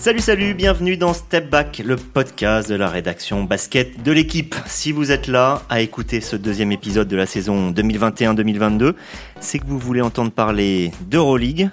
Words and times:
Salut, 0.00 0.20
salut, 0.20 0.54
bienvenue 0.54 0.96
dans 0.96 1.12
Step 1.12 1.50
Back, 1.50 1.82
le 1.84 1.96
podcast 1.96 2.70
de 2.70 2.74
la 2.74 2.88
rédaction 2.88 3.44
basket 3.44 4.02
de 4.02 4.10
l'équipe. 4.12 4.54
Si 4.64 4.92
vous 4.92 5.12
êtes 5.12 5.26
là 5.26 5.60
à 5.68 5.82
écouter 5.82 6.22
ce 6.22 6.36
deuxième 6.36 6.72
épisode 6.72 7.06
de 7.06 7.18
la 7.18 7.26
saison 7.26 7.70
2021-2022, 7.70 8.94
c'est 9.40 9.58
que 9.58 9.66
vous 9.66 9.78
voulez 9.78 10.00
entendre 10.00 10.32
parler 10.32 10.90
d'Euroleague, 11.02 11.68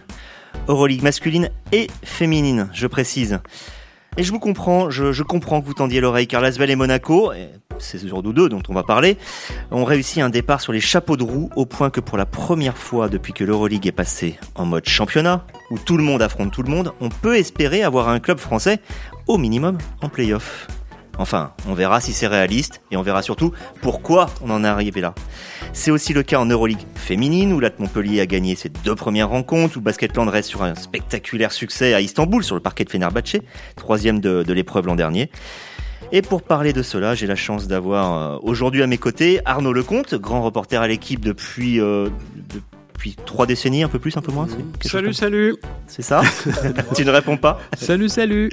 Euroleague 0.68 1.04
masculine 1.04 1.50
et 1.72 1.88
féminine, 2.04 2.70
je 2.74 2.88
précise. 2.88 3.40
Et 4.18 4.24
je 4.24 4.32
vous 4.34 4.40
comprends, 4.40 4.90
je, 4.90 5.24
comprends 5.24 5.62
que 5.62 5.66
vous 5.66 5.74
tendiez 5.74 6.02
l'oreille 6.02 6.28
car 6.28 6.42
Lasvel 6.42 6.70
et 6.70 6.76
Monaco, 6.76 7.32
c'est 7.80 7.98
surtout 7.98 8.34
deux 8.34 8.50
dont 8.50 8.64
on 8.68 8.74
va 8.74 8.84
parler, 8.84 9.18
ont 9.72 9.86
réussi 9.86 10.20
un 10.20 10.30
départ 10.30 10.60
sur 10.60 10.74
les 10.74 10.82
chapeaux 10.82 11.16
de 11.16 11.24
roue 11.24 11.50
au 11.56 11.66
point 11.66 11.90
que 11.90 12.02
pour 12.02 12.18
la 12.18 12.26
première 12.26 12.78
fois 12.78 13.08
depuis 13.08 13.32
que 13.32 13.46
l'Euroleague 13.46 13.88
est 13.88 13.94
passé 13.94 14.38
en 14.56 14.66
mode 14.66 14.86
championnat, 14.86 15.46
où 15.72 15.78
tout 15.78 15.98
le 15.98 16.04
monde 16.04 16.22
affronte 16.22 16.52
tout 16.52 16.64
le 16.64 16.70
monde, 16.70 16.94
on 17.02 17.10
peut 17.10 17.38
espérer 17.38 17.84
avoir 17.84 18.10
un 18.10 18.20
club 18.20 18.38
français 18.38 18.80
au 19.28 19.38
minimum 19.38 19.78
en 20.02 20.10
playoff. 20.10 20.68
Enfin, 21.20 21.54
on 21.68 21.74
verra 21.74 22.00
si 22.00 22.14
c'est 22.14 22.28
réaliste 22.28 22.82
et 22.92 22.98
on 22.98 23.02
verra 23.02 23.22
surtout 23.22 23.52
pourquoi 23.82 24.28
on 24.44 24.52
en 24.52 24.64
est 24.64 24.68
arrivé 24.68 25.02
là. 25.02 25.16
C'est 25.74 25.90
aussi 25.90 26.14
le 26.14 26.24
cas 26.24 26.40
en 26.40 26.46
Euroleague 26.46 26.86
féminine 26.96 27.54
où 27.54 27.60
la 27.60 27.72
Montpellier 27.78 28.22
a 28.22 28.26
gagné 28.26 28.56
ses 28.56 28.70
deux 28.70 28.96
premières 28.96 29.30
rencontres, 29.30 29.78
où 29.78 29.82
Basketland 29.82 30.30
reste 30.30 30.50
sur 30.50 30.62
un 30.62 30.76
spectaculaire 30.76 31.52
succès 31.52 31.94
à 31.94 32.02
Istanbul 32.02 32.44
sur 32.44 32.56
le 32.56 32.62
parquet 32.62 32.84
de 32.84 32.92
Fenerbahçe, 32.92 33.38
troisième 33.76 34.20
de, 34.20 34.44
de 34.44 34.54
l'épreuve 34.54 34.86
l'an 34.86 34.96
dernier. 34.96 35.32
Et 36.14 36.22
pour 36.22 36.42
parler 36.42 36.72
de 36.72 36.84
cela, 36.84 37.16
j'ai 37.16 37.28
la 37.28 37.36
chance 37.36 37.68
d'avoir 37.68 38.36
euh, 38.36 38.40
aujourd'hui 38.42 38.82
à 38.82 38.88
mes 38.88 38.98
côtés 38.98 39.42
Arnaud 39.44 39.74
Lecomte, 39.74 40.16
grand 40.16 40.42
reporter 40.42 40.82
à 40.82 40.88
l'équipe 40.88 41.20
depuis, 41.20 41.82
euh, 41.82 42.10
depuis 42.98 43.16
trois 43.28 43.46
décennies, 43.46 43.84
un 43.84 43.90
peu 43.90 44.00
plus, 44.00 44.18
un 44.18 44.22
peu 44.22 44.32
moins. 44.32 44.48
Salut, 44.82 45.14
salut. 45.14 45.56
C'est 45.86 46.02
ça 46.02 46.24
Tu 46.96 47.06
ne 47.06 47.12
réponds 47.12 47.38
pas 47.38 47.62
Salut, 47.78 48.10
salut. 48.10 48.50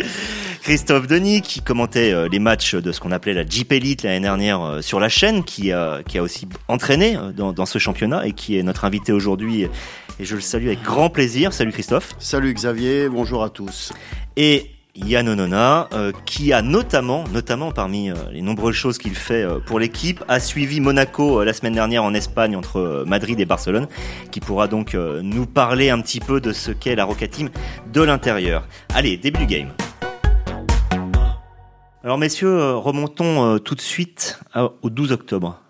Christophe 0.60 1.06
Denis 1.06 1.40
qui 1.40 1.62
commentait 1.62 2.12
euh, 2.12 2.28
les 2.30 2.38
matchs 2.38 2.74
de 2.74 2.92
ce 2.92 3.00
qu'on 3.00 3.10
appelait 3.10 3.32
la 3.32 3.46
Jeep 3.46 3.72
Elite 3.72 4.02
l'année 4.02 4.20
dernière 4.20 4.78
sur 4.82 5.00
la 5.00 5.08
chaîne, 5.08 5.44
qui 5.44 5.72
a, 5.72 6.02
qui 6.06 6.18
a 6.18 6.22
aussi 6.22 6.46
entraîné 6.68 7.16
dans, 7.34 7.54
dans 7.54 7.64
ce 7.64 7.78
championnat 7.78 8.26
et 8.26 8.32
qui 8.32 8.58
est 8.58 8.62
notre 8.62 8.84
invité 8.84 9.12
aujourd'hui. 9.12 9.62
Et 10.20 10.24
je 10.24 10.34
le 10.34 10.42
salue 10.42 10.66
avec 10.66 10.82
grand 10.82 11.08
plaisir. 11.08 11.54
Salut 11.54 11.72
Christophe. 11.72 12.14
Salut 12.18 12.52
Xavier, 12.52 13.08
bonjour 13.08 13.42
à 13.42 13.48
tous. 13.48 13.94
Et 14.36 14.73
Yann 14.96 15.28
Onona, 15.28 15.88
euh, 15.92 16.12
qui 16.24 16.52
a 16.52 16.62
notamment, 16.62 17.24
notamment 17.32 17.72
parmi 17.72 18.10
euh, 18.10 18.14
les 18.30 18.42
nombreuses 18.42 18.76
choses 18.76 18.96
qu'il 18.96 19.16
fait 19.16 19.42
euh, 19.42 19.58
pour 19.58 19.80
l'équipe, 19.80 20.22
a 20.28 20.38
suivi 20.38 20.78
Monaco 20.78 21.42
la 21.42 21.52
semaine 21.52 21.74
dernière 21.74 22.04
en 22.04 22.14
Espagne 22.14 22.54
entre 22.54 23.02
Madrid 23.04 23.40
et 23.40 23.44
Barcelone, 23.44 23.88
qui 24.30 24.38
pourra 24.38 24.68
donc 24.68 24.94
nous 24.94 25.46
parler 25.46 25.90
un 25.90 26.00
petit 26.00 26.20
peu 26.20 26.40
de 26.40 26.52
ce 26.52 26.70
qu'est 26.70 26.94
la 26.94 27.04
Roca 27.04 27.26
Team 27.26 27.50
de 27.92 28.02
l'intérieur. 28.02 28.68
Allez, 28.94 29.16
début 29.16 29.40
du 29.40 29.46
game. 29.46 29.70
Alors 32.04 32.18
messieurs, 32.18 32.74
remontons 32.76 33.58
tout 33.58 33.74
de 33.74 33.80
suite 33.80 34.38
au 34.82 34.90
12 34.90 35.12
octobre. 35.12 35.60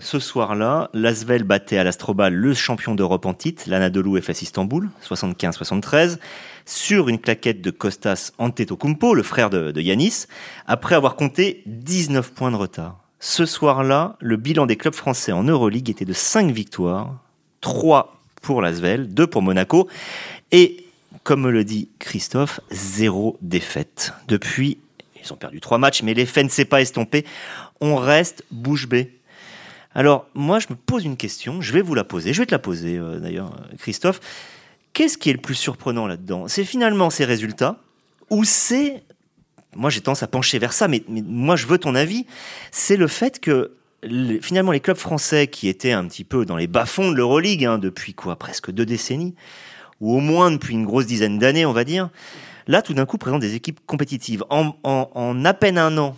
ce 0.00 0.18
soir-là, 0.18 0.90
l'Asvel 0.92 1.44
battait 1.44 1.78
à 1.78 1.84
l'Astrobal 1.84 2.34
le 2.34 2.52
champion 2.52 2.94
d'Europe 2.94 3.24
en 3.26 3.34
titre, 3.34 3.64
l'Anadolu 3.66 4.20
FS 4.20 4.42
Istanbul, 4.42 4.90
75-73 5.08 6.18
sur 6.68 7.08
une 7.08 7.18
claquette 7.18 7.62
de 7.62 7.70
Kostas 7.70 8.32
Antetokounmpo, 8.36 9.14
le 9.14 9.22
frère 9.22 9.48
de, 9.48 9.80
Yanis, 9.80 10.26
après 10.66 10.94
avoir 10.94 11.16
compté 11.16 11.62
19 11.64 12.32
points 12.32 12.50
de 12.50 12.56
retard. 12.56 12.98
Ce 13.20 13.46
soir-là, 13.46 14.16
le 14.20 14.36
bilan 14.36 14.66
des 14.66 14.76
clubs 14.76 14.94
français 14.94 15.32
en 15.32 15.44
Euroleague 15.44 15.88
était 15.88 16.04
de 16.04 16.12
5 16.12 16.50
victoires, 16.50 17.16
3 17.62 18.20
pour 18.42 18.60
l'Asvel, 18.60 19.08
2 19.14 19.26
pour 19.26 19.40
Monaco, 19.40 19.88
et, 20.52 20.84
comme 21.22 21.40
me 21.40 21.50
le 21.50 21.64
dit 21.64 21.88
Christophe, 21.98 22.60
0 22.70 23.38
défaite. 23.40 24.12
Depuis, 24.28 24.76
ils 25.24 25.32
ont 25.32 25.36
perdu 25.36 25.60
3 25.60 25.78
matchs, 25.78 26.02
mais 26.02 26.12
l'effet 26.12 26.44
ne 26.44 26.50
s'est 26.50 26.66
pas 26.66 26.82
estompé. 26.82 27.24
On 27.80 27.96
reste 27.96 28.44
bouche 28.50 28.86
bée. 28.86 29.16
Alors, 29.94 30.26
moi, 30.34 30.58
je 30.58 30.66
me 30.68 30.76
pose 30.76 31.06
une 31.06 31.16
question, 31.16 31.62
je 31.62 31.72
vais 31.72 31.80
vous 31.80 31.94
la 31.94 32.04
poser, 32.04 32.34
je 32.34 32.42
vais 32.42 32.46
te 32.46 32.54
la 32.54 32.58
poser 32.58 32.98
euh, 32.98 33.18
d'ailleurs, 33.20 33.56
Christophe 33.78 34.20
qu'est-ce 34.92 35.18
qui 35.18 35.30
est 35.30 35.32
le 35.32 35.40
plus 35.40 35.54
surprenant 35.54 36.06
là-dedans? 36.06 36.48
C'est 36.48 36.64
finalement 36.64 37.10
ces 37.10 37.24
résultats 37.24 37.78
ou 38.30 38.44
c'est, 38.44 39.02
moi 39.74 39.90
j'ai 39.90 40.00
tendance 40.00 40.22
à 40.22 40.26
pencher 40.26 40.58
vers 40.58 40.72
ça, 40.72 40.88
mais, 40.88 41.02
moi 41.08 41.56
je 41.56 41.66
veux 41.66 41.78
ton 41.78 41.94
avis, 41.94 42.26
c'est 42.70 42.96
le 42.96 43.06
fait 43.06 43.40
que 43.40 43.72
finalement 44.40 44.72
les 44.72 44.80
clubs 44.80 44.96
français 44.96 45.48
qui 45.48 45.68
étaient 45.68 45.92
un 45.92 46.06
petit 46.06 46.24
peu 46.24 46.44
dans 46.44 46.56
les 46.56 46.66
bas-fonds 46.66 47.10
de 47.10 47.16
l'Euroleague 47.16 47.64
hein, 47.64 47.78
depuis 47.78 48.14
quoi? 48.14 48.36
Presque 48.36 48.70
deux 48.70 48.86
décennies, 48.86 49.34
ou 50.00 50.16
au 50.16 50.20
moins 50.20 50.50
depuis 50.50 50.74
une 50.74 50.84
grosse 50.84 51.06
dizaine 51.06 51.38
d'années 51.38 51.66
on 51.66 51.72
va 51.72 51.84
dire, 51.84 52.10
là 52.66 52.82
tout 52.82 52.94
d'un 52.94 53.06
coup 53.06 53.18
présentent 53.18 53.40
des 53.40 53.54
équipes 53.54 53.80
compétitives. 53.86 54.44
En, 54.50 54.74
en 54.84 55.44
à 55.44 55.54
peine 55.54 55.78
un 55.78 55.96
an, 55.98 56.16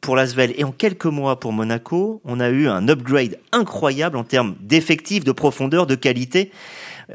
pour 0.00 0.14
l'Asvel 0.14 0.54
et 0.56 0.64
en 0.64 0.72
quelques 0.72 1.06
mois 1.06 1.40
pour 1.40 1.52
Monaco, 1.52 2.20
on 2.24 2.38
a 2.38 2.48
eu 2.48 2.68
un 2.68 2.88
upgrade 2.88 3.38
incroyable 3.52 4.16
en 4.16 4.24
termes 4.24 4.54
d'effectifs, 4.60 5.24
de 5.24 5.32
profondeur, 5.32 5.86
de 5.86 5.96
qualité. 5.96 6.52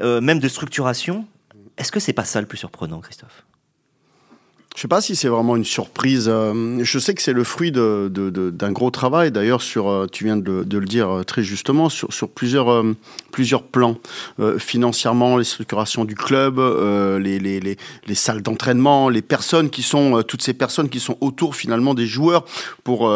Euh, 0.00 0.20
même 0.20 0.38
de 0.38 0.48
structuration. 0.48 1.26
Est-ce 1.76 1.92
que 1.92 2.00
c'est 2.00 2.12
pas 2.12 2.24
ça 2.24 2.40
le 2.40 2.46
plus 2.46 2.58
surprenant, 2.58 3.00
Christophe? 3.00 3.46
Je 4.76 4.82
sais 4.82 4.88
pas 4.88 5.00
si 5.00 5.16
c'est 5.16 5.28
vraiment 5.28 5.56
une 5.56 5.64
surprise. 5.64 6.26
Euh, 6.30 6.80
je 6.82 6.98
sais 6.98 7.14
que 7.14 7.22
c'est 7.22 7.32
le 7.32 7.44
fruit 7.44 7.72
d'un 7.72 8.08
de, 8.10 8.28
de, 8.30 8.68
gros 8.68 8.90
travail, 8.90 9.32
d'ailleurs, 9.32 9.62
sur, 9.62 9.88
euh, 9.88 10.06
tu 10.06 10.24
viens 10.24 10.36
de, 10.36 10.66
le 10.70 10.84
dire 10.84 11.08
euh, 11.08 11.22
très 11.24 11.42
justement, 11.42 11.88
sur, 11.88 12.12
sur 12.12 12.28
plusieurs, 12.28 12.84
plusieurs 13.32 13.62
plans. 13.62 13.96
financièrement, 14.58 15.38
les 15.38 15.44
structurations 15.44 16.04
du 16.04 16.14
club, 16.14 16.58
les, 16.58 17.38
les, 17.38 17.58
les, 17.58 17.76
les, 18.06 18.14
salles 18.14 18.42
d'entraînement, 18.42 19.08
les 19.08 19.22
personnes 19.22 19.70
qui 19.70 19.82
sont, 19.82 20.22
toutes 20.22 20.42
ces 20.42 20.52
personnes 20.52 20.90
qui 20.90 21.00
sont 21.00 21.16
autour 21.22 21.56
finalement 21.56 21.94
des 21.94 22.06
joueurs 22.06 22.44
pour 22.84 23.10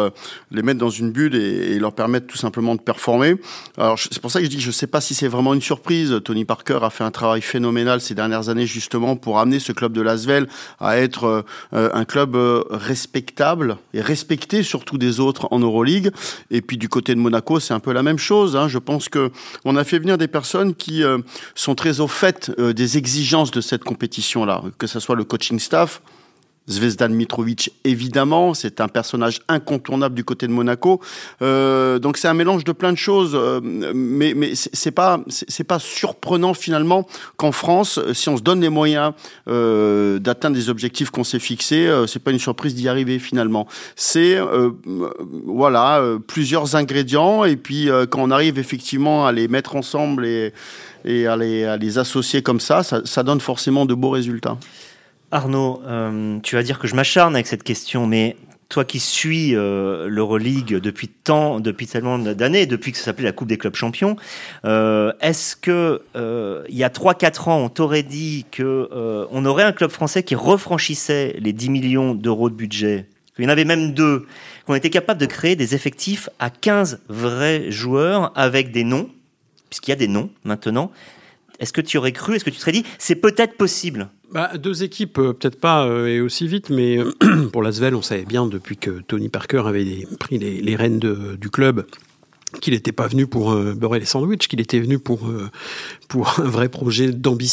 les 0.51 0.61
mettre 0.63 0.79
dans 0.79 0.89
une 0.89 1.11
bulle 1.11 1.35
et, 1.35 1.75
et, 1.75 1.79
leur 1.79 1.93
permettre 1.93 2.25
tout 2.25 2.37
simplement 2.37 2.73
de 2.73 2.81
performer. 2.81 3.35
Alors, 3.77 3.99
c'est 3.99 4.19
pour 4.19 4.31
ça 4.31 4.39
que 4.39 4.45
je 4.45 4.49
dis 4.49 4.59
je 4.59 4.71
sais 4.71 4.87
pas 4.87 5.01
si 5.01 5.13
c'est 5.13 5.27
vraiment 5.27 5.53
une 5.53 5.61
surprise. 5.61 6.19
Tony 6.23 6.45
Parker 6.45 6.79
a 6.81 6.89
fait 6.89 7.03
un 7.03 7.11
travail 7.11 7.41
phénoménal 7.41 8.01
ces 8.01 8.15
dernières 8.15 8.49
années 8.49 8.65
justement 8.65 9.15
pour 9.15 9.39
amener 9.39 9.59
ce 9.59 9.71
club 9.71 9.93
de 9.93 10.01
Lasvel 10.01 10.47
à 10.79 10.97
être 10.97 11.25
euh, 11.25 11.41
un 11.71 12.05
club 12.05 12.35
euh, 12.35 12.63
respectable 12.69 13.77
et 13.93 14.01
respecté 14.01 14.63
surtout 14.63 14.97
des 14.97 15.19
autres 15.19 15.47
en 15.51 15.59
Euroleague. 15.59 16.11
Et 16.49 16.61
puis 16.61 16.77
du 16.77 16.89
côté 16.89 17.15
de 17.15 17.19
Monaco, 17.19 17.59
c'est 17.59 17.73
un 17.73 17.79
peu 17.79 17.91
la 17.93 18.03
même 18.03 18.17
chose. 18.17 18.55
Hein. 18.55 18.67
Je 18.67 18.77
pense 18.77 19.09
que 19.09 19.31
on 19.65 19.75
a 19.75 19.83
fait 19.83 19.99
venir 19.99 20.17
des 20.17 20.27
personnes 20.27 20.75
qui 20.75 21.03
euh, 21.03 21.19
sont 21.55 21.75
très 21.75 21.99
au 21.99 22.07
fait 22.07 22.51
des 22.59 22.97
exigences 22.97 23.51
de 23.51 23.61
cette 23.61 23.83
compétition-là, 23.83 24.63
que 24.77 24.87
ce 24.87 24.99
soit 24.99 25.15
le 25.15 25.23
coaching 25.23 25.59
staff, 25.59 26.01
Zvezdan 26.71 27.09
Mitrovic, 27.09 27.71
évidemment, 27.83 28.53
c'est 28.53 28.81
un 28.81 28.87
personnage 28.87 29.41
incontournable 29.47 30.15
du 30.15 30.23
côté 30.23 30.47
de 30.47 30.51
Monaco. 30.51 31.01
Euh, 31.41 31.99
donc 31.99 32.17
c'est 32.17 32.27
un 32.27 32.33
mélange 32.33 32.63
de 32.63 32.71
plein 32.71 32.91
de 32.91 32.97
choses, 32.97 33.33
euh, 33.35 33.59
mais 33.93 34.33
mais 34.35 34.53
c'est 34.55 34.91
pas 34.91 35.19
c'est 35.27 35.63
pas 35.63 35.79
surprenant 35.79 36.53
finalement 36.53 37.07
qu'en 37.37 37.51
France, 37.51 37.99
si 38.13 38.29
on 38.29 38.37
se 38.37 38.41
donne 38.41 38.61
les 38.61 38.69
moyens 38.69 39.13
euh, 39.47 40.19
d'atteindre 40.19 40.55
des 40.55 40.69
objectifs 40.69 41.09
qu'on 41.09 41.23
s'est 41.23 41.39
fixés, 41.39 41.87
euh, 41.87 42.07
c'est 42.07 42.19
pas 42.19 42.31
une 42.31 42.39
surprise 42.39 42.73
d'y 42.75 42.87
arriver 42.87 43.19
finalement. 43.19 43.67
C'est 43.95 44.37
voilà 45.45 46.01
plusieurs 46.27 46.75
ingrédients 46.75 47.43
et 47.43 47.55
puis 47.55 47.89
quand 48.09 48.21
on 48.21 48.31
arrive 48.31 48.57
effectivement 48.57 49.25
à 49.25 49.31
les 49.31 49.47
mettre 49.47 49.75
ensemble 49.75 50.25
et 50.25 51.27
à 51.27 51.35
les, 51.35 51.77
les 51.79 51.97
associer 51.97 52.41
comme 52.41 52.59
ça, 52.59 52.83
ça 52.83 53.23
donne 53.23 53.41
forcément 53.41 53.85
de 53.85 53.93
beaux 53.93 54.09
résultats. 54.09 54.57
Arnaud, 55.31 55.81
euh, 55.85 56.39
tu 56.41 56.55
vas 56.55 56.63
dire 56.63 56.77
que 56.77 56.87
je 56.87 56.95
m'acharne 56.95 57.35
avec 57.35 57.47
cette 57.47 57.63
question, 57.63 58.05
mais 58.05 58.35
toi 58.67 58.83
qui 58.83 58.99
suis 58.99 59.55
euh, 59.55 60.07
l'Euroleague 60.09 60.75
depuis 60.75 61.07
tant, 61.07 61.61
depuis 61.61 61.87
tellement 61.87 62.19
d'années, 62.19 62.65
depuis 62.65 62.91
que 62.91 62.97
ça 62.97 63.05
s'appelait 63.05 63.25
la 63.25 63.31
Coupe 63.31 63.47
des 63.47 63.57
clubs 63.57 63.75
champions, 63.75 64.17
euh, 64.65 65.13
est-ce 65.21 65.55
que 65.55 66.01
il 66.69 66.77
y 66.77 66.83
a 66.83 66.89
3-4 66.89 67.49
ans, 67.49 67.57
on 67.59 67.69
t'aurait 67.69 68.03
dit 68.03 68.45
que 68.51 68.89
on 69.31 69.45
aurait 69.45 69.63
un 69.63 69.71
club 69.71 69.91
français 69.91 70.23
qui 70.23 70.35
refranchissait 70.35 71.37
les 71.39 71.53
10 71.53 71.69
millions 71.69 72.13
d'euros 72.13 72.49
de 72.49 72.55
budget, 72.55 73.07
qu'il 73.35 73.45
y 73.45 73.47
en 73.47 73.51
avait 73.51 73.65
même 73.65 73.93
deux, 73.93 74.25
qu'on 74.65 74.75
était 74.75 74.89
capable 74.89 75.19
de 75.19 75.25
créer 75.25 75.55
des 75.55 75.75
effectifs 75.75 76.29
à 76.39 76.49
15 76.49 76.99
vrais 77.07 77.71
joueurs 77.71 78.33
avec 78.35 78.71
des 78.71 78.83
noms, 78.83 79.09
puisqu'il 79.69 79.91
y 79.91 79.93
a 79.93 79.97
des 79.97 80.09
noms 80.09 80.29
maintenant. 80.43 80.91
Est-ce 81.59 81.71
que 81.71 81.81
tu 81.81 81.97
aurais 81.97 82.11
cru, 82.11 82.35
est-ce 82.35 82.43
que 82.43 82.49
tu 82.49 82.57
te 82.57 82.61
serais 82.61 82.71
dit, 82.71 82.83
c'est 82.97 83.15
peut-être 83.15 83.55
possible? 83.55 84.09
Bah, 84.31 84.57
deux 84.57 84.83
équipes, 84.83 85.19
euh, 85.19 85.33
peut-être 85.33 85.59
pas 85.59 85.85
euh, 85.85 86.07
et 86.07 86.21
aussi 86.21 86.47
vite, 86.47 86.69
mais 86.69 86.97
euh, 86.97 87.11
pour 87.51 87.61
l'Asvel, 87.61 87.95
on 87.95 88.01
savait 88.01 88.25
bien 88.25 88.45
depuis 88.45 88.77
que 88.77 89.01
Tony 89.01 89.27
Parker 89.27 89.63
avait 89.65 90.07
pris 90.19 90.37
les, 90.37 90.75
rênes 90.75 90.99
du 90.99 91.49
club 91.49 91.85
qu'il 92.59 92.73
n'était 92.73 92.91
pas 92.91 93.07
venu 93.07 93.27
pour 93.27 93.51
euh, 93.51 93.73
beurrer 93.73 93.99
les 93.99 94.05
sandwichs, 94.05 94.47
qu'il 94.47 94.59
était 94.59 94.79
venu 94.79 94.99
pour, 94.99 95.29
pour 96.11 96.41
un 96.41 96.49
vrai 96.49 96.67
projet 96.67 97.09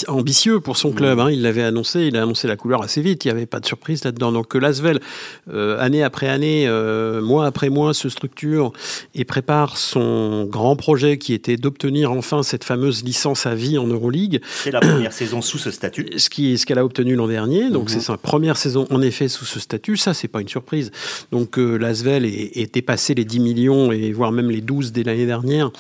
ambitieux 0.09 0.59
pour 0.59 0.77
son 0.77 0.91
club. 0.91 1.21
Hein. 1.21 1.31
Il 1.31 1.43
l'avait 1.43 1.63
annoncé, 1.63 2.01
il 2.01 2.17
a 2.17 2.25
annoncé 2.25 2.49
la 2.49 2.57
couleur 2.57 2.83
assez 2.83 3.01
vite, 3.01 3.25
il 3.25 3.29
n'y 3.29 3.31
avait 3.33 3.47
pas 3.47 3.61
de 3.61 3.67
surprise 3.67 4.03
là-dedans. 4.03 4.33
Donc 4.33 4.49
que 4.49 4.59
Lasvel, 4.59 4.99
euh, 5.49 5.79
année 5.79 6.03
après 6.03 6.29
année, 6.29 6.69
mois 7.23 7.47
après 7.47 7.71
mois, 7.71 7.95
se 7.95 8.09
structure 8.09 8.73
et 9.15 9.25
prépare 9.25 9.77
son 9.77 10.45
grand 10.45 10.75
projet 10.75 11.19
qui 11.19 11.35
était 11.35 11.57
d'obtenir 11.57 12.11
enfin 12.11 12.43
cette 12.43 12.65
fameuse 12.65 13.05
licence 13.05 13.47
à 13.47 13.55
vie 13.55 13.79
en 13.79 13.87
Euroleague. 13.87 14.41
C'est 14.51 14.73
la 14.73 14.81
première 14.81 15.13
saison 15.23 15.41
sous 15.41 15.59
ce 15.59 15.71
statut. 15.71 16.09
Ce 16.19 16.29
qu'elle 16.67 16.79
a 16.81 16.85
obtenu 16.85 17.15
l'an 17.15 17.29
dernier. 17.29 17.71
Donc 17.71 17.85
mhm. 17.85 17.89
c'est 17.91 18.01
sa 18.01 18.17
première 18.17 18.57
saison 18.57 18.89
en 18.91 19.01
effet 19.03 19.29
sous 19.29 19.45
ce 19.45 19.61
statut. 19.61 19.97
Ça, 19.97 20.15
c'est 20.15 20.27
pas 20.27 20.41
une 20.41 20.49
surprise. 20.49 20.91
Donc 21.31 21.59
Lasvel 21.59 22.25
est, 22.25 22.75
dépassé 22.75 23.15
les 23.15 23.25
10 23.25 23.39
millions 23.39 23.93
et 23.93 24.11
voire 24.11 24.33
même 24.33 24.51
les 24.51 24.63
12 24.63 24.91
dès 24.91 25.05
l'année 25.05 25.27
dernière. 25.27 25.71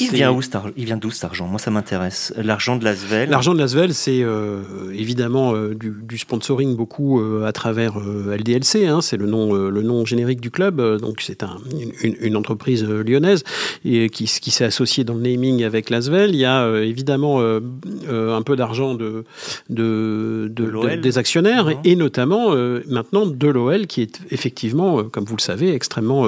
Il 0.00 0.10
vient 0.10 0.32
où 0.32 0.40
Il 0.76 0.86
vient 0.86 0.96
d'où 0.96 1.12
cet 1.12 1.22
argent? 1.22 1.46
Moi, 1.46 1.60
ça 1.60 1.70
m'intéresse. 1.70 2.15
L'argent 2.36 2.76
de 2.76 2.84
l'Asvel. 2.84 3.30
L'argent 3.30 3.54
de 3.54 3.58
l'Asvel, 3.58 3.94
c'est 3.94 4.22
euh, 4.22 4.62
évidemment 4.94 5.54
euh, 5.54 5.74
du, 5.74 6.18
sponsoring 6.18 6.76
beaucoup 6.76 7.20
euh, 7.20 7.46
à 7.46 7.52
travers 7.52 7.98
LDLC. 7.98 8.86
Hein, 8.86 9.00
c'est 9.00 9.16
le 9.16 9.26
nom, 9.26 9.52
le 9.54 9.82
nom 9.82 10.04
générique 10.04 10.40
du 10.40 10.50
club. 10.50 10.80
donc 11.00 11.20
c'est 11.20 11.42
un, 11.42 11.58
une, 12.02 12.36
entreprise 12.36 12.84
lyonnaise 12.84 13.44
et 13.84 14.08
qui, 14.08 14.24
qui 14.24 14.50
s'est 14.50 14.64
associée 14.64 15.04
dans 15.04 15.14
le 15.14 15.20
naming 15.20 15.64
avec 15.64 15.90
l'Asvel. 15.90 16.30
Il 16.30 16.40
y 16.40 16.44
a 16.44 16.80
évidemment 16.80 17.40
un 17.40 18.42
peu 18.42 18.56
d'argent 18.56 18.94
de, 18.94 19.24
de, 19.70 20.50
de, 20.50 20.96
des 20.96 21.18
actionnaires 21.18 21.68
et, 21.84 21.96
notamment 21.96 22.54
maintenant 22.88 23.26
de 23.26 23.48
l'OL 23.48 23.86
qui 23.86 24.02
est 24.02 24.20
effectivement, 24.30 25.04
comme 25.04 25.24
vous 25.24 25.36
le 25.36 25.42
savez, 25.42 25.72
extrêmement 25.72 26.26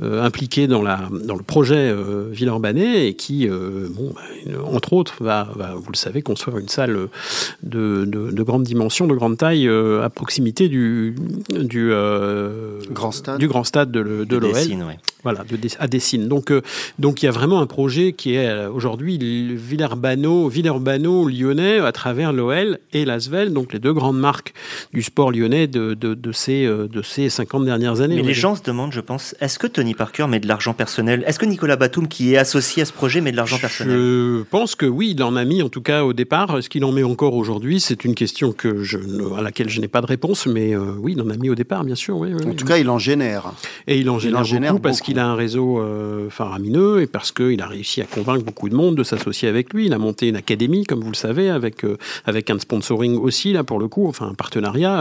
impliqué 0.00 0.66
dans 0.66 0.82
la 0.82 1.08
dans 1.24 1.36
le 1.36 1.42
projet 1.42 1.94
Villeurbanais 2.30 3.08
et 3.08 3.14
qui, 3.14 3.48
bon, 3.48 4.12
bah, 4.14 4.60
entre 4.64 4.92
autres, 4.92 5.19
va, 5.20 5.48
vous 5.76 5.92
le 5.92 5.96
savez, 5.96 6.22
construire 6.22 6.58
une 6.58 6.68
salle 6.68 7.08
de, 7.62 8.04
de, 8.04 8.42
grande 8.42 8.62
dimension, 8.62 9.06
de 9.06 9.14
grande 9.14 9.36
taille 9.36 9.68
euh, 9.68 10.02
à 10.02 10.10
proximité 10.10 10.68
du, 10.68 11.14
du, 11.50 11.90
grand 12.90 13.12
stade. 13.12 13.38
du 13.38 13.48
grand 13.48 13.64
stade 13.64 13.90
de, 13.90 14.24
de, 14.24 14.36
l'OL. 14.36 14.52
Voilà, 15.22 15.44
de, 15.44 15.58
à 15.78 15.86
Dessine. 15.86 16.28
Donc, 16.28 16.52
donc 16.98 17.22
il 17.22 17.26
y 17.26 17.28
a 17.28 17.32
vraiment 17.32 17.60
un 17.60 17.66
projet 17.66 18.12
qui 18.12 18.34
est 18.34 18.66
aujourd'hui 18.66 19.18
Villeurbanneau, 19.18 20.48
Villeurbanneau 20.48 21.28
lyonnais 21.28 21.78
à 21.78 21.92
travers 21.92 22.32
l'OL 22.32 22.78
et 22.92 23.04
l'Asvel, 23.04 23.52
donc 23.52 23.72
les 23.74 23.78
deux 23.78 23.92
grandes 23.92 24.18
marques 24.18 24.54
du 24.94 25.02
sport 25.02 25.30
lyonnais 25.30 25.66
de, 25.66 25.92
de, 25.94 26.32
ces, 26.32 26.66
de 26.66 27.02
ces 27.02 27.28
50 27.28 27.66
dernières 27.66 28.00
années. 28.00 28.16
Mais 28.16 28.22
les 28.22 28.34
gens 28.34 28.56
se 28.56 28.62
demandent, 28.62 28.92
je 28.92 29.00
pense, 29.00 29.34
est-ce 29.40 29.58
que 29.58 29.66
Tony 29.66 29.94
Parker 29.94 30.26
met 30.26 30.40
de 30.40 30.48
l'argent 30.48 30.72
personnel? 30.72 31.22
Est-ce 31.26 31.38
que 31.38 31.46
Nicolas 31.46 31.76
Batum 31.76 32.08
qui 32.08 32.32
est 32.32 32.38
associé 32.38 32.82
à 32.82 32.84
ce 32.86 32.92
projet 32.92 33.20
met 33.20 33.32
de 33.32 33.36
l'argent 33.36 33.58
personnel? 33.58 33.96
Je 33.96 34.42
pense 34.44 34.74
que 34.74 34.86
oui, 34.86 34.99
il 35.08 35.22
en 35.22 35.36
a 35.36 35.44
mis 35.44 35.62
en 35.62 35.68
tout 35.68 35.82
cas 35.82 36.04
au 36.04 36.12
départ. 36.12 36.56
Est-ce 36.58 36.68
qu'il 36.68 36.84
en 36.84 36.92
met 36.92 37.02
encore 37.02 37.34
aujourd'hui 37.34 37.80
C'est 37.80 38.04
une 38.04 38.14
question 38.14 38.52
que 38.52 38.82
je, 38.82 38.98
à 39.36 39.42
laquelle 39.42 39.68
je 39.68 39.80
n'ai 39.80 39.88
pas 39.88 40.00
de 40.00 40.06
réponse, 40.06 40.46
mais 40.46 40.74
euh, 40.74 40.92
oui, 40.98 41.14
il 41.16 41.22
en 41.22 41.30
a 41.30 41.36
mis 41.36 41.50
au 41.50 41.54
départ, 41.54 41.84
bien 41.84 41.94
sûr. 41.94 42.16
Oui, 42.16 42.32
en 42.34 42.54
tout 42.54 42.64
cas, 42.64 42.78
il 42.78 42.88
en 42.88 42.98
génère. 42.98 43.52
Et 43.86 43.98
il 43.98 44.10
en 44.10 44.18
génère, 44.18 44.72
beaucoup, 44.72 44.82
parce 44.82 45.00
qu'il 45.00 45.18
a 45.18 45.26
un 45.26 45.34
réseau 45.34 45.80
euh, 45.80 46.28
faramineux 46.30 47.00
et 47.00 47.06
parce 47.06 47.32
qu'il 47.32 47.60
a 47.62 47.66
réussi 47.66 48.00
à 48.02 48.04
convaincre 48.04 48.44
beaucoup 48.44 48.68
de 48.68 48.74
monde 48.74 48.96
de 48.96 49.02
s'associer 49.02 49.48
avec 49.48 49.72
lui. 49.72 49.86
Il 49.86 49.92
a 49.92 49.98
monté 49.98 50.28
une 50.28 50.36
académie, 50.36 50.84
comme 50.84 51.00
vous 51.00 51.10
le 51.10 51.16
savez, 51.16 51.50
avec, 51.50 51.84
euh, 51.84 51.96
avec 52.26 52.50
un 52.50 52.58
sponsoring 52.58 53.16
aussi, 53.16 53.52
là, 53.52 53.64
pour 53.64 53.78
le 53.78 53.88
coup, 53.88 54.06
enfin 54.06 54.28
un 54.28 54.34
partenariat. 54.34 54.98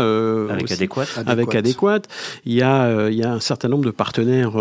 avec 0.49 0.71
Adéquat. 0.71 1.05
Avec 1.25 1.55
Adéquat. 1.55 2.01
Il 2.45 2.53
y, 2.53 2.61
a, 2.61 3.09
il 3.09 3.17
y 3.17 3.23
a 3.23 3.33
un 3.33 3.39
certain 3.39 3.67
nombre 3.67 3.85
de 3.85 3.91
partenaires 3.91 4.57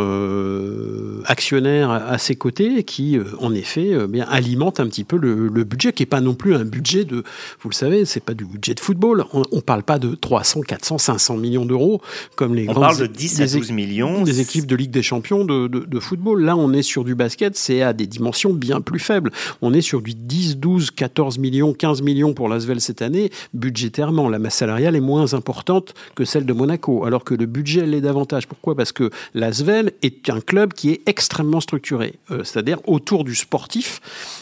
actionnaires 1.25 1.91
à 1.91 2.19
ses 2.19 2.37
côtés 2.37 2.85
qui, 2.85 3.19
euh, 3.19 3.25
en 3.41 3.55
effet, 3.55 3.95
euh, 3.95 4.07
bien, 4.07 4.27
alimente 4.29 4.81
un 4.81 4.87
petit 4.87 5.05
peu 5.05 5.17
le, 5.17 5.28
budget, 5.65 5.93
qui 5.93 6.03
n'est 6.03 6.07
pas 6.07 6.21
non 6.21 6.35
plus 6.35 6.55
un 6.55 6.65
budget 6.65 7.05
de, 7.05 7.23
vous 7.61 7.69
le 7.69 7.75
savez, 7.75 8.05
c'est 8.05 8.21
pas 8.21 8.35
du 8.35 8.45
budget 8.45 8.75
de 8.75 8.81
football. 8.81 9.25
On 9.33 9.45
ne 9.53 9.61
parle 9.61 9.83
pas 9.83 9.99
de 9.99 10.15
300, 10.15 10.63
400, 10.63 10.99
500 10.99 11.37
millions 11.37 11.67
d'euros 11.67 12.01
comme 12.37 12.55
les 12.55 12.69
on 12.69 12.75
parle 12.75 12.99
de 12.99 13.07
10 13.07 13.41
à 13.41 13.47
12 13.47 13.73
millions. 13.73 14.23
Des 14.23 14.41
équipes 14.41 14.67
de 14.67 14.77
Ligue 14.77 14.91
des 14.91 15.03
Champions 15.03 15.45
de, 15.45 15.67
de, 15.69 16.01
football. 16.01 16.43
Là, 16.43 16.57
on 16.57 16.73
est 16.73 16.83
sur 16.83 17.05
du 17.05 17.15
basket, 17.15 17.57
c'est 17.57 17.83
à 17.83 17.93
des 17.93 18.07
dimensions 18.07 18.53
bien 18.53 18.81
plus 18.81 18.99
faibles. 18.99 19.31
On 19.63 19.75
est 19.75 19.81
sur 19.81 20.03
du 20.03 20.15
10, 20.15 20.59
12, 20.59 20.91
14 20.91 21.39
millions, 21.39 21.73
15 21.73 22.03
millions 22.03 22.35
pour 22.35 22.49
l'Asvel 22.49 22.81
cette 22.81 23.03
année. 23.03 23.31
Budgétairement, 23.55 24.29
la 24.29 24.39
masse 24.39 24.57
salariale 24.57 24.97
est 24.97 25.01
moins 25.01 25.35
importante 25.35 25.95
que 26.15 26.25
celle 26.25 26.47
de 26.47 26.53
Monaco, 26.53 27.05
alors 27.05 27.25
que 27.25 27.35
le 27.35 27.47
budget 27.47 27.87
l'est 27.87 28.01
davantage. 28.01 28.47
Pourquoi? 28.47 28.75
Parce 28.75 28.93
que 28.93 29.11
l'Asvel 29.35 29.93
est 30.03 30.31
un 30.31 30.41
club 30.41 30.73
qui 30.73 30.91
est 30.91 31.03
extrêmement 31.07 31.61
structuré. 31.61 32.15
Euh, 32.31 32.45
c'est-à-dire 32.45 32.79
autour 32.87 33.25
du 33.25 33.35
sportif, 33.35 34.01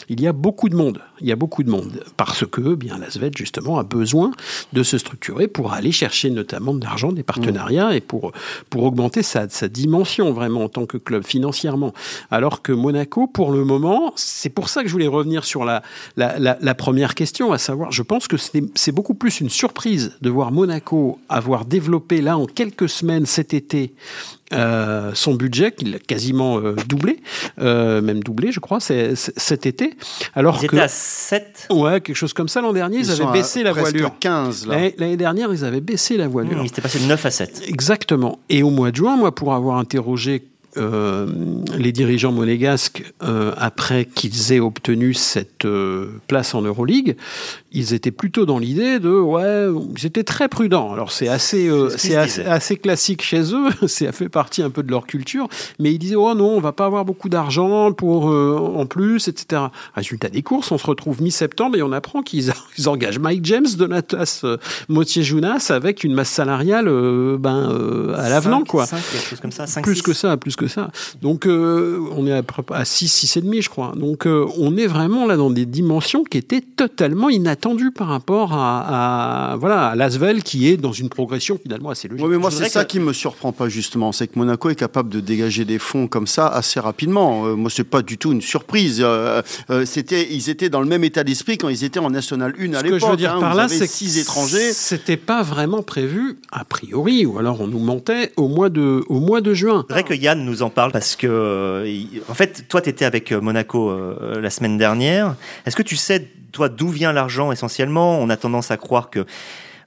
il 0.09 0.21
y 0.21 0.27
a 0.27 0.33
beaucoup 0.33 0.69
de 0.69 0.75
monde. 0.77 1.01
Il 1.19 1.27
y 1.27 1.31
a 1.31 1.35
beaucoup 1.35 1.63
de 1.63 1.69
monde 1.69 2.03
parce 2.15 2.45
que 2.45 2.75
bien 2.75 2.97
l'Asvel 2.97 3.31
justement 3.35 3.79
a 3.79 3.83
besoin 3.83 4.31
de 4.73 4.83
se 4.83 4.97
structurer 4.97 5.47
pour 5.47 5.73
aller 5.73 5.91
chercher 5.91 6.29
notamment 6.29 6.73
de 6.73 6.83
l'argent, 6.83 7.11
des 7.11 7.23
partenariats 7.23 7.95
et 7.95 8.01
pour 8.01 8.31
pour 8.69 8.83
augmenter 8.83 9.23
sa, 9.23 9.47
dimension 9.67 10.31
vraiment 10.31 10.63
en 10.63 10.69
tant 10.69 10.85
que 10.85 10.97
club 10.97 11.23
financièrement. 11.23 11.93
Alors 12.31 12.61
que 12.61 12.71
Monaco, 12.71 13.27
pour 13.27 13.51
le 13.51 13.65
moment, 13.65 14.13
c'est 14.15 14.49
pour 14.49 14.69
ça 14.69 14.81
que 14.81 14.87
je 14.87 14.93
voulais 14.93 15.07
revenir 15.07 15.43
sur 15.43 15.65
la, 15.65 15.81
la, 16.15 16.39
la, 16.39 16.57
la 16.61 16.75
première 16.75 17.15
question, 17.15 17.51
à 17.51 17.57
savoir, 17.57 17.91
je 17.91 18.03
pense 18.03 18.27
que 18.27 18.37
c'est 18.37 18.91
beaucoup 18.91 19.15
plus 19.15 19.41
une 19.41 19.49
surprise 19.49 20.17
de 20.21 20.29
voir 20.29 20.51
Monaco 20.51 21.19
avoir 21.29 21.65
développé 21.65 22.21
là 22.21 22.37
en 22.37 22.45
quelques 22.45 22.89
semaines 22.89 23.25
cet 23.25 23.53
été 23.53 23.93
euh, 24.53 25.11
son 25.13 25.33
budget, 25.33 25.73
qu'il 25.73 25.93
a 25.95 25.99
quasiment 25.99 26.59
euh, 26.59 26.73
doublé, 26.87 27.19
euh, 27.59 28.01
même 28.01 28.23
doublé, 28.23 28.53
je 28.53 28.61
crois, 28.61 28.79
c'est, 28.79 29.13
cet 29.15 29.65
été. 29.65 29.93
Alors 30.35 30.59
ils 30.61 30.69
que, 30.69 30.75
étaient 30.77 30.85
à 30.85 30.87
7 30.87 31.67
Ouais, 31.69 31.99
quelque 31.99 32.15
chose 32.15 32.31
comme 32.31 32.47
ça. 32.47 32.61
L'an 32.61 32.71
dernier, 32.71 32.99
ils, 32.99 33.11
avaient 33.11 33.31
baissé 33.33 33.61
la 33.63 33.73
voilure. 33.73 34.13
15, 34.19 34.67
L'année, 34.67 35.17
dernière, 35.17 35.51
ils 35.51 35.65
avaient 35.65 35.81
baissé 35.81 36.15
la 36.15 36.29
voilure. 36.29 36.59
Mmh, 36.59 36.65
ils 36.65 36.67
étaient 36.67 36.81
passés 36.81 36.99
de 36.99 37.05
9 37.05 37.25
à 37.25 37.31
7. 37.31 37.63
Exactement. 37.67 38.39
Et 38.47 38.63
au 38.63 38.69
mois 38.69 38.91
de 38.91 38.95
juin, 38.95 39.17
moi, 39.17 39.35
pour 39.35 39.53
avoir 39.53 39.77
interrogé 39.77 40.43
les 40.75 41.91
dirigeants 41.91 42.31
monégasques, 42.31 43.03
après 43.19 44.05
qu'ils 44.05 44.53
aient 44.53 44.59
obtenu 44.59 45.15
cette 45.15 45.67
place 46.27 46.53
en 46.53 46.61
Euroleague, 46.61 47.17
ils 47.71 47.93
étaient 47.93 48.11
plutôt 48.11 48.45
dans 48.45 48.59
l'idée 48.59 48.99
de 48.99 49.09
ouais, 49.09 49.67
ils 49.97 50.05
étaient 50.05 50.23
très 50.23 50.47
prudents. 50.47 50.93
Alors 50.93 51.11
c'est 51.11 51.27
assez, 51.27 51.67
euh, 51.67 51.89
c'est 51.97 52.15
assez, 52.15 52.77
classique 52.77 53.21
chez 53.21 53.53
eux, 53.53 53.69
c'est 53.87 54.11
fait 54.11 54.29
partie 54.29 54.61
un 54.61 54.69
peu 54.69 54.83
de 54.83 54.91
leur 54.91 55.05
culture, 55.05 55.47
mais 55.79 55.93
ils 55.93 55.99
disaient 55.99 56.15
oh 56.15 56.33
non, 56.33 56.51
on 56.51 56.59
va 56.59 56.71
pas 56.71 56.85
avoir 56.85 57.03
beaucoup 57.03 57.29
d'argent 57.29 57.91
pour 57.91 58.29
euh, 58.29 58.57
en 58.57 58.85
plus, 58.85 59.27
etc. 59.27 59.63
Résultat 59.95 60.29
des 60.29 60.43
courses, 60.43 60.71
on 60.71 60.77
se 60.77 60.87
retrouve 60.87 61.21
mi-septembre 61.21 61.77
et 61.77 61.83
on 61.83 61.91
apprend 61.91 62.21
qu'ils 62.21 62.51
engagent 62.85 63.19
Mike 63.19 63.43
James, 63.45 63.67
Donatas 63.77 64.41
euh, 64.43 64.57
Motier 64.87 65.23
Jounas 65.23 65.67
avec 65.69 66.03
une 66.03 66.13
masse 66.13 66.29
salariale 66.29 66.85
ben 67.37 68.15
à 68.17 68.29
l'avenant 68.29 68.63
quoi. 68.63 68.85
5, 68.85 69.01
quelque 69.11 69.27
chose 69.27 69.39
comme 69.41 69.51
ça, 69.51 69.67
5, 69.67 69.83
plus 69.83 69.95
6. 69.95 70.01
que 70.03 70.13
ça, 70.13 70.37
plus 70.37 70.55
que 70.55 70.67
ça. 70.67 70.89
Donc 71.21 71.45
on 71.47 72.27
est 72.27 72.33
à, 72.33 72.43
à 72.71 72.85
6, 72.85 73.07
6 73.07 73.37
et 73.37 73.41
demi, 73.41 73.61
je 73.61 73.69
crois. 73.69 73.93
Donc 73.95 74.25
on 74.25 74.77
est 74.77 74.87
vraiment 74.87 75.25
là 75.25 75.35
dans 75.35 75.49
des 75.49 75.65
dimensions 75.65 76.23
qui 76.23 76.37
étaient 76.37 76.61
totalement 76.61 77.29
inattendues 77.29 77.57
attendu 77.67 77.91
par 77.91 78.07
rapport 78.07 78.53
à, 78.53 79.51
à 79.51 79.55
voilà 79.57 79.87
à 79.87 79.95
Lasvel 79.95 80.41
qui 80.41 80.69
est 80.69 80.77
dans 80.77 80.93
une 80.93 81.09
progression 81.09 81.59
finalement 81.61 81.89
assez 81.89 82.07
logique. 82.07 82.25
Oui, 82.25 82.31
mais 82.31 82.37
moi 82.37 82.49
c'est 82.49 82.69
ça 82.69 82.85
qui 82.85 82.99
me 82.99 83.11
surprend 83.11 83.51
pas 83.51 83.67
justement, 83.67 84.13
c'est 84.13 84.27
que 84.27 84.39
Monaco 84.39 84.69
est 84.69 84.75
capable 84.75 85.09
de 85.09 85.19
dégager 85.19 85.65
des 85.65 85.79
fonds 85.79 86.07
comme 86.07 86.27
ça 86.27 86.47
assez 86.47 86.79
rapidement. 86.79 87.45
Euh, 87.45 87.55
moi 87.55 87.69
c'est 87.69 87.83
pas 87.83 88.01
du 88.01 88.17
tout 88.17 88.31
une 88.31 88.41
surprise. 88.41 89.01
Euh, 89.01 89.41
euh, 89.69 89.85
c'était 89.85 90.27
ils 90.31 90.49
étaient 90.49 90.69
dans 90.69 90.79
le 90.79 90.87
même 90.87 91.03
état 91.03 91.25
d'esprit 91.25 91.57
quand 91.57 91.67
ils 91.67 91.83
étaient 91.83 91.99
en 91.99 92.09
National 92.09 92.53
1 92.57 92.73
à 92.73 92.81
l'époque. 92.81 92.85
Ce 92.85 92.89
que 92.89 92.99
je 92.99 93.05
veux 93.11 93.17
dire 93.17 93.35
hein, 93.35 93.41
par 93.41 93.55
là, 93.55 93.67
c'est 93.67 93.87
six 93.87 94.17
étrangers. 94.17 94.71
C'était 94.71 95.17
pas 95.17 95.43
vraiment 95.43 95.83
prévu 95.83 96.39
a 96.51 96.63
priori, 96.63 97.25
ou 97.25 97.37
alors 97.37 97.59
on 97.59 97.67
nous 97.67 97.79
mentait 97.79 98.31
au 98.37 98.47
mois 98.47 98.69
de 98.69 99.03
au 99.09 99.19
mois 99.19 99.41
de 99.41 99.53
juin. 99.53 99.83
C'est 99.89 99.93
vrai 99.93 100.03
que 100.03 100.13
Yann 100.13 100.43
nous 100.45 100.61
en 100.61 100.69
parle 100.69 100.93
parce 100.93 101.17
que 101.17 101.83
en 102.29 102.33
fait 102.33 102.65
toi 102.69 102.81
tu 102.81 102.89
étais 102.89 103.03
avec 103.03 103.33
Monaco 103.33 103.93
la 104.39 104.49
semaine 104.49 104.77
dernière. 104.77 105.35
Est-ce 105.65 105.75
que 105.75 105.83
tu 105.83 105.97
sais 105.97 106.27
toi, 106.57 106.69
d'où 106.69 106.89
vient 106.89 107.13
l'argent 107.13 107.46
essentiellement 107.51 108.19
On 108.19 108.29
a 108.29 108.37
tendance 108.37 108.71
à 108.71 108.77
croire 108.77 109.09
que 109.09 109.25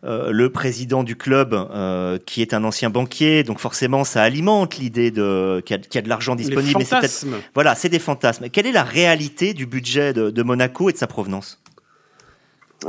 euh, 0.02 0.30
le 0.30 0.48
président 0.50 1.02
du 1.02 1.14
club, 1.14 1.52
euh, 1.52 2.18
qui 2.24 2.40
est 2.40 2.54
un 2.54 2.64
ancien 2.64 2.88
banquier, 2.88 3.42
donc 3.42 3.58
forcément 3.58 4.02
ça 4.04 4.22
alimente 4.22 4.78
l'idée 4.78 5.10
de 5.10 5.62
qu'il 5.66 5.78
y, 5.94 5.98
a 5.98 6.00
de 6.00 6.08
l'argent 6.08 6.34
disponible. 6.34 6.78
Les 6.78 6.86
fantasmes. 6.86 7.34
voilà, 7.52 7.74
c'est 7.74 7.90
des 7.90 7.98
fantasmes. 7.98 8.48
Quelle 8.48 8.66
est 8.66 8.72
la 8.72 8.82
réalité 8.82 9.52
du 9.52 9.66
budget 9.66 10.14
de, 10.14 10.42
Monaco 10.42 10.88
et 10.88 10.94
de 10.94 10.98
sa 10.98 11.06
provenance? 11.06 11.60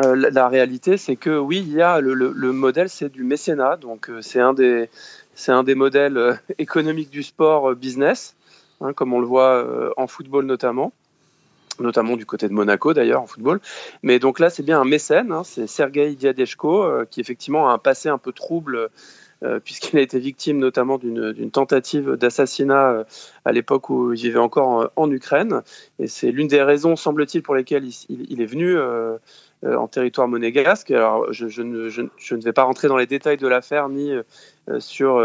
Euh, 0.01 0.15
la, 0.31 0.47
réalité, 0.47 0.95
c'est 0.95 1.17
que 1.17 1.37
oui, 1.37 1.61
il 1.67 1.73
y 1.73 1.81
a 1.81 1.99
le, 1.99 2.13
modèle, 2.53 2.87
c'est 2.87 3.11
du 3.11 3.25
mécénat, 3.25 3.75
donc 3.75 4.09
c'est 4.21 4.39
un 4.39 4.53
des 4.53 4.89
c'est 5.35 5.51
un 5.51 5.63
des 5.63 5.75
modèles 5.75 6.39
économiques 6.59 7.09
du 7.09 7.23
sport 7.23 7.75
business, 7.75 8.35
hein, 8.79 8.93
comme 8.93 9.11
on 9.11 9.19
le 9.19 9.27
voit 9.27 9.93
en 9.97 10.07
football 10.07 10.45
notamment 10.45 10.93
notamment 11.81 12.17
du 12.17 12.25
côté 12.25 12.47
de 12.47 12.53
Monaco 12.53 12.93
d'ailleurs 12.93 13.21
en 13.21 13.27
football. 13.27 13.59
Mais 14.03 14.19
donc 14.19 14.39
là, 14.39 14.49
c'est 14.49 14.63
bien 14.63 14.79
un 14.79 14.85
mécène, 14.85 15.31
hein, 15.31 15.43
c'est 15.43 15.67
Sergei 15.67 16.15
Diadeshko, 16.15 16.83
euh, 16.83 17.05
qui 17.09 17.21
effectivement 17.21 17.69
a 17.69 17.73
un 17.73 17.77
passé 17.77 18.09
un 18.09 18.17
peu 18.17 18.31
trouble 18.31 18.89
puisqu'il 19.63 19.97
a 19.97 20.01
été 20.01 20.19
victime 20.19 20.59
notamment 20.59 20.99
d'une 20.99 21.49
tentative 21.49 22.11
d'assassinat 22.11 23.07
à 23.43 23.51
l'époque 23.51 23.89
où 23.89 24.13
il 24.13 24.21
vivait 24.21 24.37
encore 24.37 24.91
en, 24.95 25.11
Ukraine. 25.11 25.63
Et 25.97 26.05
c'est 26.05 26.29
l'une 26.29 26.47
des 26.47 26.61
raisons, 26.61 26.95
semble-t-il, 26.95 27.41
pour 27.41 27.55
lesquelles 27.55 27.89
il, 28.07 28.39
est 28.39 28.45
venu 28.45 28.77
en 29.63 29.87
territoire 29.87 30.27
monégasque. 30.27 30.91
Alors, 30.91 31.33
je, 31.33 31.63
ne, 31.63 31.89
je, 31.89 32.03
ne, 32.35 32.41
vais 32.41 32.53
pas 32.53 32.61
rentrer 32.61 32.87
dans 32.87 32.97
les 32.97 33.07
détails 33.07 33.37
de 33.37 33.47
l'affaire 33.47 33.89
ni 33.89 34.11
sur 34.79 35.21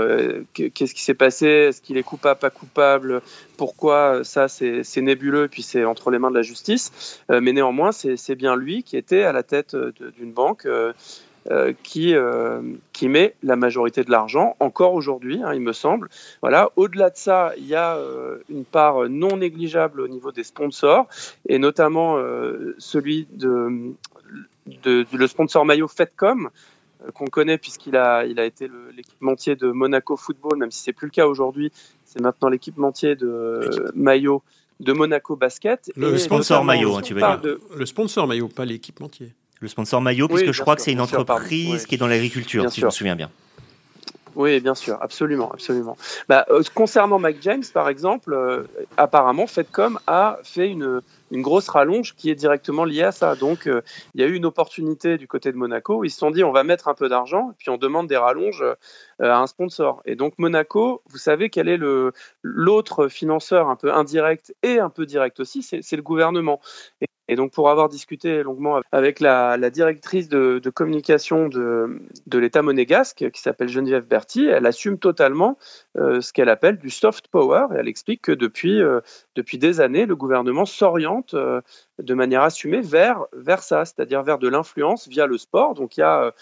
qu'est-ce 0.54 0.94
qui 0.94 1.02
s'est 1.02 1.14
passé, 1.14 1.46
est-ce 1.46 1.82
qu'il 1.82 1.98
est 1.98 2.02
coupable, 2.02 2.40
pas 2.40 2.50
coupable, 2.50 3.22
pourquoi 3.56 4.24
ça 4.24 4.48
c'est 4.48 5.02
nébuleux, 5.02 5.48
puis 5.48 5.62
c'est 5.62 5.84
entre 5.84 6.10
les 6.10 6.18
mains 6.18 6.30
de 6.30 6.36
la 6.36 6.42
justice. 6.42 7.20
mais 7.28 7.52
néanmoins, 7.52 7.92
c'est 7.92 8.34
bien 8.34 8.56
lui 8.56 8.82
qui 8.82 8.96
était 8.96 9.22
à 9.22 9.32
la 9.32 9.42
tête 9.42 9.76
d'une 10.16 10.32
banque 10.32 10.66
euh, 11.52 11.74
qui, 11.84 12.12
euh, 12.12 12.60
qui 12.92 13.08
met 13.08 13.36
la 13.44 13.54
majorité 13.54 14.02
de 14.02 14.10
l'argent, 14.10 14.56
encore 14.58 14.94
aujourd'hui, 14.94 15.42
hein, 15.44 15.54
il 15.54 15.60
me 15.60 15.72
semble. 15.72 16.08
Voilà. 16.40 16.70
Au-delà 16.74 17.10
de 17.10 17.16
ça, 17.16 17.52
il 17.56 17.66
y 17.66 17.76
a 17.76 17.96
euh, 17.98 18.38
une 18.48 18.64
part 18.64 19.08
non 19.08 19.36
négligeable 19.36 20.00
au 20.00 20.08
niveau 20.08 20.32
des 20.32 20.42
sponsors, 20.42 21.06
et 21.48 21.60
notamment 21.60 22.16
celui 22.78 23.28
de, 23.32 23.92
de, 24.82 25.06
le 25.12 25.26
sponsor 25.28 25.64
maillot 25.64 25.86
Fedcom, 25.86 26.50
qu'on 27.14 27.26
connaît 27.26 27.58
puisqu'il 27.58 27.96
a, 27.96 28.24
il 28.24 28.38
a 28.40 28.44
été 28.44 28.68
l'équipementier 28.94 29.56
de 29.56 29.70
Monaco 29.70 30.16
Football, 30.16 30.58
même 30.58 30.70
si 30.70 30.82
c'est 30.82 30.92
plus 30.92 31.06
le 31.06 31.12
cas 31.12 31.26
aujourd'hui, 31.26 31.70
c'est 32.04 32.20
maintenant 32.20 32.48
l'équipementier 32.48 33.16
de 33.16 33.90
maillot 33.94 34.42
de 34.80 34.92
Monaco 34.92 35.36
Basket. 35.36 35.90
Le 35.96 36.18
sponsor 36.18 36.64
maillot, 36.64 36.96
hein, 36.96 37.02
tu 37.02 37.14
veux 37.14 37.20
dire. 37.20 37.40
Le 37.76 37.86
sponsor 37.86 38.26
maillot, 38.26 38.48
pas 38.48 38.64
l'équipementier. 38.64 39.34
Le 39.60 39.68
sponsor 39.68 40.00
maillot, 40.02 40.28
puisque 40.28 40.52
je 40.52 40.60
crois 40.60 40.76
que 40.76 40.82
c'est 40.82 40.92
une 40.92 41.00
entreprise 41.00 41.86
qui 41.86 41.94
est 41.94 41.98
dans 41.98 42.06
l'agriculture, 42.06 42.70
si 42.70 42.80
je 42.80 42.86
me 42.86 42.90
souviens 42.90 43.16
bien. 43.16 43.30
Oui, 44.36 44.60
bien 44.60 44.74
sûr, 44.74 44.98
absolument, 45.00 45.50
absolument. 45.50 45.96
Bah, 46.28 46.44
euh, 46.50 46.62
concernant 46.74 47.18
Mike 47.18 47.38
James, 47.40 47.62
par 47.72 47.88
exemple, 47.88 48.34
euh, 48.34 48.64
apparemment, 48.98 49.46
Fedcom 49.46 49.98
a 50.06 50.38
fait 50.42 50.68
une, 50.68 51.00
une 51.30 51.40
grosse 51.40 51.70
rallonge 51.70 52.14
qui 52.14 52.28
est 52.28 52.34
directement 52.34 52.84
liée 52.84 53.04
à 53.04 53.12
ça. 53.12 53.34
Donc, 53.34 53.66
euh, 53.66 53.80
il 54.14 54.20
y 54.20 54.24
a 54.24 54.26
eu 54.26 54.34
une 54.34 54.44
opportunité 54.44 55.16
du 55.16 55.26
côté 55.26 55.52
de 55.52 55.56
Monaco. 55.56 56.00
Où 56.00 56.04
ils 56.04 56.10
se 56.10 56.18
sont 56.18 56.30
dit, 56.30 56.44
on 56.44 56.52
va 56.52 56.64
mettre 56.64 56.88
un 56.88 56.92
peu 56.94 57.08
d'argent, 57.08 57.54
puis 57.56 57.70
on 57.70 57.78
demande 57.78 58.08
des 58.08 58.18
rallonges 58.18 58.62
à 59.20 59.38
un 59.38 59.46
sponsor. 59.46 60.02
Et 60.04 60.16
donc, 60.16 60.34
Monaco, 60.36 61.02
vous 61.08 61.18
savez 61.18 61.48
quel 61.48 61.70
est 61.70 61.78
l'autre 62.42 63.08
financeur 63.08 63.70
un 63.70 63.76
peu 63.76 63.94
indirect 63.94 64.54
et 64.62 64.80
un 64.80 64.90
peu 64.90 65.06
direct 65.06 65.40
aussi, 65.40 65.62
c'est 65.62 65.96
le 65.96 66.02
gouvernement. 66.02 66.60
Et 67.28 67.34
donc, 67.34 67.52
pour 67.52 67.70
avoir 67.70 67.88
discuté 67.88 68.42
longuement 68.42 68.80
avec 68.92 69.18
la, 69.20 69.58
directrice 69.70 70.28
de, 70.28 70.70
communication 70.70 71.48
de, 71.48 72.00
l'État 72.32 72.62
monégasque, 72.62 73.30
qui 73.32 73.40
s'appelle 73.40 73.68
Geneviève 73.68 74.06
Berti, 74.06 74.46
elle 74.46 74.66
assume 74.66 74.98
totalement 74.98 75.58
euh, 75.96 76.20
ce 76.20 76.32
qu'elle 76.32 76.48
appelle 76.48 76.78
du 76.78 76.90
soft 76.90 77.28
power. 77.28 77.66
Et 77.74 77.78
elle 77.78 77.88
explique 77.88 78.22
que 78.22 78.32
depuis, 78.32 78.80
euh, 78.80 79.00
des 79.36 79.80
années, 79.80 80.06
le 80.06 80.14
gouvernement 80.14 80.66
s'oriente 80.66 81.34
euh, 81.34 81.60
de 81.98 82.14
manière 82.14 82.42
assumée 82.42 82.80
vers, 82.80 83.24
vers 83.32 83.62
ça, 83.62 83.84
c'est-à-dire 83.84 84.22
vers 84.22 84.38
de 84.38 84.48
l'influence 84.48 85.08
via 85.08 85.26
le 85.26 85.38
sport. 85.38 85.74
Donc, 85.74 85.96
il 85.96 86.00
y 86.00 86.04
a 86.04 86.32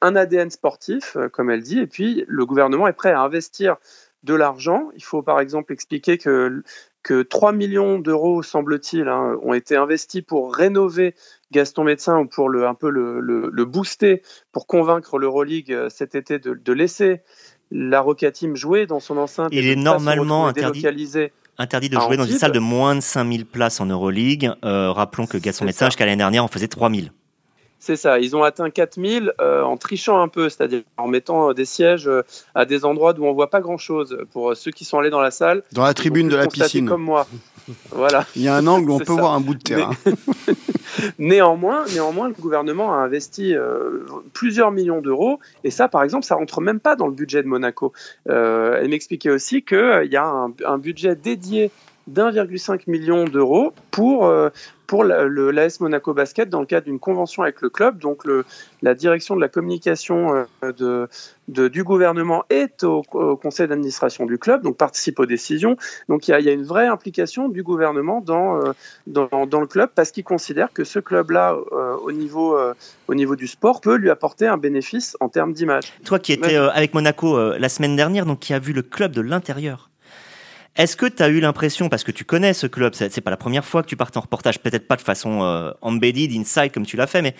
un 0.00 0.16
ADN 0.16 0.50
sportif, 0.50 1.16
comme 1.32 1.50
elle 1.50 1.62
dit, 1.62 1.80
et 1.80 1.86
puis 1.86 2.24
le 2.28 2.46
gouvernement 2.46 2.86
est 2.86 2.92
prêt 2.92 3.12
à 3.12 3.20
investir 3.20 3.76
de 4.24 4.34
l'argent. 4.34 4.90
Il 4.94 5.04
faut 5.04 5.22
par 5.22 5.40
exemple 5.40 5.72
expliquer 5.72 6.18
que 6.18 6.62
que 7.08 7.22
3 7.22 7.52
millions 7.52 7.98
d'euros, 7.98 8.42
semble-t-il, 8.42 9.08
hein, 9.08 9.38
ont 9.42 9.54
été 9.54 9.76
investis 9.76 10.20
pour 10.20 10.54
rénover 10.54 11.14
Gaston 11.52 11.84
Médecin 11.84 12.18
ou 12.18 12.26
pour 12.26 12.50
le, 12.50 12.66
un 12.66 12.74
peu 12.74 12.90
le, 12.90 13.18
le, 13.20 13.64
booster, 13.64 14.20
pour 14.52 14.66
convaincre 14.66 15.18
l'Euroleague 15.18 15.72
euh, 15.72 15.88
cet 15.88 16.14
été 16.14 16.38
de, 16.38 16.72
laisser 16.74 17.22
la 17.70 18.02
Roca 18.02 18.30
Team 18.30 18.56
jouer 18.56 18.84
dans 18.84 19.00
son 19.00 19.16
enceinte. 19.16 19.48
Il 19.52 19.66
est 19.66 19.74
normalement 19.74 20.48
interdit, 20.48 20.84
interdit 21.56 21.88
de 21.88 21.98
jouer 21.98 22.18
dans 22.18 22.26
une 22.26 22.36
salle 22.36 22.52
de 22.52 22.58
moins 22.58 22.94
de 22.94 23.00
5000 23.00 23.46
places 23.46 23.80
en 23.80 23.86
Euroleague. 23.86 24.50
Euh, 24.66 24.92
rappelons 24.92 25.26
que 25.26 25.38
Gaston 25.38 25.64
Médecin, 25.64 25.86
jusqu'à 25.86 26.04
l'année 26.04 26.18
dernière, 26.18 26.44
en 26.44 26.48
faisait 26.48 26.68
3000. 26.68 27.10
C'est 27.88 27.96
ça, 27.96 28.18
ils 28.18 28.36
ont 28.36 28.42
atteint 28.42 28.68
4000 28.68 29.32
euh, 29.40 29.62
en 29.62 29.78
trichant 29.78 30.20
un 30.20 30.28
peu, 30.28 30.50
c'est-à-dire 30.50 30.82
en 30.98 31.08
mettant 31.08 31.48
euh, 31.48 31.54
des 31.54 31.64
sièges 31.64 32.06
euh, 32.06 32.20
à 32.54 32.66
des 32.66 32.84
endroits 32.84 33.18
où 33.18 33.24
on 33.24 33.32
voit 33.32 33.48
pas 33.48 33.62
grand-chose 33.62 34.26
pour 34.30 34.54
ceux 34.54 34.70
qui 34.70 34.84
sont 34.84 34.98
allés 34.98 35.08
dans 35.08 35.22
la 35.22 35.30
salle. 35.30 35.62
Dans 35.72 35.84
la 35.84 35.94
tribune 35.94 36.28
de 36.28 36.36
la 36.36 36.48
piscine. 36.48 36.86
Comme 36.86 37.04
moi. 37.04 37.26
Voilà. 37.90 38.26
Il 38.36 38.42
y 38.42 38.48
a 38.48 38.54
un 38.54 38.66
angle 38.66 38.90
où 38.90 38.94
on 38.96 38.98
peut 38.98 39.14
voir 39.14 39.32
un 39.32 39.40
bout 39.40 39.54
de 39.54 39.62
terrain. 39.62 39.92
néanmoins, 41.18 41.86
néanmoins, 41.94 42.28
le 42.28 42.34
gouvernement 42.34 42.92
a 42.92 42.98
investi 42.98 43.54
plusieurs 44.34 44.70
millions 44.70 45.00
d'euros 45.00 45.38
et 45.64 45.70
ça, 45.70 45.88
par 45.88 46.02
exemple, 46.02 46.26
ça 46.26 46.34
rentre 46.34 46.60
même 46.60 46.80
pas 46.80 46.94
dans 46.94 47.06
le 47.06 47.14
budget 47.14 47.42
de 47.42 47.48
Monaco. 47.48 47.94
elle 48.26 48.88
m'expliquait 48.90 49.30
aussi 49.30 49.62
qu'il 49.62 50.10
y 50.10 50.16
a 50.16 50.26
un, 50.26 50.52
un 50.66 50.76
budget 50.76 51.16
dédié 51.16 51.70
d'1,5 52.08 52.82
million 52.86 53.24
d'euros 53.24 53.72
pour, 53.90 54.26
euh, 54.26 54.48
pour 54.86 55.04
l'AS 55.04 55.80
Monaco 55.80 56.14
Basket 56.14 56.48
dans 56.48 56.60
le 56.60 56.66
cadre 56.66 56.86
d'une 56.86 56.98
convention 56.98 57.42
avec 57.42 57.60
le 57.60 57.68
club. 57.68 57.98
Donc 57.98 58.24
le, 58.24 58.44
la 58.80 58.94
direction 58.94 59.36
de 59.36 59.40
la 59.40 59.48
communication 59.48 60.46
euh, 60.64 60.72
de, 60.72 61.08
de, 61.48 61.68
du 61.68 61.84
gouvernement 61.84 62.44
est 62.48 62.82
au, 62.84 63.02
conseil 63.02 63.68
d'administration 63.68 64.24
du 64.24 64.38
club, 64.38 64.62
donc 64.62 64.78
participe 64.78 65.20
aux 65.20 65.26
décisions. 65.26 65.76
Donc 66.08 66.26
il 66.26 66.30
y 66.30 66.34
a, 66.34 66.40
y 66.40 66.48
a, 66.48 66.52
une 66.52 66.64
vraie 66.64 66.86
implication 66.86 67.48
du 67.50 67.62
gouvernement 67.62 68.22
dans, 68.22 68.56
euh, 68.56 68.72
dans, 69.06 69.46
dans, 69.46 69.60
le 69.60 69.66
club 69.66 69.90
parce 69.94 70.10
qu'il 70.10 70.24
considère 70.24 70.72
que 70.72 70.84
ce 70.84 70.98
club-là, 70.98 71.56
au, 72.02 72.12
niveau, 72.12 72.56
au 73.08 73.14
niveau 73.14 73.36
du 73.36 73.46
sport, 73.46 73.80
peut 73.80 73.96
lui 73.96 74.10
apporter 74.10 74.46
un 74.46 74.56
bénéfice 74.56 75.16
en 75.20 75.28
termes 75.28 75.52
d'image. 75.52 75.92
Toi 76.04 76.18
qui 76.18 76.32
étais 76.32 76.56
avec 76.56 76.94
Monaco 76.94 77.38
la 77.58 77.68
semaine 77.68 77.96
dernière, 77.96 78.24
donc 78.24 78.38
qui 78.40 78.54
a 78.54 78.58
vu 78.58 78.72
le 78.72 78.82
club 78.82 79.12
de 79.12 79.20
l'intérieur 79.20 79.87
est-ce 80.78 80.96
que 80.96 81.06
tu 81.06 81.24
as 81.24 81.28
eu 81.28 81.40
l'impression, 81.40 81.88
parce 81.88 82.04
que 82.04 82.12
tu 82.12 82.24
connais 82.24 82.54
ce 82.54 82.68
club, 82.68 82.94
c'est 82.94 83.20
pas 83.20 83.32
la 83.32 83.36
première 83.36 83.64
fois 83.64 83.82
que 83.82 83.88
tu 83.88 83.96
partes 83.96 84.16
en 84.16 84.20
reportage, 84.20 84.60
peut-être 84.60 84.86
pas 84.86 84.94
de 84.94 85.00
façon 85.02 85.42
euh, 85.42 85.72
embedded, 85.82 86.30
inside 86.30 86.70
comme 86.72 86.86
tu 86.86 86.96
l'as 86.96 87.08
fait, 87.08 87.20
mais 87.20 87.34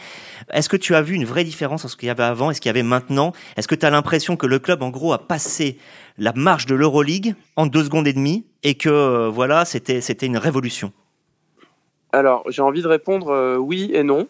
est-ce 0.52 0.68
que 0.68 0.76
tu 0.76 0.96
as 0.96 1.02
vu 1.02 1.14
une 1.14 1.24
vraie 1.24 1.44
différence 1.44 1.84
entre 1.84 1.92
ce 1.92 1.96
qu'il 1.96 2.08
y 2.08 2.10
avait 2.10 2.24
avant 2.24 2.50
et 2.50 2.54
ce 2.54 2.60
qu'il 2.60 2.68
y 2.68 2.70
avait 2.70 2.82
maintenant? 2.82 3.32
Est-ce 3.56 3.68
que 3.68 3.76
tu 3.76 3.86
as 3.86 3.90
l'impression 3.90 4.36
que 4.36 4.46
le 4.46 4.58
club, 4.58 4.82
en 4.82 4.90
gros, 4.90 5.12
a 5.12 5.18
passé 5.18 5.78
la 6.18 6.32
marche 6.32 6.66
de 6.66 6.74
l'Euroleague 6.74 7.36
en 7.54 7.66
deux 7.66 7.84
secondes 7.84 8.08
et 8.08 8.12
demie 8.12 8.44
et 8.64 8.74
que 8.74 8.88
euh, 8.88 9.28
voilà, 9.28 9.64
c'était 9.64 10.00
une 10.26 10.36
révolution? 10.36 10.92
Alors, 12.10 12.42
j'ai 12.48 12.62
envie 12.62 12.82
de 12.82 12.88
répondre 12.88 13.28
euh, 13.28 13.56
oui 13.56 13.92
et 13.94 14.02
non. 14.02 14.26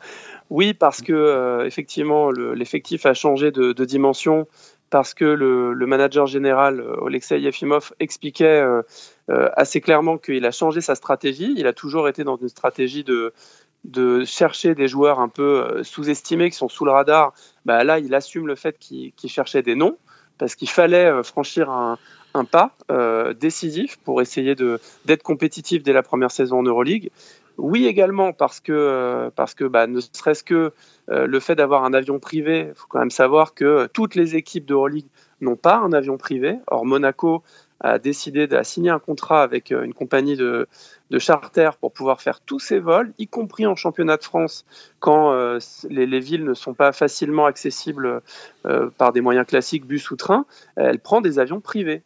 oui, 0.50 0.74
parce 0.74 1.00
que 1.00 1.64
effectivement, 1.64 2.30
l'effectif 2.30 3.06
a 3.06 3.14
changé 3.14 3.52
de 3.52 3.84
dimension 3.86 4.46
parce 4.90 5.14
que 5.14 5.24
le, 5.24 5.86
manager 5.86 6.26
général 6.26 6.80
euh, 6.80 7.06
Alexei 7.06 7.40
Yefimov 7.40 7.92
expliquait 8.00 8.60
euh, 8.60 8.82
euh, 9.30 9.48
assez 9.56 9.80
clairement 9.80 10.18
qu'il 10.18 10.44
a 10.44 10.50
changé 10.50 10.80
sa 10.80 10.96
stratégie. 10.96 11.54
Il 11.56 11.66
a 11.66 11.72
toujours 11.72 12.08
été 12.08 12.24
dans 12.24 12.36
une 12.36 12.48
stratégie 12.48 13.04
de, 13.04 13.32
chercher 14.26 14.74
des 14.74 14.88
joueurs 14.88 15.20
un 15.20 15.28
peu 15.28 15.82
sous-estimés 15.84 16.50
qui 16.50 16.56
sont 16.56 16.68
sous 16.68 16.84
le 16.84 16.90
radar. 16.90 17.32
Bah, 17.64 17.82
là, 17.84 17.98
il 17.98 18.14
assume 18.14 18.46
le 18.46 18.56
fait 18.56 18.76
qu'il 18.78 19.12
cherchait 19.26 19.62
des 19.62 19.76
noms 19.76 19.96
parce 20.36 20.54
qu'il 20.54 20.68
fallait 20.68 21.22
franchir 21.22 21.70
un, 21.70 21.98
un 22.34 22.44
pas 22.44 22.74
décisif 23.38 23.96
pour 24.04 24.20
essayer 24.20 24.54
d'être 24.54 25.22
compétitif 25.22 25.82
dès 25.82 25.92
la 25.92 26.02
première 26.02 26.30
saison 26.30 26.58
en 26.58 26.62
Euroleague. 26.62 27.10
Oui 27.60 27.86
également 27.86 28.32
parce 28.32 28.60
que, 28.60 29.30
parce 29.36 29.54
que 29.54 29.64
bah, 29.64 29.86
ne 29.86 30.00
serait-ce 30.00 30.42
que 30.42 30.72
euh, 31.10 31.26
le 31.26 31.40
fait 31.40 31.54
d'avoir 31.54 31.84
un 31.84 31.92
avion 31.92 32.18
privé, 32.18 32.66
il 32.68 32.74
faut 32.74 32.86
quand 32.88 32.98
même 32.98 33.10
savoir 33.10 33.54
que 33.54 33.86
toutes 33.92 34.14
les 34.14 34.36
équipes 34.36 34.66
de 34.66 34.74
n'ont 35.40 35.56
pas 35.56 35.76
un 35.76 35.92
avion 35.92 36.16
privé. 36.16 36.58
Or, 36.68 36.86
Monaco 36.86 37.42
a 37.80 37.98
décidé 37.98 38.46
de 38.46 38.62
signer 38.62 38.90
un 38.90 38.98
contrat 38.98 39.42
avec 39.42 39.72
euh, 39.72 39.82
une 39.82 39.94
compagnie 39.94 40.36
de, 40.36 40.68
de 41.10 41.18
charter 41.18 41.70
pour 41.80 41.92
pouvoir 41.92 42.20
faire 42.20 42.40
tous 42.40 42.58
ses 42.58 42.78
vols, 42.78 43.12
y 43.18 43.26
compris 43.26 43.66
en 43.66 43.74
championnat 43.74 44.18
de 44.18 44.24
France, 44.24 44.66
quand 44.98 45.32
euh, 45.32 45.58
les, 45.88 46.20
villes 46.20 46.44
ne 46.44 46.54
sont 46.54 46.74
pas 46.74 46.92
facilement 46.92 47.46
accessibles 47.46 48.20
par 48.98 49.12
des 49.12 49.22
moyens 49.22 49.46
classiques, 49.46 49.86
bus 49.86 50.10
ou 50.10 50.16
train, 50.16 50.44
elle 50.76 50.98
prend 50.98 51.22
des 51.22 51.38
avions 51.38 51.60
privés. 51.60 52.02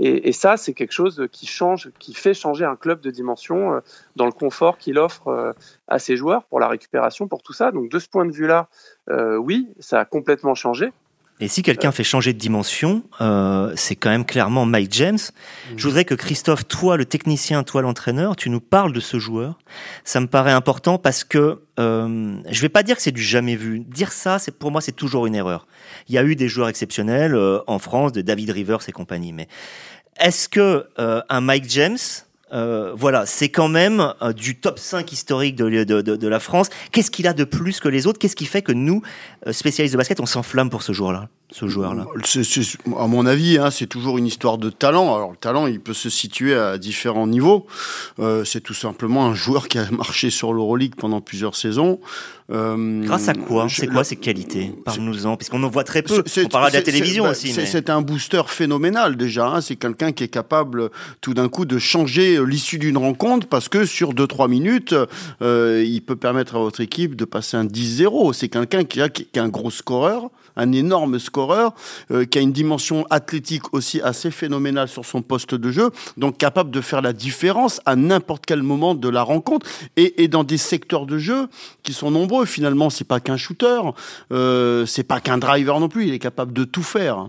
Et, 0.00 0.28
et, 0.28 0.32
ça, 0.32 0.56
c'est 0.56 0.72
quelque 0.72 0.92
chose 0.92 1.28
qui 1.30 1.46
change, 1.46 1.90
qui 1.98 2.14
fait 2.14 2.32
changer 2.32 2.64
un 2.64 2.76
club 2.76 3.02
de 3.02 3.10
dimension 3.10 3.82
dans 4.16 4.24
le 4.24 4.32
confort 4.32 4.78
qu'il 4.78 4.98
offre 4.98 5.54
à 5.88 5.98
ses 5.98 6.16
joueurs 6.16 6.44
pour 6.44 6.58
la 6.58 6.68
récupération, 6.68 7.28
pour 7.28 7.42
tout 7.42 7.52
ça. 7.52 7.70
Donc 7.70 7.90
de 7.90 7.98
ce 7.98 8.08
point 8.08 8.24
de 8.24 8.32
vue-là, 8.32 8.68
oui, 9.10 9.68
ça 9.78 10.00
a 10.00 10.04
complètement 10.06 10.54
changé. 10.54 10.90
Et 11.40 11.48
si 11.48 11.62
quelqu'un 11.62 11.90
fait 11.90 12.04
changer 12.04 12.32
de 12.32 12.38
dimension, 12.38 13.02
euh, 13.20 13.72
c'est 13.74 13.96
quand 13.96 14.10
même 14.10 14.24
clairement 14.24 14.64
Mike 14.64 14.92
James. 14.92 15.18
Je 15.76 15.88
voudrais 15.88 16.04
que 16.04 16.14
Christophe, 16.14 16.68
toi 16.68 16.96
le 16.96 17.04
technicien, 17.04 17.64
toi 17.64 17.82
l'entraîneur, 17.82 18.36
tu 18.36 18.48
nous 18.48 18.60
parles 18.60 18.92
de 18.92 19.00
ce 19.00 19.18
joueur. 19.18 19.58
Ça 20.04 20.20
me 20.20 20.28
paraît 20.28 20.52
important 20.52 20.98
parce 20.98 21.24
que 21.24 21.62
euh, 21.80 22.36
je 22.48 22.60
vais 22.60 22.68
pas 22.68 22.82
dire 22.82 22.96
que 22.96 23.02
c'est 23.02 23.12
du 23.12 23.22
jamais 23.22 23.56
vu. 23.56 23.80
Dire 23.80 24.12
ça, 24.12 24.38
c'est 24.38 24.56
pour 24.56 24.70
moi 24.70 24.80
c'est 24.80 24.92
toujours 24.92 25.26
une 25.26 25.34
erreur. 25.34 25.66
Il 26.08 26.14
y 26.14 26.18
a 26.18 26.22
eu 26.22 26.36
des 26.36 26.48
joueurs 26.48 26.68
exceptionnels 26.68 27.34
euh, 27.34 27.58
en 27.66 27.78
France, 27.78 28.12
de 28.12 28.20
David 28.20 28.50
Rivers 28.50 28.88
et 28.88 28.92
compagnie, 28.92 29.32
mais 29.32 29.48
est-ce 30.20 30.48
que 30.48 30.86
euh, 30.98 31.22
un 31.28 31.40
Mike 31.40 31.68
James 31.70 31.98
Euh, 32.52 32.92
voilà, 32.94 33.26
c'est 33.26 33.48
quand 33.48 33.68
même 33.68 34.12
euh, 34.20 34.32
du 34.32 34.56
top 34.56 34.78
5 34.78 35.10
historique 35.12 35.56
de, 35.56 35.84
de, 35.84 36.28
la 36.28 36.40
France. 36.40 36.68
Qu'est-ce 36.90 37.10
qu'il 37.10 37.26
a 37.26 37.32
de 37.32 37.44
plus 37.44 37.80
que 37.80 37.88
les 37.88 38.06
autres? 38.06 38.18
Qu'est-ce 38.18 38.36
qui 38.36 38.46
fait 38.46 38.62
que 38.62 38.72
nous, 38.72 39.02
euh, 39.46 39.52
spécialistes 39.52 39.94
de 39.94 39.98
basket, 39.98 40.20
on 40.20 40.26
s'enflamme 40.26 40.70
pour 40.70 40.82
ce 40.82 40.92
joueur-là? 40.92 41.28
Ce 41.52 41.68
joueur-là? 41.68 42.06
À 42.98 43.06
mon 43.06 43.26
avis, 43.26 43.58
hein, 43.58 43.70
c'est 43.70 43.86
toujours 43.86 44.18
une 44.18 44.26
histoire 44.26 44.58
de 44.58 44.70
talent. 44.70 45.14
Alors, 45.14 45.30
le 45.30 45.36
talent, 45.36 45.66
il 45.66 45.80
peut 45.80 45.92
se 45.92 46.10
situer 46.10 46.54
à 46.54 46.78
différents 46.78 47.26
niveaux. 47.26 47.66
Euh, 48.18 48.44
c'est 48.44 48.60
tout 48.60 48.74
simplement 48.74 49.26
un 49.26 49.34
joueur 49.34 49.68
qui 49.68 49.78
a 49.78 49.90
marché 49.90 50.30
sur 50.30 50.52
l'Euroleague 50.52 50.94
pendant 50.96 51.20
plusieurs 51.20 51.54
saisons. 51.54 52.00
Euh, 52.50 53.02
Grâce 53.04 53.28
à 53.28 53.34
quoi? 53.34 53.66
C'est 53.68 53.86
quoi 53.86 54.04
ses 54.04 54.16
qualités? 54.16 54.74
Parle-nous-en, 54.84 55.36
puisqu'on 55.36 55.62
en 55.62 55.68
voit 55.68 55.84
très 55.84 56.02
peu. 56.02 56.22
on 56.44 56.48
parlera 56.48 56.70
de 56.70 56.76
la 56.76 56.82
télévision 56.82 57.24
bah, 57.24 57.30
aussi. 57.30 57.52
C'est 57.52 57.90
un 57.90 58.02
booster 58.02 58.42
phénoménal 58.46 59.16
déjà. 59.16 59.46
Hein. 59.46 59.60
C'est 59.60 59.76
quelqu'un 59.76 60.12
qui 60.12 60.24
est 60.24 60.28
capable 60.28 60.90
tout 61.20 61.34
d'un 61.34 61.48
coup 61.48 61.64
de 61.64 61.78
changer 61.78 62.44
l'issue 62.44 62.78
d'une 62.78 62.98
rencontre 62.98 63.46
parce 63.46 63.68
que 63.68 63.84
sur 63.84 64.12
2-3 64.14 64.48
minutes, 64.48 64.94
euh, 65.40 65.84
il 65.86 66.02
peut 66.02 66.16
permettre 66.16 66.56
à 66.56 66.58
votre 66.58 66.80
équipe 66.80 67.16
de 67.16 67.24
passer 67.24 67.56
un 67.56 67.64
10-0. 67.64 68.32
C'est 68.32 68.48
quelqu'un 68.48 68.84
qui 68.84 69.00
qui 69.12 69.38
a 69.38 69.42
un 69.42 69.48
gros 69.48 69.70
scoreur 69.70 70.30
un 70.56 70.72
énorme 70.72 71.18
scoreur, 71.18 71.41
euh, 71.50 72.24
qui 72.24 72.38
a 72.38 72.40
une 72.40 72.52
dimension 72.52 73.06
athlétique 73.10 73.72
aussi 73.72 74.00
assez 74.00 74.30
phénoménale 74.30 74.88
sur 74.88 75.04
son 75.04 75.22
poste 75.22 75.54
de 75.54 75.70
jeu, 75.70 75.90
donc 76.16 76.38
capable 76.38 76.70
de 76.70 76.80
faire 76.80 77.02
la 77.02 77.12
différence 77.12 77.80
à 77.86 77.96
n'importe 77.96 78.44
quel 78.46 78.62
moment 78.62 78.94
de 78.94 79.08
la 79.08 79.22
rencontre 79.22 79.66
et, 79.96 80.28
dans 80.28 80.44
des 80.44 80.58
secteurs 80.58 81.06
de 81.06 81.18
jeu 81.18 81.48
qui 81.82 81.92
sont 81.92 82.10
nombreux. 82.10 82.44
Finalement, 82.44 82.90
c'est 82.90 83.04
pas 83.04 83.20
qu'un 83.20 83.36
shooter, 83.36 83.80
euh, 84.32 84.86
c'est 84.86 85.02
pas 85.02 85.20
qu'un 85.20 85.38
driver 85.38 85.78
non 85.80 85.88
plus. 85.88 86.06
Il 86.06 86.14
est 86.14 86.18
capable 86.18 86.52
de 86.52 86.64
tout 86.64 86.82
faire. 86.82 87.28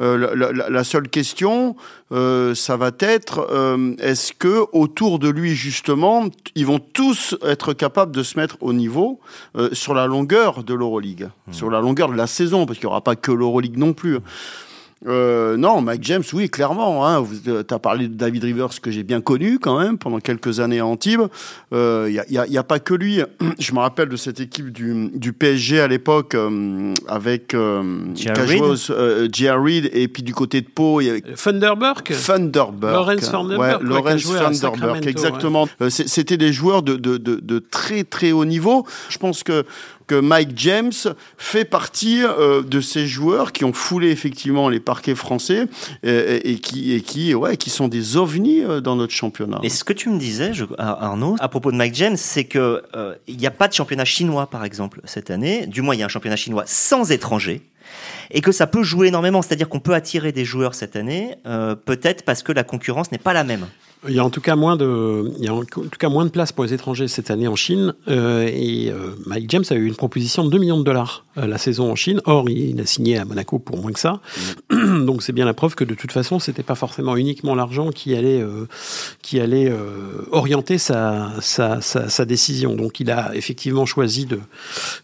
Euh, 0.00 0.34
la, 0.34 0.52
la, 0.52 0.70
la, 0.70 0.84
seule 0.84 1.08
question, 1.08 1.74
euh, 2.12 2.54
ça 2.54 2.76
va 2.76 2.90
être 3.00 3.48
euh, 3.50 3.94
est-ce 3.98 4.32
que 4.32 4.64
autour 4.72 5.18
de 5.18 5.28
lui 5.28 5.56
justement, 5.56 6.26
ils 6.54 6.66
vont 6.66 6.78
tous 6.78 7.36
être 7.42 7.72
capables 7.72 8.12
de 8.12 8.22
se 8.22 8.38
mettre 8.38 8.56
au 8.60 8.72
niveau 8.72 9.18
euh, 9.56 9.70
sur 9.72 9.94
la 9.94 10.06
longueur 10.06 10.62
de 10.62 10.74
l'Euroleague, 10.74 11.28
mmh. 11.48 11.52
sur 11.52 11.70
la 11.70 11.80
longueur 11.80 12.08
de 12.10 12.16
la 12.16 12.26
saison, 12.26 12.64
parce 12.64 12.78
qu'il 12.78 12.86
n'y 12.86 12.92
aura 12.92 13.02
pas 13.02 13.16
que 13.16 13.32
l'Euroleague 13.32 13.76
non 13.76 13.92
plus. 13.92 14.18
Euh, 15.06 15.56
non, 15.56 15.80
Mike 15.80 16.02
James, 16.02 16.24
oui, 16.32 16.50
clairement. 16.50 17.06
Hein, 17.06 17.24
euh, 17.46 17.62
tu 17.66 17.74
as 17.74 17.78
parlé 17.78 18.08
de 18.08 18.14
David 18.14 18.44
Rivers, 18.44 18.80
que 18.82 18.90
j'ai 18.90 19.04
bien 19.04 19.20
connu 19.20 19.58
quand 19.58 19.78
même 19.78 19.96
pendant 19.96 20.18
quelques 20.18 20.60
années 20.60 20.80
à 20.80 20.86
Antibes. 20.86 21.22
Il 21.70 21.76
euh, 21.76 22.10
n'y 22.28 22.38
a, 22.38 22.46
y 22.46 22.58
a, 22.58 22.62
pas 22.64 22.80
que 22.80 22.94
lui. 22.94 23.20
Je 23.58 23.72
me 23.72 23.78
rappelle 23.78 24.08
de 24.08 24.16
cette 24.16 24.40
équipe 24.40 24.70
du, 24.70 25.10
du 25.14 25.32
PSG 25.32 25.80
à 25.80 25.86
l'époque 25.86 26.34
euh, 26.34 26.94
avec 27.06 27.54
euh, 27.54 27.82
J.R. 28.14 29.62
Reed 29.62 29.90
et 29.92 30.08
puis 30.08 30.22
du 30.22 30.34
côté 30.34 30.60
de 30.62 30.68
Pau, 30.68 31.00
il 31.00 31.06
y 31.06 31.10
avait 31.10 31.20
Thunderberg. 31.20 32.02
Thunderberg. 32.26 32.92
Lawrence 32.92 33.30
Thunderberg. 33.30 33.82
Ouais, 33.82 33.88
Lawrence 33.88 34.60
Thunderberg, 34.60 35.06
exactement. 35.06 35.68
Ouais. 35.80 35.90
C'était 35.90 36.36
des 36.36 36.52
joueurs 36.52 36.82
de, 36.82 36.96
de, 36.96 37.18
de, 37.18 37.36
de, 37.36 37.58
très 37.58 38.02
très 38.02 38.32
haut 38.32 38.44
niveau. 38.44 38.84
Je 39.08 39.18
pense 39.18 39.42
que 39.44 39.64
que 40.08 40.16
Mike 40.16 40.52
James 40.56 40.92
fait 41.36 41.64
partie 41.64 42.22
euh, 42.24 42.62
de 42.62 42.80
ces 42.80 43.06
joueurs 43.06 43.52
qui 43.52 43.64
ont 43.64 43.72
foulé 43.72 44.10
effectivement 44.10 44.68
les 44.68 44.80
parquets 44.80 45.14
français 45.14 45.66
et, 46.02 46.58
qui, 46.58 46.94
et 46.94 47.02
qui, 47.02 47.34
ouais, 47.34 47.56
qui 47.56 47.70
sont 47.70 47.86
des 47.86 48.16
ovnis 48.16 48.64
euh, 48.64 48.80
dans 48.80 48.96
notre 48.96 49.12
championnat. 49.12 49.60
Et 49.62 49.68
ce 49.68 49.84
que 49.84 49.92
tu 49.92 50.08
me 50.08 50.18
disais, 50.18 50.52
Arnaud, 50.78 51.36
à 51.38 51.48
propos 51.48 51.70
de 51.70 51.76
Mike 51.76 51.94
James, 51.94 52.16
c'est 52.16 52.44
que 52.44 52.82
euh, 52.96 53.14
il 53.26 53.36
n'y 53.36 53.46
a 53.46 53.50
pas 53.50 53.68
de 53.68 53.74
championnat 53.74 54.04
chinois, 54.04 54.48
par 54.48 54.64
exemple, 54.64 55.00
cette 55.04 55.30
année. 55.30 55.66
Du 55.66 55.82
moins, 55.82 55.94
il 55.94 55.98
y 55.98 56.02
a 56.02 56.06
un 56.06 56.10
championnat 56.10 56.36
chinois 56.36 56.64
sans 56.66 57.12
étrangers 57.12 57.62
et 58.30 58.40
que 58.40 58.52
ça 58.52 58.66
peut 58.66 58.82
jouer 58.82 59.08
énormément. 59.08 59.42
C'est-à-dire 59.42 59.68
qu'on 59.68 59.80
peut 59.80 59.94
attirer 59.94 60.32
des 60.32 60.44
joueurs 60.44 60.74
cette 60.74 60.96
année, 60.96 61.36
euh, 61.46 61.74
peut-être 61.74 62.24
parce 62.24 62.42
que 62.42 62.52
la 62.52 62.64
concurrence 62.64 63.12
n'est 63.12 63.18
pas 63.18 63.32
la 63.32 63.44
même. 63.44 63.66
Il 64.06 64.14
y 64.14 64.20
a 64.20 64.24
en 64.24 64.30
tout 64.30 64.40
cas 64.40 64.54
moins 64.54 64.76
de, 64.76 65.32
il 65.38 65.44
y 65.44 65.48
a 65.48 65.54
en 65.54 65.64
tout 65.64 65.88
cas 65.98 66.08
moins 66.08 66.24
de 66.24 66.30
place 66.30 66.52
pour 66.52 66.64
les 66.64 66.72
étrangers 66.72 67.08
cette 67.08 67.32
année 67.32 67.48
en 67.48 67.56
Chine. 67.56 67.94
Euh, 68.06 68.46
et 68.46 68.90
euh, 68.90 69.16
Mike 69.26 69.50
James 69.50 69.64
a 69.70 69.74
eu 69.74 69.86
une 69.86 69.96
proposition 69.96 70.44
de 70.44 70.50
2 70.50 70.58
millions 70.58 70.78
de 70.78 70.84
dollars 70.84 71.24
euh, 71.36 71.48
la 71.48 71.58
saison 71.58 71.90
en 71.90 71.96
Chine. 71.96 72.20
Or, 72.24 72.48
il 72.48 72.80
a 72.80 72.86
signé 72.86 73.18
à 73.18 73.24
Monaco 73.24 73.58
pour 73.58 73.76
moins 73.76 73.90
que 73.90 73.98
ça. 73.98 74.20
Mmh. 74.70 75.04
Donc, 75.06 75.24
c'est 75.24 75.32
bien 75.32 75.44
la 75.44 75.54
preuve 75.54 75.74
que 75.74 75.82
de 75.82 75.94
toute 75.94 76.12
façon, 76.12 76.38
c'était 76.38 76.62
pas 76.62 76.76
forcément 76.76 77.16
uniquement 77.16 77.56
l'argent 77.56 77.90
qui 77.90 78.14
allait, 78.14 78.44
qui 79.20 79.40
allait 79.40 79.72
orienter 80.30 80.78
sa, 80.78 81.32
sa, 81.40 81.80
sa, 81.80 82.08
sa, 82.08 82.24
décision. 82.24 82.76
Donc, 82.76 83.00
il 83.00 83.10
a 83.10 83.34
effectivement 83.34 83.86
choisi 83.86 84.26
de, 84.26 84.38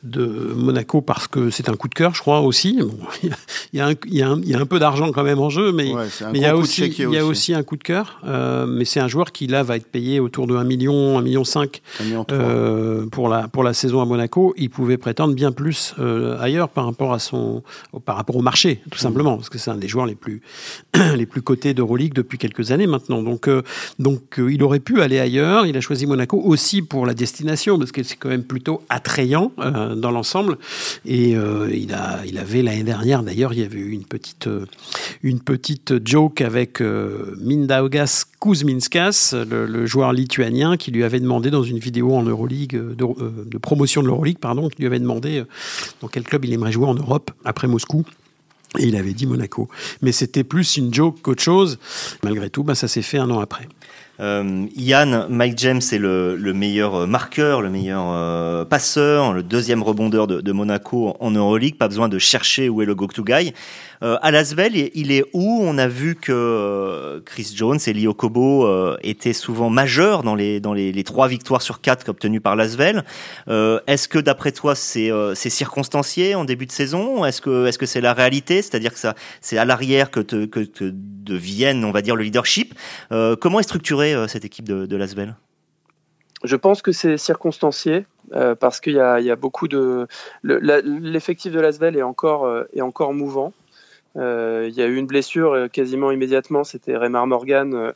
de 0.04 0.24
Monaco 0.54 1.00
parce 1.00 1.26
que 1.26 1.50
c'est 1.50 1.68
un 1.68 1.74
coup 1.74 1.88
de 1.88 1.94
cœur, 1.94 2.14
je 2.14 2.20
crois 2.20 2.40
aussi. 2.40 2.78
Bon, 2.80 2.98
il, 3.22 3.78
y 3.78 3.80
a 3.80 3.88
un, 3.88 3.94
il, 4.06 4.14
y 4.14 4.22
a 4.22 4.28
un, 4.28 4.40
il 4.40 4.48
y 4.48 4.54
a 4.54 4.60
un 4.60 4.66
peu 4.66 4.78
d'argent 4.78 5.12
quand 5.12 5.24
même 5.24 5.40
en 5.40 5.50
jeu, 5.50 5.72
mais, 5.72 5.92
ouais, 5.92 6.06
mais 6.32 6.38
il 6.38 6.42
y 6.42 6.46
a 6.46 6.56
aussi, 6.56 6.86
il 6.86 7.10
y 7.10 7.18
a 7.18 7.24
aussi 7.24 7.54
un 7.54 7.62
coup 7.62 7.76
de 7.76 7.82
cœur. 7.82 8.20
mais 8.66 8.84
c'est 8.84 9.00
un 9.00 9.08
joueur 9.08 9.32
qui 9.32 9.46
là 9.46 9.62
va 9.62 9.76
être 9.76 9.86
payé 9.86 10.20
autour 10.20 10.46
de 10.46 10.56
1 10.56 10.64
million, 10.64 11.18
1 11.18 11.22
million 11.22 11.44
5 11.44 11.82
euh, 12.30 13.06
pour 13.06 13.28
la 13.28 13.48
pour 13.48 13.62
la 13.62 13.72
saison 13.72 14.00
à 14.00 14.04
Monaco. 14.04 14.54
Il 14.56 14.70
pouvait 14.70 14.96
prétendre 14.96 15.34
bien 15.34 15.52
plus 15.52 15.94
euh, 15.98 16.38
ailleurs 16.40 16.68
par 16.68 16.86
rapport 16.86 17.12
à 17.12 17.18
son 17.18 17.62
par 18.04 18.16
rapport 18.16 18.36
au 18.36 18.42
marché, 18.42 18.80
tout 18.90 18.98
simplement, 18.98 19.36
parce 19.36 19.48
que 19.48 19.58
c'est 19.58 19.70
un 19.70 19.76
des 19.76 19.88
joueurs 19.88 20.06
les 20.06 20.14
plus 20.14 20.42
les 21.16 21.26
plus 21.26 21.42
cotés 21.42 21.74
d'Euroleague 21.74 22.14
depuis 22.14 22.38
quelques 22.38 22.70
années 22.70 22.86
maintenant. 22.86 23.22
Donc 23.22 23.48
euh, 23.48 23.62
donc 23.98 24.22
il 24.38 24.62
aurait 24.62 24.80
pu 24.80 25.00
aller 25.00 25.18
ailleurs. 25.18 25.66
Il 25.66 25.76
a 25.76 25.80
choisi 25.80 26.06
Monaco 26.06 26.40
aussi 26.40 26.82
pour 26.82 27.06
la 27.06 27.14
destination, 27.14 27.78
parce 27.78 27.92
que 27.92 28.02
c'est 28.02 28.16
quand 28.16 28.28
même 28.28 28.44
plutôt 28.44 28.82
attrayant 28.88 29.52
dans 29.96 30.10
l'ensemble. 30.10 30.58
Et 31.06 31.30
il 31.30 31.94
a 31.94 32.20
il 32.26 32.38
avait 32.38 32.62
l'année 32.62 32.84
dernière 32.84 33.03
d'ailleurs, 33.04 33.52
il 33.52 33.60
y 33.60 33.64
avait 33.64 33.78
eu 33.78 33.90
une 33.90 34.04
petite 34.04 34.48
une 35.22 35.40
petite 35.40 36.06
joke 36.06 36.40
avec 36.40 36.80
Mindaugas 36.80 38.24
Kuzminskas, 38.44 39.34
le, 39.48 39.86
joueur 39.86 40.12
lituanien, 40.12 40.76
qui 40.76 40.90
lui 40.90 41.02
avait 41.02 41.20
demandé 41.20 41.50
dans 41.50 41.62
une 41.62 41.78
vidéo 41.78 42.14
en 42.14 42.22
Euroleague, 42.22 42.76
de, 42.76 43.04
euh, 43.04 43.44
de 43.46 43.58
promotion 43.58 44.02
de 44.02 44.08
l'Euroleague, 44.08 44.38
pardon, 44.38 44.68
qui 44.68 44.78
lui 44.80 44.86
avait 44.86 44.98
demandé 44.98 45.40
euh, 45.40 45.44
dans 46.00 46.08
quel 46.08 46.24
club 46.24 46.44
il 46.44 46.52
aimerait 46.52 46.72
jouer 46.72 46.86
en 46.86 46.94
Europe 46.94 47.30
après 47.44 47.68
Moscou. 47.68 48.04
Et 48.78 48.86
il 48.86 48.96
avait 48.96 49.14
dit 49.14 49.26
Monaco. 49.26 49.68
Mais 50.02 50.12
c'était 50.12 50.44
plus 50.44 50.76
une 50.76 50.92
joke 50.92 51.22
qu'autre 51.22 51.42
chose. 51.42 51.78
Malgré 52.22 52.50
tout, 52.50 52.64
bah, 52.64 52.74
ça 52.74 52.88
s'est 52.88 53.02
fait 53.02 53.18
un 53.18 53.30
an 53.30 53.38
après. 53.38 53.68
Euh, 54.20 54.66
Yann, 54.76 55.26
Mike 55.28 55.58
James 55.58 55.80
est 55.92 55.98
le, 55.98 56.36
le, 56.36 56.54
meilleur 56.54 57.06
marqueur, 57.06 57.60
le 57.60 57.70
meilleur 57.70 58.04
euh, 58.08 58.64
passeur, 58.64 59.32
le 59.32 59.42
deuxième 59.42 59.82
rebondeur 59.82 60.26
de, 60.26 60.52
Monaco 60.52 61.16
en 61.18 61.30
Euroleague. 61.30 61.76
Pas 61.76 61.88
besoin 61.88 62.08
de 62.08 62.18
chercher 62.18 62.68
où 62.68 62.80
est 62.82 62.86
le 62.86 62.94
go-to. 62.94 63.24
Euh, 64.04 64.18
à 64.20 64.30
Lasvel, 64.30 64.90
il 64.94 65.12
est 65.12 65.24
où? 65.32 65.60
On 65.62 65.78
a 65.78 65.86
vu 65.86 66.14
que 66.14 66.32
euh, 66.32 67.20
Chris 67.24 67.52
Jones 67.54 67.78
et 67.86 67.92
Lio 67.92 68.12
Kobo 68.12 68.66
euh, 68.66 68.96
étaient 69.02 69.32
souvent 69.32 69.70
majeurs 69.70 70.22
dans 70.22 70.34
les 70.34 70.60
dans 70.60 70.74
les, 70.74 71.04
trois 71.04 71.28
victoires 71.28 71.62
sur 71.62 71.80
quatre 71.80 72.08
obtenues 72.08 72.40
par 72.40 72.54
Lasvel. 72.54 73.04
Euh, 73.48 73.80
est-ce 73.86 74.08
que 74.08 74.18
d'après 74.18 74.52
toi 74.52 74.74
c'est 74.74 75.10
c'est 75.34 75.50
circonstancié 75.50 76.34
en 76.34 76.44
début 76.44 76.66
de 76.66 76.72
saison? 76.72 77.24
Est-ce 77.24 77.40
que 77.40 77.66
est-ce 77.66 77.78
que 77.78 77.86
c'est 77.86 78.00
la 78.00 78.12
réalité? 78.12 78.62
C'est-à-dire 78.62 78.92
que 78.92 79.00
c'est 79.40 79.58
à 79.58 79.64
l'arrière 79.64 80.10
que 80.10 80.20
te, 80.20 80.44
que 80.44 80.92
devienne 80.92 81.84
on 81.84 81.90
va 81.90 82.02
dire 82.02 82.16
le 82.16 82.24
leadership. 82.24 82.74
comment 83.40 83.60
est 83.60 83.68
structurée 84.12 84.28
cette 84.28 84.44
équipe 84.44 84.68
de, 84.68 84.86
de 84.86 84.96
Lasvel 84.96 85.34
je 86.44 86.56
pense 86.56 86.82
que 86.82 86.92
c'est 86.92 87.16
circonstancié 87.16 88.04
euh, 88.34 88.54
parce 88.54 88.78
qu'il 88.80 88.92
y, 88.92 89.00
a 89.00 89.36
beaucoup 89.36 89.66
de 89.66 90.06
l'effectif 90.42 91.52
le, 91.52 91.56
de 91.56 91.62
Lasvel 91.62 91.96
est 91.96 92.02
encore 92.02 92.44
euh, 92.44 92.64
est 92.74 92.82
encore 92.82 93.14
mouvant. 93.14 93.52
Euh, 94.16 94.68
il 94.68 94.74
y 94.74 94.82
a 94.82 94.86
eu 94.86 94.96
une 94.96 95.06
blessure 95.06 95.52
euh, 95.52 95.68
quasiment 95.68 96.12
immédiatement, 96.12 96.62
c'était 96.62 96.96
Raymar 96.96 97.26
Morgan, 97.26 97.74
euh, 97.74 97.78
euh, 97.88 97.92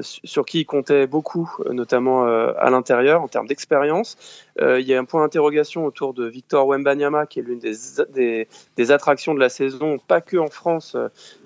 sur 0.00 0.46
qui 0.46 0.60
il 0.60 0.64
comptait 0.64 1.06
beaucoup, 1.06 1.50
notamment 1.70 2.24
à 2.24 2.70
l'intérieur 2.70 3.22
en 3.22 3.28
termes 3.28 3.46
d'expérience. 3.46 4.16
il 4.60 4.86
y 4.86 4.94
a 4.94 4.98
un 4.98 5.04
point 5.04 5.22
d'interrogation 5.22 5.84
autour 5.84 6.14
de 6.14 6.26
Victor 6.26 6.66
Wembanyama, 6.66 7.26
qui 7.26 7.40
est 7.40 7.42
l'une 7.42 7.58
des, 7.58 7.74
des, 8.14 8.48
des, 8.76 8.90
attractions 8.90 9.34
de 9.34 9.40
la 9.40 9.48
saison, 9.48 9.98
pas 9.98 10.20
que 10.20 10.36
en 10.38 10.48
France, 10.48 10.96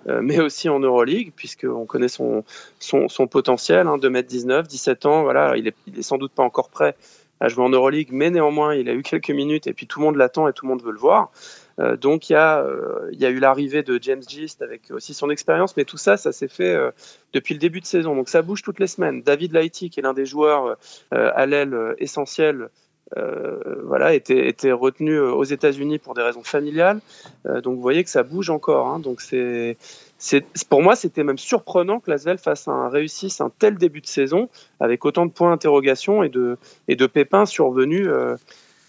mais 0.07 0.41
aussi 0.41 0.69
en 0.69 0.79
Euroleague, 0.79 1.33
puisqu'on 1.35 1.85
connaît 1.85 2.09
son, 2.09 2.45
son, 2.79 3.09
son 3.09 3.27
potentiel, 3.27 3.87
hein, 3.87 3.97
2m19, 3.99 4.67
17 4.67 5.07
ans, 5.07 5.23
voilà, 5.23 5.57
il 5.57 5.67
est, 5.67 5.77
il 5.87 5.99
est 5.99 6.03
sans 6.03 6.19
doute 6.19 6.33
pas 6.33 6.45
encore 6.45 6.69
prêt 6.69 6.95
à 7.43 7.49
jouer 7.49 7.65
en 7.65 7.71
Euroleague, 7.71 8.11
mais 8.13 8.31
néanmoins, 8.31 8.77
il 8.77 8.89
a 8.89 8.93
eu 8.93 9.03
quelques 9.03 9.31
minutes 9.31 9.67
et 9.67 9.73
puis 9.73 9.89
tout 9.89 9.99
le 9.99 10.07
monde 10.07 10.17
l'attend 10.17 10.47
et 10.47 10.53
tout 10.53 10.65
le 10.65 10.71
monde 10.71 10.83
veut 10.83 10.93
le 10.93 10.99
voir. 10.99 11.33
Euh, 11.81 11.97
donc 11.97 12.31
il 12.31 12.35
y, 12.35 12.37
a, 12.37 12.61
euh, 12.61 13.09
il 13.13 13.21
y 13.21 13.27
a 13.27 13.31
eu 13.31 13.39
l'arrivée 13.39 13.83
de 13.83 13.99
James 14.03 14.23
Gist 14.27 14.63
avec 14.63 14.91
aussi 14.91 15.15
son 15.15 15.31
expérience, 15.31 15.77
mais 15.77 15.85
tout 15.85 15.97
ça, 15.97 16.17
ça 16.17 16.33
s'est 16.33 16.49
fait 16.49 16.75
euh, 16.75 16.91
depuis 17.33 17.55
le 17.55 17.61
début 17.61 17.81
de 17.81 17.87
saison. 17.87 18.15
Donc 18.15 18.29
ça 18.29 18.43
bouge 18.43 18.63
toutes 18.63 18.81
les 18.81 18.87
semaines. 18.87 19.23
David 19.23 19.53
Lighty, 19.53 19.91
qui 19.91 20.01
est 20.01 20.03
l'un 20.03 20.15
des 20.15 20.27
joueurs 20.27 20.77
à 21.11 21.47
l'aile 21.47 21.95
essentiel 21.99 22.69
voilà, 23.85 24.15
était, 24.15 24.73
retenu 24.73 25.19
aux 25.19 25.45
États-Unis 25.45 25.99
pour 25.99 26.15
des 26.15 26.23
raisons 26.23 26.43
familiales. 26.43 27.01
Donc 27.45 27.77
vous 27.77 27.83
voyez 27.83 28.05
que 28.05 28.11
ça 28.11 28.23
bouge 28.23 28.51
encore. 28.51 28.87
Hein. 28.87 29.01
Donc 29.01 29.21
pour 30.69 30.83
moi, 30.83 30.97
c'était 30.97 31.25
même 31.25 31.39
surprenant 31.39 32.01
que 32.01 32.11
Lasvel 32.11 32.39
fasse 32.39 32.69
un 32.69 32.89
réussisse 32.89 33.41
un 33.41 33.51
tel 33.59 33.77
début 33.77 34.01
de 34.01 34.07
saison 34.07 34.49
avec 34.81 35.05
autant 35.05 35.27
de 35.27 35.31
points 35.31 35.51
d'interrogation 35.51 36.23
et 36.23 36.29
de 36.31 37.07
pépins 37.07 37.47
survenus. 37.47 38.09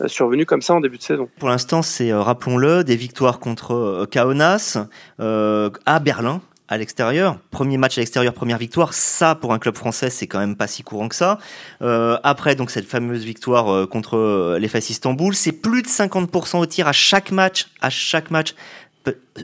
Euh, 0.03 0.07
survenu 0.07 0.45
comme 0.45 0.61
ça 0.61 0.73
en 0.73 0.79
début 0.79 0.97
de 0.97 1.03
saison. 1.03 1.29
Pour 1.39 1.49
l'instant, 1.49 1.81
c'est, 1.81 2.13
rappelons-le, 2.13 2.83
des 2.83 2.95
victoires 2.95 3.39
contre 3.39 4.05
Kaunas, 4.11 4.77
à 5.19 5.99
Berlin, 5.99 6.41
à 6.67 6.77
l'extérieur. 6.77 7.37
Premier 7.51 7.77
match 7.77 7.97
à 7.97 8.01
l'extérieur, 8.01 8.33
première 8.33 8.57
victoire. 8.57 8.93
Ça, 8.93 9.35
pour 9.35 9.53
un 9.53 9.59
club 9.59 9.75
français, 9.75 10.09
c'est 10.09 10.27
quand 10.27 10.39
même 10.39 10.55
pas 10.55 10.67
si 10.67 10.83
courant 10.83 11.09
que 11.09 11.15
ça. 11.15 11.37
Euh, 11.81 12.17
après, 12.23 12.55
donc 12.55 12.71
cette 12.71 12.87
fameuse 12.87 13.23
victoire 13.23 13.71
euh, 13.71 13.85
contre 13.85 14.17
euh, 14.17 14.59
les 14.59 14.67
FS 14.67 14.89
Istanbul, 14.89 15.35
c'est 15.35 15.51
plus 15.51 15.81
de 15.81 15.87
50% 15.87 16.57
au 16.57 16.65
tir 16.65 16.87
à 16.87 16.91
chaque 16.91 17.31
match. 17.31 17.67
À 17.81 17.89
chaque 17.89 18.31
match, 18.31 18.55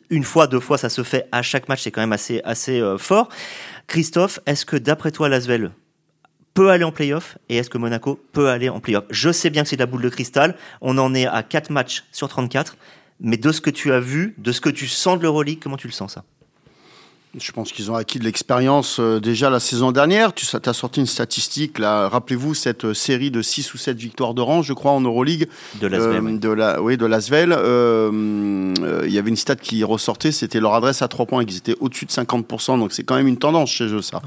une 0.09 0.23
fois, 0.23 0.47
deux 0.47 0.59
fois, 0.59 0.77
ça 0.77 0.89
se 0.89 1.03
fait 1.03 1.27
à 1.31 1.41
chaque 1.41 1.67
match. 1.69 1.83
C'est 1.83 1.91
quand 1.91 2.01
même 2.01 2.13
assez 2.13 2.41
assez 2.43 2.81
fort. 2.97 3.29
Christophe, 3.87 4.39
est-ce 4.45 4.65
que 4.65 4.77
d'après 4.77 5.11
toi, 5.11 5.29
Lasvel 5.29 5.71
peut 6.59 6.71
aller 6.71 6.83
en 6.83 6.91
playoff 6.91 7.37
et 7.47 7.55
est-ce 7.55 7.69
que 7.69 7.77
Monaco 7.77 8.19
peut 8.33 8.49
aller 8.49 8.67
en 8.67 8.81
playoff? 8.81 9.05
Je 9.11 9.31
sais 9.31 9.49
bien 9.49 9.63
que 9.63 9.69
c'est 9.69 9.77
de 9.77 9.81
la 9.81 9.85
boule 9.85 10.01
de 10.01 10.09
cristal. 10.09 10.57
On 10.81 10.97
en 10.97 11.15
est 11.15 11.25
à 11.25 11.41
4 11.41 11.69
matchs 11.69 12.03
sur 12.11 12.27
34. 12.27 12.75
Mais 13.21 13.37
de 13.37 13.53
ce 13.53 13.61
que 13.61 13.69
tu 13.69 13.93
as 13.93 14.01
vu, 14.01 14.35
de 14.37 14.51
ce 14.51 14.59
que 14.59 14.69
tu 14.69 14.85
sens 14.85 15.17
de 15.17 15.23
l'Euroleague, 15.23 15.59
comment 15.63 15.77
tu 15.77 15.87
le 15.87 15.93
sens 15.93 16.15
ça? 16.15 16.25
Je 17.37 17.51
pense 17.51 17.71
qu'ils 17.71 17.91
ont 17.91 17.95
acquis 17.95 18.17
de 18.17 18.23
l'expérience 18.23 18.99
euh, 18.99 19.19
déjà 19.19 19.51
la 19.51 19.59
saison 19.59 19.91
dernière. 19.91 20.33
Tu 20.33 20.47
as 20.65 20.73
sorti 20.73 20.99
une 20.99 21.05
statistique, 21.05 21.77
là. 21.77 22.09
Rappelez-vous 22.09 22.55
cette 22.55 22.85
euh, 22.85 22.93
série 22.95 23.29
de 23.29 23.43
6 23.43 23.71
ou 23.75 23.77
7 23.77 23.95
victoires 23.97 24.33
de 24.33 24.41
rang, 24.41 24.63
je 24.63 24.73
crois, 24.73 24.93
en 24.93 25.01
Euroleague. 25.01 25.47
De 25.79 25.85
l'Asvel. 25.85 26.25
Euh, 26.25 26.37
de 26.39 26.49
la, 26.49 26.81
oui, 26.81 26.97
de 26.97 27.05
l'Asvel. 27.05 27.49
Il 27.51 29.13
y 29.13 29.19
avait 29.19 29.29
une 29.29 29.35
stat 29.35 29.57
qui 29.57 29.83
ressortait, 29.83 30.31
c'était 30.31 30.59
leur 30.59 30.73
adresse 30.73 31.03
à 31.03 31.07
3 31.07 31.27
points, 31.27 31.45
qu'ils 31.45 31.57
étaient 31.57 31.75
au-dessus 31.79 32.05
de 32.05 32.11
50%. 32.11 32.79
Donc 32.79 32.93
c'est 32.93 33.03
quand 33.03 33.15
même 33.15 33.27
une 33.27 33.37
tendance 33.37 33.69
chez 33.69 33.85
eux, 33.85 34.01
ça. 34.01 34.23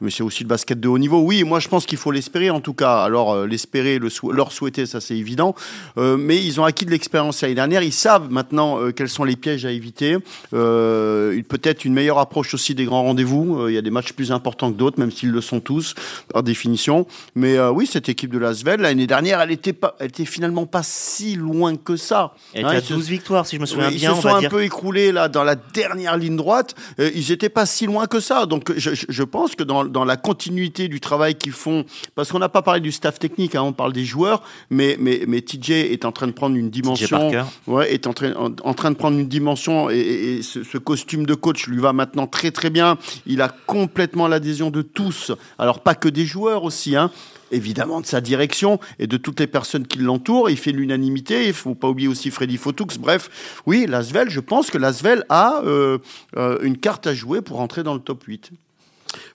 Mais 0.00 0.10
c'est 0.10 0.22
aussi 0.22 0.42
le 0.42 0.48
basket 0.48 0.80
de 0.80 0.88
haut 0.88 0.98
niveau. 0.98 1.20
Oui, 1.20 1.44
moi 1.44 1.60
je 1.60 1.68
pense 1.68 1.84
qu'il 1.84 1.98
faut 1.98 2.10
l'espérer 2.10 2.48
en 2.48 2.60
tout 2.60 2.74
cas. 2.74 3.02
Alors 3.02 3.44
l'espérer, 3.44 3.98
le 3.98 4.08
leur 4.32 4.52
souhaiter, 4.52 4.86
ça 4.86 5.02
c'est 5.02 5.16
évident. 5.16 5.54
mais 5.96 6.42
ils 6.42 6.58
ont 6.58 6.64
acquis 6.64 6.86
de 6.86 6.90
l'expérience 6.90 7.42
l'année 7.42 7.54
dernière. 7.54 7.82
Ils 7.82 7.92
savent 7.92 8.30
maintenant 8.30 8.78
quels 8.92 9.10
sont 9.10 9.24
les 9.24 9.36
pièges 9.36 9.66
à 9.66 9.72
éviter. 9.72 10.16
Peut-être 10.50 11.84
une 11.84 11.92
meilleure 11.92 12.18
approche 12.18 12.45
aussi 12.54 12.74
des 12.74 12.84
grands 12.84 13.02
rendez-vous. 13.02 13.60
Euh, 13.60 13.70
il 13.70 13.74
y 13.74 13.78
a 13.78 13.82
des 13.82 13.90
matchs 13.90 14.12
plus 14.12 14.32
importants 14.32 14.72
que 14.72 14.76
d'autres, 14.76 14.98
même 14.98 15.10
s'ils 15.10 15.30
le 15.30 15.40
sont 15.40 15.60
tous, 15.60 15.94
par 16.32 16.42
définition. 16.42 17.06
Mais 17.34 17.56
euh, 17.56 17.70
oui, 17.70 17.86
cette 17.86 18.08
équipe 18.08 18.32
de 18.32 18.38
Lasvel, 18.38 18.80
l'année 18.80 19.06
dernière, 19.06 19.40
elle 19.40 19.50
était, 19.50 19.72
pas, 19.72 19.96
elle 19.98 20.08
était 20.08 20.24
finalement 20.24 20.66
pas 20.66 20.82
si 20.82 21.36
loin 21.36 21.76
que 21.76 21.96
ça. 21.96 22.34
Elle 22.54 22.66
était 22.66 22.76
à 22.76 22.80
12 22.80 23.08
victoires, 23.08 23.46
si 23.46 23.56
je 23.56 23.60
me 23.60 23.66
souviens 23.66 23.90
bien. 23.90 24.12
Ils 24.12 24.16
se 24.16 24.22
sont 24.22 24.28
un 24.28 24.48
peu 24.48 24.62
écroulés 24.62 25.12
là, 25.12 25.28
dans 25.28 25.44
la 25.44 25.54
dernière 25.54 26.16
ligne 26.16 26.36
droite. 26.36 26.74
Euh, 27.00 27.10
ils 27.14 27.30
n'étaient 27.30 27.48
pas 27.48 27.66
si 27.66 27.86
loin 27.86 28.06
que 28.06 28.20
ça. 28.20 28.46
Donc 28.46 28.72
je, 28.76 28.90
je 28.94 29.22
pense 29.22 29.54
que 29.54 29.62
dans, 29.62 29.84
dans, 29.84 30.04
la 30.04 30.16
continuité 30.16 30.88
du 30.88 31.00
travail 31.00 31.34
qu'ils 31.34 31.52
font, 31.52 31.84
parce 32.14 32.30
qu'on 32.30 32.38
n'a 32.38 32.48
pas 32.48 32.62
parlé 32.62 32.80
du 32.80 32.92
staff 32.92 33.18
technique, 33.18 33.54
hein, 33.54 33.62
on 33.62 33.72
parle 33.72 33.92
des 33.92 34.04
joueurs, 34.04 34.42
mais, 34.70 34.96
mais, 35.00 35.22
mais 35.26 35.40
TJ 35.40 35.70
est 35.70 36.04
en 36.04 36.12
train 36.12 36.26
de 36.26 36.32
prendre 36.32 36.56
une 36.56 36.70
dimension. 36.70 37.30
Ouais, 37.66 37.92
est 37.92 38.06
en 38.06 38.12
train, 38.12 38.32
en, 38.34 38.74
train 38.74 38.90
de 38.90 38.96
prendre 38.96 39.18
une 39.18 39.28
dimension 39.28 39.90
et, 39.90 39.98
et 39.98 40.42
ce, 40.42 40.62
ce, 40.62 40.78
costume 40.78 41.26
de 41.26 41.34
coach 41.34 41.66
lui 41.66 41.78
va 41.78 41.92
maintenant 41.92 42.26
très 42.36 42.50
très 42.50 42.68
bien. 42.68 42.98
Il 43.24 43.40
a 43.40 43.48
complètement 43.48 44.28
l'adhésion 44.28 44.70
de 44.70 44.82
tous. 44.82 45.32
Alors 45.58 45.80
pas 45.80 45.94
que 45.94 46.08
des 46.08 46.26
joueurs 46.26 46.64
aussi, 46.64 46.94
hein. 46.94 47.10
évidemment 47.50 48.02
de 48.02 48.06
sa 48.06 48.20
direction 48.20 48.78
et 48.98 49.06
de 49.06 49.16
toutes 49.16 49.40
les 49.40 49.46
personnes 49.46 49.86
qui 49.86 50.00
l'entourent. 50.00 50.50
Il 50.50 50.58
fait 50.58 50.72
l'unanimité. 50.72 51.46
Il 51.46 51.54
faut 51.54 51.74
pas 51.74 51.88
oublier 51.88 52.08
aussi 52.08 52.30
Freddy 52.30 52.58
Fotoux. 52.58 52.86
Bref, 53.00 53.62
oui, 53.64 53.86
Lasvel, 53.88 54.28
je 54.28 54.40
pense 54.40 54.70
que 54.70 54.76
Lasvel 54.76 55.24
a 55.30 55.62
euh, 55.64 55.96
euh, 56.36 56.58
une 56.60 56.76
carte 56.76 57.06
à 57.06 57.14
jouer 57.14 57.40
pour 57.40 57.60
entrer 57.60 57.82
dans 57.82 57.94
le 57.94 58.00
top 58.00 58.24
8. 58.24 58.50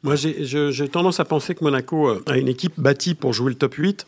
Moi, 0.03 0.15
j'ai 0.15 0.89
tendance 0.89 1.19
à 1.19 1.25
penser 1.25 1.55
que 1.55 1.63
Monaco 1.63 2.07
euh, 2.07 2.23
a 2.27 2.37
une 2.37 2.49
équipe 2.49 2.79
bâtie 2.79 3.15
pour 3.15 3.33
jouer 3.33 3.49
le 3.49 3.57
top 3.57 3.73
8. 3.73 4.05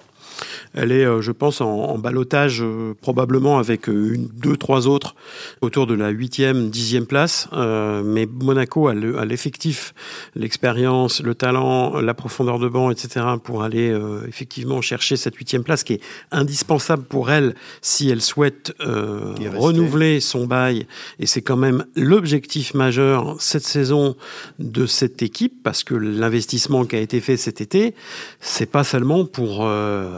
Elle 0.74 0.91
est, 0.91 1.06
euh, 1.06 1.22
je 1.22 1.32
pense, 1.32 1.62
en, 1.62 1.69
en 1.69 1.98
balotage 1.98 2.62
euh, 2.62 2.93
probablement 3.02 3.60
avec 3.60 3.89
euh, 3.89 4.13
une, 4.13 4.28
deux, 4.28 4.58
trois 4.58 4.88
autres 4.88 5.15
autour 5.62 5.88
de 5.88 5.93
la 5.93 6.10
huitième, 6.10 6.69
dixième 6.69 7.06
place. 7.06 7.48
mais 7.54 8.26
Monaco 8.26 8.88
a 8.88 8.93
l'effectif, 8.93 9.93
l'expérience, 10.36 11.22
le 11.22 11.36
talent, 11.36 12.00
la 12.00 12.13
profondeur 12.13 12.60
de 12.60 12.67
banc, 12.67 12.91
etc. 12.91 13.26
pour 13.43 13.63
aller 13.63 13.96
effectivement 14.28 14.82
chercher 14.82 15.15
cette 15.15 15.36
huitième 15.36 15.63
place 15.63 15.84
qui 15.84 15.93
est 15.93 16.02
indispensable 16.32 17.04
pour 17.04 17.32
elle 17.32 17.56
si 17.82 18.10
elle 18.10 18.22
souhaite 18.22 18.74
renouveler 18.80 20.19
son 20.19 20.46
bail. 20.46 20.88
Et 21.19 21.26
c'est 21.26 21.41
quand 21.41 21.58
même 21.58 21.86
l'objectif 21.96 22.74
majeur 22.74 23.36
cette 23.39 23.65
saison 23.65 24.15
de 24.60 24.86
cette 24.86 25.22
équipe 25.22 25.63
parce 25.63 25.84
que 25.84 25.96
l'investissement 25.96 26.86
qui 26.86 26.96
a 26.96 27.00
été 27.00 27.22
fait 27.22 27.38
cet 27.38 27.62
été, 27.62 27.96
c'est 28.39 28.69
pas 28.69 28.84
seulement 28.84 29.26
pour 29.26 29.65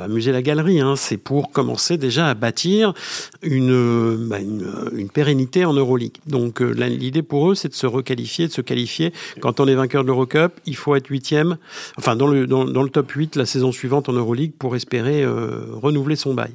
amuser 0.05 0.31
la 0.31 0.41
galerie, 0.41 0.79
hein. 0.79 0.95
c'est 0.95 1.17
pour 1.17 1.51
commencer 1.51 1.97
déjà 1.97 2.29
à 2.29 2.33
bâtir 2.33 2.93
une, 3.41 4.27
bah, 4.27 4.39
une, 4.39 5.09
pérennité 5.09 5.65
en 5.65 5.73
Euroleague. 5.73 6.17
Donc 6.25 6.61
euh, 6.61 6.71
l'idée 6.71 7.21
pour 7.21 7.51
eux, 7.51 7.55
c'est 7.55 7.69
de 7.69 7.73
se 7.73 7.85
requalifier, 7.85 8.47
de 8.47 8.51
se 8.51 8.61
qualifier. 8.61 9.13
Quand 9.41 9.59
on 9.59 9.67
est 9.67 9.75
vainqueur 9.75 10.03
de 10.03 10.07
l'Eurocup, 10.07 10.53
il 10.65 10.75
faut 10.75 10.95
être 10.95 11.07
huitième, 11.07 11.57
enfin 11.97 12.15
dans 12.15 12.27
le, 12.27 12.47
dans, 12.47 12.63
le 12.65 12.89
top 12.89 13.11
8 13.11 13.35
la 13.35 13.45
saison 13.45 13.71
suivante 13.71 14.09
en 14.09 14.13
Euroleague 14.13 14.53
pour 14.57 14.75
espérer 14.75 15.23
euh, 15.23 15.65
renouveler 15.73 16.15
son 16.15 16.33
bail 16.33 16.51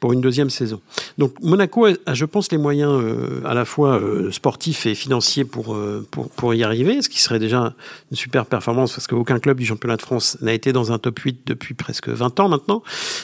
pour 0.00 0.12
une 0.12 0.20
deuxième 0.20 0.50
saison. 0.50 0.80
Donc 1.18 1.32
Monaco 1.42 1.86
a, 1.86 2.14
je 2.14 2.24
pense, 2.24 2.50
les 2.52 2.58
moyens 2.58 2.92
euh, 2.92 3.40
à 3.44 3.54
la 3.54 3.64
fois 3.64 4.00
sportifs 4.30 4.86
et 4.86 4.94
financiers 4.94 5.44
pour, 5.44 5.76
pour, 6.10 6.30
pour 6.30 6.54
y 6.54 6.62
arriver, 6.62 7.02
ce 7.02 7.08
qui 7.08 7.20
serait 7.20 7.38
déjà 7.38 7.74
une 8.10 8.16
super 8.16 8.46
performance 8.46 8.92
parce 8.92 9.06
qu'aucun 9.06 9.38
club 9.38 9.58
du 9.58 9.66
championnat 9.66 9.96
de 9.96 10.02
France 10.02 10.38
n'a 10.40 10.52
été 10.52 10.72
dans 10.72 10.92
un 10.92 10.98
top 10.98 11.18
8 11.18 11.40
depuis 11.46 11.74
presque 11.74 12.08
20 12.08 12.40
ans 12.40 12.48
maintenant. 12.48 12.77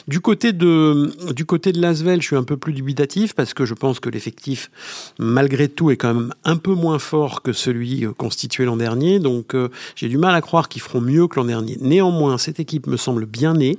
Du 0.09 0.21
côté 0.21 0.53
de, 0.53 1.13
du 1.33 1.45
côté 1.45 1.73
Lasvel, 1.73 2.21
je 2.21 2.27
suis 2.27 2.37
un 2.37 2.45
peu 2.45 2.57
plus 2.57 2.73
dubitatif 2.73 3.35
parce 3.35 3.55
que 3.55 3.65
je 3.65 3.75
pense 3.75 4.01
que 4.01 4.09
l'effectif, 4.09 4.71
malgré 5.19 5.69
tout, 5.69 5.91
est 5.91 5.97
quand 5.97 6.15
même 6.15 6.35
un 6.45 6.57
peu 6.57 6.75
moins 6.75 6.99
fort 6.99 7.43
que 7.43 7.53
celui 7.53 8.05
euh, 8.05 8.13
constitué 8.13 8.65
l'an 8.65 8.77
dernier. 8.77 9.19
Donc, 9.19 9.55
euh, 9.55 9.69
j'ai 9.97 10.09
du 10.09 10.19
mal 10.19 10.35
à 10.35 10.41
croire 10.41 10.69
qu'ils 10.69 10.83
feront 10.83 11.01
mieux 11.01 11.27
que 11.27 11.37
l'an 11.37 11.47
dernier. 11.47 11.77
Néanmoins, 11.81 12.39
cette 12.39 12.61
équipe 12.61 12.87
me 12.87 12.97
semble 12.97 13.27
bien 13.27 13.55
née. 13.55 13.79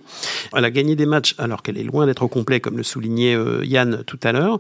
Elle 0.54 0.66
a 0.66 0.72
gagné 0.72 0.96
des 0.96 1.06
matchs 1.06 1.36
alors 1.38 1.64
qu'elle 1.64 1.78
est 1.78 1.84
loin 1.84 2.06
d'être 2.06 2.24
au 2.24 2.28
complet, 2.28 2.60
comme 2.60 2.78
le 2.78 2.84
soulignait 2.84 3.36
euh, 3.36 3.64
Yann 3.64 4.04
tout 4.06 4.20
à 4.24 4.32
l'heure. 4.32 4.60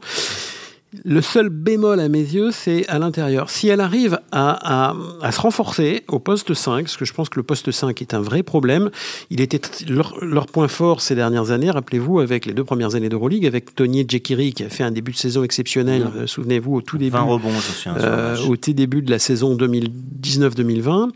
Le 1.03 1.21
seul 1.21 1.49
bémol 1.49 1.99
à 1.99 2.09
mes 2.09 2.19
yeux, 2.19 2.51
c'est 2.51 2.87
à 2.87 2.99
l'intérieur. 2.99 3.49
Si 3.49 3.67
elle 3.67 3.81
arrive 3.81 4.19
à, 4.31 4.93
se 5.31 5.39
renforcer 5.39 6.03
au 6.07 6.19
poste 6.19 6.53
5, 6.53 6.83
parce 6.83 6.97
que 6.97 7.05
je 7.05 7.13
pense 7.13 7.29
que 7.29 7.39
le 7.39 7.43
poste 7.43 7.71
5 7.71 8.01
est 8.01 8.13
un 8.13 8.21
vrai 8.21 8.43
problème, 8.43 8.89
il 9.29 9.41
était 9.41 9.61
leur, 9.87 10.47
point 10.47 10.67
fort 10.67 11.01
ces 11.01 11.15
dernières 11.15 11.51
années, 11.51 11.71
rappelez-vous, 11.71 12.19
avec 12.19 12.45
les 12.45 12.53
deux 12.53 12.63
premières 12.63 12.95
années 12.95 13.09
d'Euroleague, 13.09 13.45
avec 13.45 13.75
Tony 13.75 14.05
Djekiri 14.07 14.53
qui 14.53 14.63
a 14.63 14.69
fait 14.69 14.83
un 14.83 14.91
début 14.91 15.11
de 15.11 15.17
saison 15.17 15.43
exceptionnel, 15.43 16.03
mmh. 16.03 16.17
euh, 16.17 16.27
souvenez-vous, 16.27 16.75
au 16.75 16.81
tout 16.81 16.97
début. 16.97 17.11
20 17.11 17.21
rebonds, 17.21 17.49
je 17.51 17.71
suis 17.71 17.89
euh, 17.97 18.37
Au 18.47 18.55
tout 18.55 18.73
début 18.73 19.01
de 19.01 19.11
la 19.11 19.19
saison 19.19 19.55
2019-2020. 19.55 21.09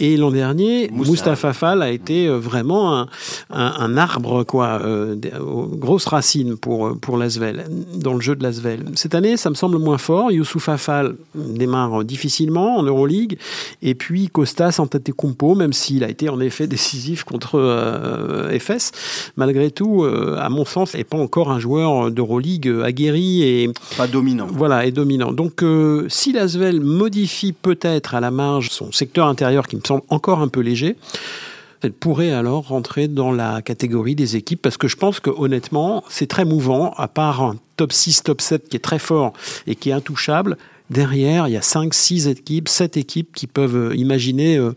Et 0.00 0.16
l'an 0.16 0.32
dernier, 0.32 0.90
Mustapha 0.90 1.52
Fall 1.52 1.80
a 1.80 1.88
été 1.88 2.26
euh, 2.26 2.36
vraiment 2.36 2.98
un, 2.98 3.08
un, 3.50 3.96
arbre, 3.96 4.42
quoi, 4.42 4.80
euh, 4.84 5.14
grosse 5.76 6.06
racine 6.06 6.56
pour, 6.56 6.88
euh, 6.88 6.94
pour 6.94 7.16
l'Asvel, 7.16 7.66
dans 7.94 8.14
le 8.14 8.20
jeu 8.20 8.34
de 8.34 8.42
l'Asvel. 8.42 8.86
Cette 8.96 9.14
année, 9.14 9.36
ça 9.36 9.50
me 9.50 9.54
semble 9.54 9.78
moins 9.78 9.98
fort. 9.98 10.32
Youssouf 10.32 10.68
Afal 10.68 11.14
démarre 11.36 12.02
difficilement 12.02 12.76
en 12.76 12.82
Euroleague. 12.82 13.38
Et 13.82 13.94
puis 13.94 14.28
Costas 14.30 14.80
Antetokounmpo, 14.80 15.54
même 15.54 15.72
s'il 15.72 16.02
a 16.02 16.08
été 16.08 16.28
en 16.28 16.40
effet 16.40 16.66
décisif 16.74 17.22
contre 17.22 17.60
euh, 17.60 18.58
FS, 18.58 18.90
malgré 19.36 19.70
tout, 19.70 20.04
à 20.04 20.48
mon 20.48 20.64
sens, 20.64 20.94
n'est 20.94 21.04
pas 21.04 21.18
encore 21.18 21.52
un 21.52 21.60
joueur 21.60 22.10
d'Euroleague 22.10 22.68
aguerri 22.82 23.42
et... 23.42 23.70
Pas 23.96 24.08
dominant. 24.08 24.48
Voilà, 24.50 24.86
et 24.86 24.90
dominant. 24.90 25.32
Donc, 25.32 25.64
si 26.08 26.32
l'Asvel 26.32 26.80
modifie 26.80 27.52
peut-être 27.52 28.16
à 28.16 28.20
la 28.20 28.32
marge 28.32 28.70
son 28.70 28.90
secteur 28.90 29.28
intérieur 29.28 29.68
qui 29.68 29.76
me 29.76 29.83
semble 29.86 30.02
encore 30.08 30.40
un 30.40 30.48
peu 30.48 30.60
léger, 30.60 30.96
elle 31.82 31.92
pourrait 31.92 32.32
alors 32.32 32.68
rentrer 32.68 33.08
dans 33.08 33.30
la 33.30 33.60
catégorie 33.60 34.14
des 34.14 34.36
équipes 34.36 34.62
parce 34.62 34.76
que 34.78 34.88
je 34.88 34.96
pense 34.96 35.20
que 35.20 35.30
honnêtement, 35.30 36.02
c'est 36.08 36.26
très 36.26 36.44
mouvant, 36.44 36.94
à 36.96 37.08
part 37.08 37.42
un 37.42 37.56
top 37.76 37.92
6, 37.92 38.22
top 38.22 38.40
7 38.40 38.68
qui 38.68 38.76
est 38.76 38.80
très 38.80 38.98
fort 38.98 39.34
et 39.66 39.74
qui 39.74 39.90
est 39.90 39.92
intouchable. 39.92 40.56
Derrière, 40.90 41.48
il 41.48 41.52
y 41.52 41.56
a 41.56 41.62
5, 41.62 41.92
6 41.92 42.28
équipes, 42.28 42.68
7 42.68 42.96
équipes 42.96 43.34
qui 43.34 43.46
peuvent 43.46 43.90
euh, 43.90 43.96
imaginer 43.96 44.56
euh, 44.56 44.72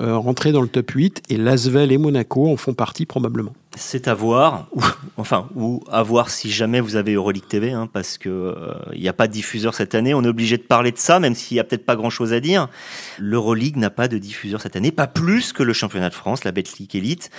euh, 0.00 0.16
rentrer 0.16 0.52
dans 0.52 0.60
le 0.60 0.68
top 0.68 0.90
8 0.90 1.22
et 1.30 1.36
Lasvel 1.36 1.92
et 1.92 1.98
Monaco 1.98 2.50
en 2.50 2.56
font 2.56 2.74
partie 2.74 3.06
probablement 3.06 3.52
c'est 3.76 4.08
à 4.08 4.14
voir, 4.14 4.66
ou, 4.72 4.80
enfin, 5.16 5.48
ou 5.54 5.84
à 5.90 6.02
voir 6.02 6.30
si 6.30 6.50
jamais 6.50 6.80
vous 6.80 6.96
avez 6.96 7.14
Euroleague 7.14 7.46
TV, 7.46 7.72
hein, 7.72 7.88
parce 7.92 8.18
que 8.18 8.54
il 8.92 9.00
n'y 9.00 9.08
a 9.08 9.12
pas 9.12 9.28
de 9.28 9.32
diffuseur 9.32 9.74
cette 9.74 9.94
année. 9.94 10.14
On 10.14 10.24
est 10.24 10.28
obligé 10.28 10.56
de 10.56 10.62
parler 10.62 10.90
de 10.90 10.98
ça, 10.98 11.20
même 11.20 11.34
s'il 11.34 11.56
y 11.56 11.60
a 11.60 11.64
peut-être 11.64 11.86
pas 11.86 11.96
grand-chose 11.96 12.32
à 12.32 12.40
dire. 12.40 12.68
L'Euroleague 13.18 13.76
n'a 13.76 13.90
pas 13.90 14.08
de 14.08 14.18
diffuseur 14.18 14.60
cette 14.60 14.76
année, 14.76 14.90
pas 14.90 15.06
plus 15.06 15.52
que 15.52 15.62
le 15.62 15.72
championnat 15.72 16.08
de 16.08 16.14
France, 16.14 16.44
la 16.44 16.52
Betclic 16.52 16.94
Elite. 16.94 17.30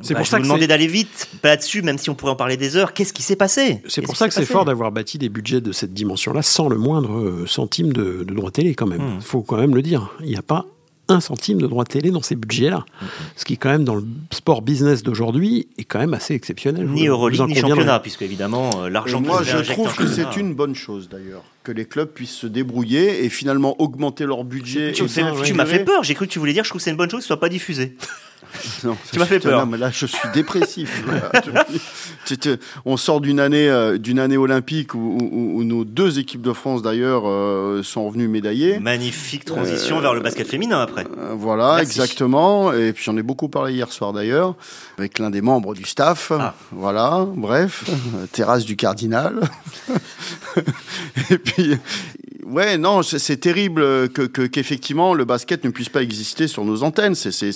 C'est 0.00 0.14
bah, 0.14 0.20
pour 0.20 0.26
ça 0.26 0.38
que 0.38 0.42
demander 0.42 0.66
d'aller 0.66 0.86
vite 0.86 1.28
là-dessus, 1.42 1.82
même 1.82 1.98
si 1.98 2.10
on 2.10 2.14
pourrait 2.14 2.32
en 2.32 2.36
parler 2.36 2.56
des 2.56 2.76
heures. 2.76 2.94
Qu'est-ce 2.94 3.12
qui 3.12 3.22
s'est 3.22 3.36
passé? 3.36 3.82
C'est 3.86 4.02
pour 4.02 4.16
ça 4.16 4.28
que 4.28 4.34
c'est 4.34 4.44
fort 4.44 4.64
d'avoir 4.64 4.90
bâti 4.92 5.18
des 5.18 5.28
budgets 5.28 5.60
de 5.60 5.72
cette 5.72 5.92
dimension-là 5.92 6.42
sans 6.42 6.68
le 6.68 6.76
moindre 6.76 7.44
centime 7.46 7.92
de, 7.92 8.24
droit 8.24 8.50
télé, 8.50 8.74
quand 8.74 8.86
même. 8.86 9.00
Il 9.00 9.16
hmm. 9.18 9.20
faut 9.20 9.42
quand 9.42 9.58
même 9.58 9.74
le 9.74 9.82
dire. 9.82 10.10
Il 10.20 10.26
n'y 10.26 10.36
a 10.36 10.42
pas 10.42 10.66
un 11.12 11.20
centime 11.20 11.60
de 11.60 11.66
droit 11.66 11.84
télé 11.84 12.10
dans 12.10 12.22
ces 12.22 12.36
budgets-là. 12.36 12.84
Ce 13.36 13.44
qui, 13.44 13.58
quand 13.58 13.70
même, 13.70 13.84
dans 13.84 13.94
le 13.94 14.04
sport 14.30 14.62
business 14.62 15.02
d'aujourd'hui, 15.02 15.68
est 15.78 15.84
quand 15.84 15.98
même 15.98 16.14
assez 16.14 16.34
exceptionnel. 16.34 16.86
Ni 16.86 17.06
Euroleague, 17.06 17.48
ni 17.48 17.54
championnat, 17.54 18.00
puisque 18.00 18.22
évidemment, 18.22 18.70
euh, 18.82 18.88
l'argent 18.88 19.20
Moi, 19.20 19.42
je 19.42 19.58
trouve 19.72 19.94
que 19.94 20.06
c'est 20.06 20.36
une 20.36 20.54
bonne 20.54 20.74
chose, 20.74 21.08
d'ailleurs, 21.08 21.42
que 21.62 21.72
les 21.72 21.84
clubs 21.84 22.08
puissent 22.08 22.30
se 22.30 22.46
débrouiller 22.46 23.24
et 23.24 23.28
finalement 23.28 23.80
augmenter 23.80 24.26
leur 24.26 24.44
budget. 24.44 24.92
Tu, 24.92 25.04
tu 25.06 25.54
m'as 25.54 25.66
fait 25.66 25.84
peur, 25.84 26.02
j'ai 26.02 26.14
cru 26.14 26.26
que 26.26 26.32
tu 26.32 26.38
voulais 26.38 26.52
dire, 26.52 26.64
je 26.64 26.70
trouve 26.70 26.80
que 26.80 26.84
c'est 26.84 26.90
une 26.90 26.96
bonne 26.96 27.10
chose 27.10 27.18
que 27.18 27.24
ce 27.24 27.28
soit 27.28 27.40
pas 27.40 27.48
diffusé. 27.48 27.96
Non, 28.84 28.96
tu 29.10 29.18
m'as 29.18 29.26
fait 29.26 29.38
peur. 29.38 29.66
mais 29.66 29.78
là, 29.78 29.90
je 29.90 30.06
suis 30.06 30.28
dépressif. 30.34 31.04
on 32.84 32.96
sort 32.96 33.20
d'une 33.20 33.40
année, 33.40 33.68
euh, 33.68 33.98
d'une 33.98 34.18
année 34.18 34.36
olympique 34.36 34.94
où, 34.94 35.62
nos 35.64 35.84
deux 35.84 36.18
équipes 36.18 36.42
de 36.42 36.52
France, 36.52 36.82
d'ailleurs, 36.82 37.22
euh, 37.26 37.82
sont 37.82 38.06
revenues 38.06 38.28
médaillées. 38.28 38.78
Magnifique 38.78 39.44
transition 39.44 40.00
vers 40.00 40.14
le 40.14 40.20
basket 40.20 40.48
féminin 40.48 40.80
après. 40.80 41.04
Euh, 41.18 41.34
voilà, 41.36 41.80
exactement. 41.80 42.72
Et 42.72 42.92
puis 42.92 43.04
j'en 43.04 43.16
ai 43.16 43.22
beaucoup 43.22 43.48
parlé 43.48 43.74
hier 43.74 43.92
soir 43.92 44.12
d'ailleurs, 44.12 44.54
avec 44.98 45.18
l'un 45.18 45.30
des 45.30 45.42
membres 45.42 45.74
du 45.74 45.84
staff. 45.84 46.32
Ah. 46.32 46.54
Voilà, 46.72 47.26
bref, 47.34 47.84
terrasse 48.32 48.64
du 48.64 48.76
cardinal. 48.76 49.40
et 51.30 51.38
puis 51.38 51.78
ouais, 52.46 52.78
non, 52.78 53.02
c'est 53.02 53.36
terrible 53.36 54.08
que 54.08 54.46
qu'effectivement 54.46 55.14
le 55.14 55.24
basket 55.24 55.64
ne 55.64 55.70
puisse 55.70 55.88
pas 55.88 56.02
exister 56.02 56.48
sur 56.48 56.64
nos 56.64 56.82
antennes. 56.82 57.14
C'est, 57.14 57.32
c'est, 57.32 57.52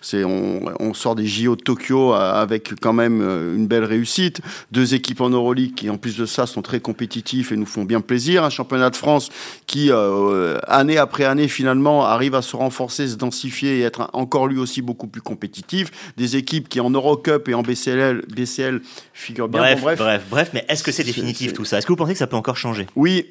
c'est, 0.00 0.24
on, 0.24 0.62
on, 0.80 0.94
sort 0.94 1.14
des 1.14 1.26
JO 1.26 1.56
de 1.56 1.62
Tokyo 1.62 2.12
avec 2.12 2.74
quand 2.80 2.92
même 2.92 3.20
euh, 3.22 3.56
une 3.56 3.66
belle 3.66 3.84
réussite. 3.84 4.40
Deux 4.72 4.94
équipes 4.94 5.20
en 5.20 5.30
Euroleague 5.30 5.74
qui, 5.74 5.90
en 5.90 5.96
plus 5.96 6.16
de 6.16 6.26
ça, 6.26 6.46
sont 6.46 6.62
très 6.62 6.80
compétitifs 6.80 7.52
et 7.52 7.56
nous 7.56 7.66
font 7.66 7.84
bien 7.84 8.00
plaisir. 8.00 8.44
Un 8.44 8.50
championnat 8.50 8.90
de 8.90 8.96
France 8.96 9.30
qui, 9.66 9.90
euh, 9.90 10.58
année 10.66 10.98
après 10.98 11.24
année, 11.24 11.48
finalement, 11.48 12.04
arrive 12.04 12.34
à 12.34 12.42
se 12.42 12.56
renforcer, 12.56 13.08
se 13.08 13.16
densifier 13.16 13.78
et 13.78 13.82
être 13.82 14.10
encore 14.12 14.46
lui 14.46 14.58
aussi 14.58 14.82
beaucoup 14.82 15.06
plus 15.06 15.22
compétitif. 15.22 15.90
Des 16.16 16.36
équipes 16.36 16.68
qui 16.68 16.80
en 16.80 16.90
Eurocup 16.90 17.48
et 17.48 17.54
en 17.54 17.62
BCL, 17.62 18.24
BCL 18.34 18.80
figurent 19.12 19.48
bien. 19.48 19.60
Bref, 19.60 19.80
bref, 19.80 19.98
bref, 19.98 20.22
bref, 20.30 20.50
mais 20.54 20.64
est-ce 20.68 20.82
que 20.82 20.92
c'est 20.92 21.04
définitif 21.04 21.52
tout 21.52 21.64
ça? 21.64 21.78
Est-ce 21.78 21.86
que 21.86 21.92
vous 21.92 21.96
pensez 21.96 22.12
que 22.12 22.18
ça 22.18 22.26
peut 22.26 22.36
encore 22.36 22.56
changer? 22.56 22.86
Oui, 22.96 23.26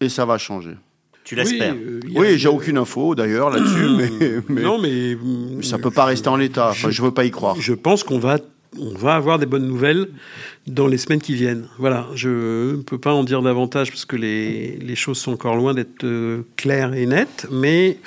et 0.00 0.08
ça 0.08 0.24
va 0.24 0.38
changer. 0.38 0.76
Tu 1.24 1.34
l'espères 1.34 1.74
Oui, 2.14 2.26
euh, 2.26 2.36
j'ai 2.36 2.48
aucune 2.48 2.76
info 2.76 3.14
d'ailleurs 3.14 3.50
là-dessus, 3.50 4.42
mais, 4.48 4.62
non, 4.62 4.78
mais 4.78 5.16
ça 5.62 5.78
peut 5.78 5.90
pas 5.90 6.04
rester 6.04 6.28
en 6.28 6.36
l'état. 6.36 6.70
Enfin, 6.70 6.90
je, 6.90 7.00
ne 7.00 7.06
veux 7.06 7.14
pas 7.14 7.24
y 7.24 7.30
croire. 7.30 7.56
Je 7.58 7.72
pense 7.72 8.04
qu'on 8.04 8.18
va 8.18 8.38
on 8.78 8.94
va 8.94 9.14
avoir 9.14 9.38
des 9.38 9.46
bonnes 9.46 9.66
nouvelles 9.66 10.08
dans 10.66 10.86
les 10.86 10.98
semaines 10.98 11.20
qui 11.20 11.34
viennent. 11.34 11.68
Voilà, 11.78 12.08
je 12.14 12.72
ne 12.72 12.82
peux 12.82 12.98
pas 12.98 13.12
en 13.12 13.24
dire 13.24 13.42
davantage 13.42 13.90
parce 13.90 14.04
que 14.04 14.16
les, 14.16 14.76
les 14.78 14.96
choses 14.96 15.18
sont 15.18 15.32
encore 15.32 15.56
loin 15.56 15.74
d'être 15.74 16.04
euh, 16.04 16.42
claires 16.56 16.94
et 16.94 17.06
nettes, 17.06 17.46
mais 17.50 17.98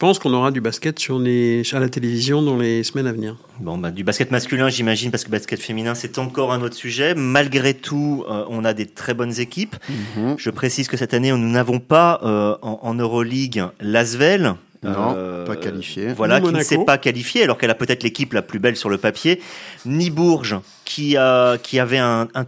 pense 0.00 0.18
qu'on 0.18 0.32
aura 0.32 0.50
du 0.50 0.62
basket 0.62 0.98
sur 0.98 1.18
les, 1.18 1.62
à 1.72 1.78
la 1.78 1.90
télévision 1.90 2.42
dans 2.42 2.56
les 2.56 2.82
semaines 2.82 3.06
à 3.06 3.12
venir. 3.12 3.36
Bon, 3.60 3.76
bah, 3.76 3.90
du 3.90 4.02
basket 4.02 4.30
masculin, 4.30 4.70
j'imagine, 4.70 5.10
parce 5.10 5.24
que 5.24 5.30
basket 5.30 5.60
féminin, 5.60 5.94
c'est 5.94 6.18
encore 6.18 6.52
un 6.52 6.62
autre 6.62 6.74
sujet. 6.74 7.14
Malgré 7.14 7.74
tout, 7.74 8.24
euh, 8.28 8.44
on 8.48 8.64
a 8.64 8.72
des 8.72 8.86
très 8.86 9.12
bonnes 9.12 9.38
équipes. 9.38 9.76
Mhm. 10.16 10.36
Je 10.38 10.50
précise 10.50 10.88
que 10.88 10.96
cette 10.96 11.12
année, 11.12 11.30
nous 11.30 11.50
n'avons 11.50 11.78
pas 11.80 12.18
euh, 12.24 12.56
en, 12.62 12.94
Euroleague 12.94 13.62
l'Asvel. 13.78 14.54
Non, 14.82 15.14
euh, 15.14 15.44
pas 15.44 15.56
qualifié. 15.56 16.14
Voilà, 16.14 16.40
qui 16.40 16.50
ne 16.50 16.62
s'est 16.62 16.82
pas 16.86 16.96
qualifié, 16.96 17.42
alors 17.44 17.58
qu'elle 17.58 17.70
a 17.70 17.74
peut-être 17.74 18.02
l'équipe 18.02 18.32
la 18.32 18.40
plus 18.40 18.58
belle 18.58 18.76
sur 18.76 18.88
le 18.88 18.96
papier. 18.96 19.42
Ni 19.84 20.08
Bourges, 20.08 20.58
qui, 20.86 21.18
a, 21.18 21.58
qui 21.58 21.78
avait 21.78 21.98
un, 21.98 22.26
un, 22.32 22.44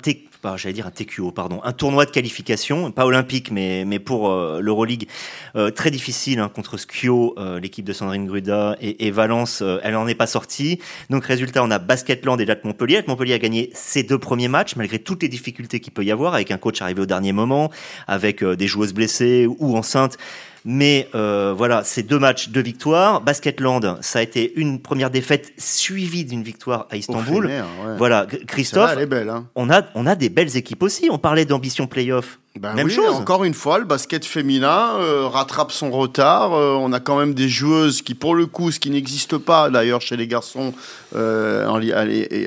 j'allais 0.57 0.73
dire 0.73 0.87
un 0.87 0.91
TQO, 0.91 1.31
pardon, 1.31 1.61
un 1.65 1.73
tournoi 1.73 2.05
de 2.05 2.11
qualification, 2.11 2.91
pas 2.91 3.07
olympique, 3.07 3.51
mais, 3.51 3.85
mais 3.85 3.99
pour 3.99 4.31
euh, 4.31 4.61
l'Euroleague, 4.61 5.09
euh, 5.57 5.71
très 5.71 5.91
difficile 5.91 6.41
hein, 6.41 6.51
contre 6.53 6.77
Skio, 6.77 7.35
euh, 7.39 7.61
l'équipe 7.61 7.85
de 7.85 7.93
Sandrine 7.93 8.27
Gruda 8.27 8.77
et, 8.81 9.11
Valence, 9.11 9.63
elle 9.83 9.93
n'en 9.93 10.07
est 10.07 10.15
pas 10.15 10.27
sortie. 10.27 10.79
Donc 11.11 11.25
résultat, 11.25 11.63
on 11.63 11.71
a 11.71 11.79
Basketland 11.79 12.41
et 12.41 12.47
Jacques 12.47 12.65
Montpellier. 12.65 13.03
Montpellier 13.07 13.35
a 13.35 13.39
gagné 13.39 13.71
ses 13.75 14.03
deux 14.03 14.19
premiers 14.19 14.49
matchs, 14.49 14.75
malgré 14.77 14.99
toutes 14.99 15.23
les 15.23 15.29
difficultés 15.29 15.81
qu'il 15.81 15.93
peut 15.93 16.05
y 16.05 16.11
avoir, 16.11 16.35
avec 16.35 16.51
un 16.51 16.59
coach 16.59 16.81
arrivé 16.81 17.03
au 17.03 17.07
dernier 17.07 17.33
moment, 17.33 17.71
avec 18.07 18.43
des 18.43 18.67
joueuses 18.67 18.95
blessées 18.95 19.47
ou 19.47 19.77
enceintes. 19.77 20.19
Mais 20.65 21.09
euh, 21.15 21.55
voilà, 21.57 21.83
c'est 21.85 22.03
deux 22.03 22.19
matchs, 22.19 22.51
deux 22.51 22.63
victoires. 22.63 23.21
Basketland, 23.21 23.99
ça 24.01 24.21
a 24.21 24.23
été 24.23 24.53
une 24.57 24.81
première 24.81 25.11
défaite 25.11 25.53
suivie 25.59 26.25
d'une 26.25 26.43
victoire 26.43 26.87
à 26.91 26.97
Istanbul. 26.97 27.51
Voilà, 27.99 28.27
Christophe, 28.47 28.97
hein. 28.97 29.47
on, 29.55 29.71
a, 29.71 29.83
on 29.95 30.07
a 30.07 30.15
des 30.15 30.29
belles 30.29 30.57
équipes 30.57 30.83
aussi. 30.83 31.09
On 31.11 31.19
parlait 31.19 31.45
d'ambition 31.45 31.87
playoff. 31.87 32.39
Ben 32.61 32.75
Même 32.75 32.91
chose. 32.91 33.15
Encore 33.15 33.45
une 33.45 33.55
fois, 33.55 33.79
le 33.79 33.87
basket 33.87 34.27
féminin 34.27 34.97
euh, 35.01 35.27
rattrape 35.27 35.73
son 35.73 35.91
retard. 35.91 36.53
Euh, 36.53 36.75
on 36.79 36.93
a 36.93 37.01
quand 37.01 37.19
même 37.19 37.33
des 37.33 37.49
joueuses 37.49 38.03
qui, 38.03 38.15
pour 38.15 38.35
le 38.35 38.45
coup, 38.45 38.71
ce 38.71 38.79
qui 38.79 38.91
n'existe 38.91 39.39
pas 39.39 39.71
d'ailleurs 39.71 40.03
chez 40.03 40.19
les 40.19 40.27
garçons, 40.27 40.75
euh, 41.17 41.67
en, 41.67 41.81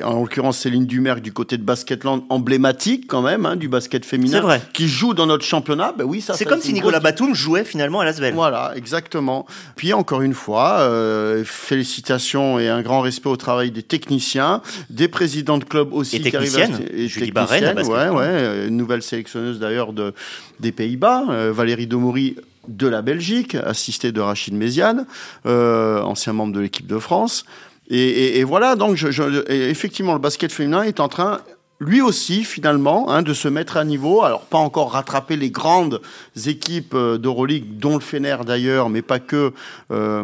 en 0.07 0.19
l'occurrence 0.21 0.59
Céline 0.59 0.85
Dumerc 0.85 1.21
du 1.21 1.33
côté 1.33 1.57
de 1.57 1.63
Basketland, 1.63 2.23
emblématique 2.29 3.07
quand 3.07 3.23
même 3.23 3.47
hein, 3.47 3.55
du 3.55 3.67
basket 3.67 4.05
féminin, 4.05 4.41
vrai. 4.41 4.61
qui 4.73 4.87
joue 4.87 5.15
dans 5.15 5.25
notre 5.25 5.43
championnat. 5.43 5.95
Ben 5.97 6.03
oui, 6.03 6.21
ça. 6.21 6.35
C'est 6.35 6.45
comme 6.45 6.61
si 6.61 6.73
Nicolas 6.73 6.99
Batum 6.99 7.33
jouait 7.33 7.63
finalement 7.63 8.01
à 8.01 8.05
Lasvel. 8.05 8.35
Voilà, 8.35 8.73
exactement. 8.75 9.47
Puis 9.75 9.91
encore 9.93 10.21
une 10.21 10.35
fois, 10.35 10.87
félicitations 11.45 12.59
et 12.59 12.69
un 12.69 12.83
grand 12.83 13.01
respect 13.01 13.29
au 13.29 13.37
travail 13.37 13.71
des 13.71 13.83
techniciens, 13.83 14.61
des 14.91 15.07
présidents 15.07 15.57
de 15.57 15.65
clubs 15.65 15.91
aussi 15.93 16.17
et 16.17 16.21
qui 16.21 16.35
arrivent. 16.35 16.55
À, 16.57 16.67
et 16.93 17.07
Julie 17.07 17.31
Barren, 17.31 17.75
ouais, 17.75 18.09
ouais, 18.09 18.69
nouvelle 18.69 19.01
sélectionneuse 19.01 19.57
d'ailleurs 19.57 19.93
des 20.59 20.71
Pays-Bas, 20.71 21.25
euh, 21.29 21.51
Valérie 21.53 21.87
Domoury 21.87 22.35
de 22.67 22.87
la 22.87 23.01
Belgique, 23.01 23.55
assistée 23.55 24.11
de 24.11 24.21
Rachid 24.21 24.53
Méziane, 24.53 25.05
euh, 25.45 26.01
ancien 26.01 26.33
membre 26.33 26.53
de 26.53 26.61
l'équipe 26.61 26.87
de 26.87 26.99
France. 26.99 27.45
Et, 27.87 28.43
voilà, 28.43 28.75
donc 28.75 28.97
effectivement, 29.47 30.13
le 30.13 30.19
basket 30.19 30.51
féminin 30.51 30.81
est 30.81 30.99
en 30.99 31.07
train 31.07 31.41
lui 31.79 32.01
aussi, 32.01 32.45
finalement, 32.45 33.09
hein, 33.09 33.21
de 33.21 33.33
se 33.33 33.49
mettre 33.49 33.75
à 33.75 33.83
niveau. 33.83 34.23
Alors, 34.23 34.45
pas 34.45 34.57
encore 34.57 34.93
rattraper 34.93 35.35
les 35.35 35.49
grandes 35.49 36.01
équipes 36.45 36.93
euh, 36.93 37.17
d'Euroleague, 37.17 37.77
dont 37.77 37.95
le 37.95 37.99
Fener 37.99 38.37
d'ailleurs, 38.45 38.89
mais 38.89 39.01
pas 39.01 39.19
que 39.19 39.51
euh, 39.91 40.23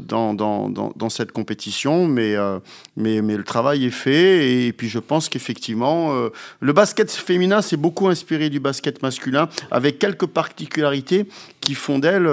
dans, 0.00 1.08
cette 1.08 1.30
compétition. 1.30 2.12
Euh, 2.18 2.58
mais 2.96 3.20
le 3.20 3.44
travail 3.44 3.86
est 3.86 3.90
fait. 3.90 4.66
Et, 4.66 4.72
puis, 4.72 4.88
je 4.88 4.98
pense 4.98 5.28
qu'effectivement, 5.28 6.12
le 6.60 6.72
basket 6.72 7.10
féminin 7.10 7.62
s'est 7.62 7.76
beaucoup 7.76 8.08
inspiré 8.08 8.50
du 8.50 8.60
basket 8.60 9.02
masculin, 9.02 9.48
avec 9.70 9.98
quelques 9.98 10.26
particularités 10.26 11.28
qui 11.60 11.74
font 11.74 11.98
d'elle 11.98 12.28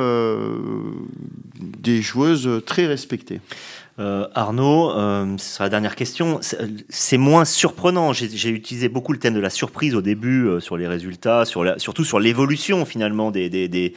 des 1.59 2.01
joueuses 2.01 2.63
très 2.65 2.87
respectées. 2.87 3.41
Euh, 3.97 4.27
Arnaud, 4.35 4.91
euh, 4.91 5.37
ce 5.37 5.53
sera 5.53 5.65
la 5.65 5.69
dernière 5.69 5.95
question. 5.95 6.39
C'est 6.89 7.17
moins 7.17 7.45
surprenant. 7.45 8.11
J'ai 8.11 8.49
utilisé 8.49 8.89
beaucoup 8.89 9.13
le 9.13 9.19
thème 9.19 9.33
de 9.33 9.39
la 9.39 9.49
surprise 9.49 9.95
au 9.95 10.01
début 10.01 10.47
euh, 10.47 10.59
sur 10.59 10.75
les 10.75 10.87
résultats, 10.87 11.45
surtout 11.45 12.03
sur 12.03 12.19
l'évolution 12.19 12.83
finalement 12.85 13.31
des, 13.31 13.93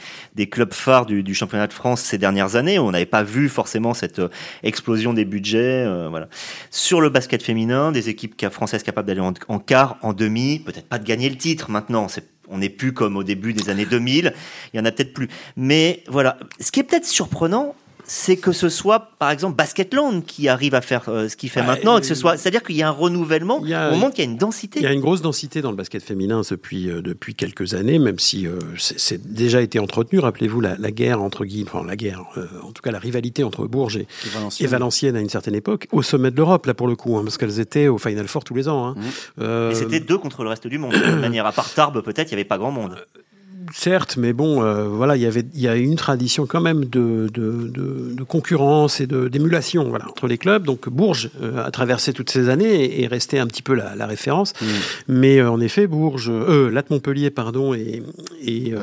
clubs 0.49 0.73
phares 0.73 1.05
du, 1.05 1.33
championnat 1.33 1.67
de 1.67 1.73
France 1.73 2.01
ces 2.01 2.17
dernières 2.17 2.55
années. 2.55 2.79
On 2.79 2.91
n'avait 2.91 3.05
pas 3.05 3.23
vu 3.23 3.49
forcément 3.49 3.93
cette 3.93 4.19
euh, 4.19 4.29
explosion 4.63 5.13
des 5.13 5.25
budgets. 5.25 5.83
Euh, 5.85 6.07
voilà. 6.09 6.29
Sur 6.71 7.01
le 7.01 7.09
basket 7.09 7.43
féminin, 7.43 7.91
des 7.91 8.07
équipes 8.07 8.49
françaises 8.49 8.83
capables 8.83 9.07
d'aller 9.07 9.19
en, 9.19 9.33
en, 9.49 9.59
quart, 9.59 9.97
en 10.01 10.13
demi, 10.13 10.59
peut-être 10.59 10.87
pas 10.87 10.99
de 10.99 11.05
gagner 11.05 11.29
le 11.29 11.37
titre 11.37 11.69
maintenant. 11.69 12.07
on 12.47 12.57
n'est 12.57 12.69
plus 12.69 12.93
comme 12.93 13.17
au 13.17 13.23
début 13.23 13.51
des 13.51 13.69
années 13.69 13.85
2000. 13.85 14.33
Il 14.73 14.77
y 14.77 14.79
en 14.79 14.85
a 14.85 14.91
peut-être 14.91 15.13
plus. 15.13 15.27
Mais 15.57 16.03
voilà, 16.07 16.37
ce 16.61 16.71
qui 16.71 16.79
est 16.79 16.83
peut-être 16.83 17.05
surprenant, 17.05 17.75
c'est 18.09 18.37
que 18.37 18.51
ce 18.51 18.69
soit, 18.69 19.11
par 19.19 19.29
exemple, 19.29 19.55
Basketland 19.55 20.25
qui 20.25 20.49
arrive 20.49 20.73
à 20.73 20.81
faire 20.81 21.07
euh, 21.09 21.29
ce 21.29 21.37
qu'il 21.37 21.49
fait 21.49 21.59
bah, 21.61 21.67
maintenant, 21.67 21.99
que 21.99 22.07
ce 22.07 22.15
soit, 22.15 22.37
c'est-à-dire 22.37 22.63
qu'il 22.63 22.75
y 22.75 22.81
a 22.81 22.87
un 22.87 22.91
renouvellement, 22.91 23.57
au 23.59 23.65
moment 23.65 24.09
qu'il 24.09 24.25
y 24.25 24.27
a 24.27 24.31
une 24.31 24.37
densité. 24.37 24.79
Il 24.79 24.83
y 24.83 24.87
a 24.87 24.93
une 24.93 24.99
grosse 24.99 25.21
densité 25.21 25.61
dans 25.61 25.69
le 25.69 25.77
basket 25.77 26.01
féminin 26.01 26.41
depuis, 26.49 26.89
euh, 26.89 27.03
depuis 27.03 27.35
quelques 27.35 27.75
années, 27.75 27.99
même 27.99 28.17
si 28.17 28.47
euh, 28.47 28.57
c'est 28.77 29.31
déjà 29.31 29.61
été 29.61 29.77
entretenu. 29.77 30.17
Rappelez-vous 30.17 30.59
la, 30.59 30.75
guerre 30.91 31.21
entre 31.21 31.45
guillemets, 31.45 31.69
enfin 31.71 31.85
la 31.85 31.95
guerre, 31.95 32.23
en 32.63 32.71
tout 32.71 32.81
cas 32.81 32.91
la 32.91 32.97
rivalité 32.97 33.43
entre 33.43 33.67
Bourges 33.67 33.97
et, 33.97 34.07
Valenciennes. 34.65 35.15
à 35.15 35.19
une 35.19 35.29
certaine 35.29 35.55
époque, 35.55 35.87
au 35.91 36.01
sommet 36.01 36.31
de 36.31 36.35
l'Europe, 36.35 36.65
là 36.65 36.73
pour 36.73 36.87
le 36.87 36.95
coup, 36.95 37.15
hein, 37.15 37.21
parce 37.23 37.37
qu'elles 37.37 37.59
étaient 37.59 37.87
au 37.87 37.99
Final 37.99 38.27
Four 38.27 38.43
tous 38.43 38.55
les 38.55 38.67
ans. 38.67 38.87
Hein. 38.87 38.95
Mmh. 39.37 39.71
et 39.71 39.75
c'était 39.75 39.99
deux 39.99 40.17
contre 40.17 40.43
le 40.43 40.49
reste 40.49 40.65
du 40.65 40.79
monde. 40.79 40.93
de 40.93 41.19
manière, 41.21 41.45
à 41.45 41.51
part 41.51 41.71
Tarbes, 41.71 42.01
peut-être, 42.01 42.31
il 42.31 42.35
n'y 42.35 42.41
avait 42.41 42.47
pas 42.47 42.57
grand 42.57 42.71
monde 42.71 42.95
certes, 43.73 44.17
mais 44.17 44.33
bon, 44.33 44.63
euh, 44.63 44.85
voilà, 44.85 45.15
il 45.15 45.21
y 45.21 45.25
avait, 45.25 45.43
il 45.53 45.61
y 45.61 45.67
a 45.67 45.75
une 45.75 45.95
tradition 45.95 46.45
quand 46.45 46.61
même 46.61 46.85
de, 46.85 47.29
de, 47.33 47.67
de, 47.69 48.23
concurrence 48.23 48.99
et 48.99 49.07
d'émulation, 49.07 49.89
voilà, 49.89 50.07
entre 50.07 50.27
les 50.27 50.37
clubs. 50.37 50.63
Donc 50.63 50.89
Bourges 50.89 51.31
euh, 51.41 51.65
a 51.65 51.71
traversé 51.71 52.13
toutes 52.13 52.29
ces 52.29 52.49
années 52.49 52.85
et 52.85 53.03
est 53.03 53.07
resté 53.07 53.39
un 53.39 53.47
petit 53.47 53.61
peu 53.61 53.73
la, 53.73 53.95
la 53.95 54.05
référence. 54.05 54.53
Mm. 54.61 54.65
Mais 55.07 55.39
euh, 55.39 55.51
en 55.51 55.59
effet, 55.59 55.87
Bourges, 55.87 56.29
euh, 56.29 56.69
Latte 56.69 56.89
Montpellier, 56.89 57.29
pardon, 57.29 57.73
et 57.73 58.03
et 58.43 58.73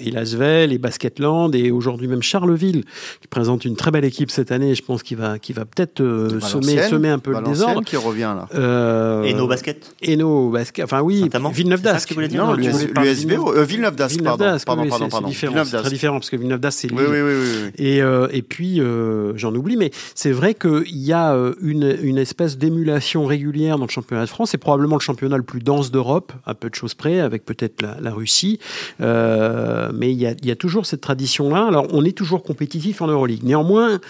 et 0.00 0.10
Lasvel 0.10 0.72
et 0.72 0.78
Basketland 0.78 1.54
et 1.54 1.70
aujourd'hui 1.70 2.08
même 2.08 2.22
Charleville 2.22 2.84
qui 3.20 3.28
présente 3.28 3.64
une 3.64 3.76
très 3.76 3.90
belle 3.90 4.04
équipe 4.04 4.30
cette 4.30 4.52
année. 4.52 4.74
Je 4.74 4.82
pense 4.82 5.02
qu'il 5.02 5.16
va, 5.16 5.38
qui 5.38 5.52
va 5.52 5.64
peut-être 5.64 6.02
semer, 6.40 6.82
semer 6.82 7.08
un 7.10 7.18
peu 7.18 7.32
le 7.32 7.42
désordre. 7.42 7.84
qui 7.84 7.96
revient 7.96 8.34
là. 8.36 9.22
et 9.24 9.34
nos 9.34 9.46
basket. 9.46 9.94
Et 10.02 10.16
nos 10.16 10.50
basket. 10.50 10.84
Enfin 10.84 11.00
oui. 11.00 11.28
Villeneuve 11.52 11.82
d'Ascq. 11.82 12.16
Non, 12.32 12.54
Villeneuve 12.54 13.96
d'Ascq 13.96 14.25
Villeneuve 14.34 14.52
d'Ascq. 14.52 14.66
pardon, 14.66 14.82
oui, 14.82 14.88
pardon, 14.88 15.08
c'est- 15.10 15.24
différent, 15.24 15.64
très 15.64 15.90
différent 15.90 16.16
parce 16.18 16.30
que 16.30 16.36
Villeneuve 16.36 16.60
d'Ascq, 16.60 16.78
c'est 16.80 16.88
Lille. 16.88 16.98
Oui, 17.00 17.06
oui, 17.20 17.20
oui. 17.22 17.70
Et, 17.78 18.02
euh, 18.02 18.28
et 18.32 18.42
puis, 18.42 18.80
euh, 18.80 19.32
j'en 19.36 19.54
oublie, 19.54 19.76
mais 19.76 19.90
c'est 20.14 20.30
vrai 20.32 20.54
qu'il 20.54 20.84
y 20.96 21.12
a 21.12 21.32
euh, 21.34 21.54
une, 21.60 21.96
une 22.02 22.18
espèce 22.18 22.58
d'émulation 22.58 23.24
régulière 23.26 23.78
dans 23.78 23.86
le 23.86 23.90
championnat 23.90 24.24
de 24.24 24.28
France. 24.30 24.50
C'est 24.50 24.58
probablement 24.58 24.96
le 24.96 25.00
championnat 25.00 25.36
le 25.36 25.42
plus 25.42 25.60
dense 25.60 25.90
d'Europe, 25.90 26.32
à 26.44 26.54
peu 26.54 26.68
de 26.70 26.74
choses 26.74 26.94
près, 26.94 27.20
avec 27.20 27.44
peut-être 27.44 27.82
la, 27.82 27.96
la 28.00 28.12
Russie. 28.12 28.58
Euh, 29.00 29.90
mais 29.94 30.12
il 30.12 30.18
y, 30.18 30.26
a, 30.26 30.32
il 30.32 30.46
y 30.46 30.50
a 30.50 30.56
toujours 30.56 30.86
cette 30.86 31.00
tradition-là. 31.00 31.66
Alors, 31.66 31.86
on 31.90 32.04
est 32.04 32.16
toujours 32.16 32.42
compétitif 32.42 33.02
en 33.02 33.06
Euroleague. 33.06 33.42
Néanmoins, 33.42 34.00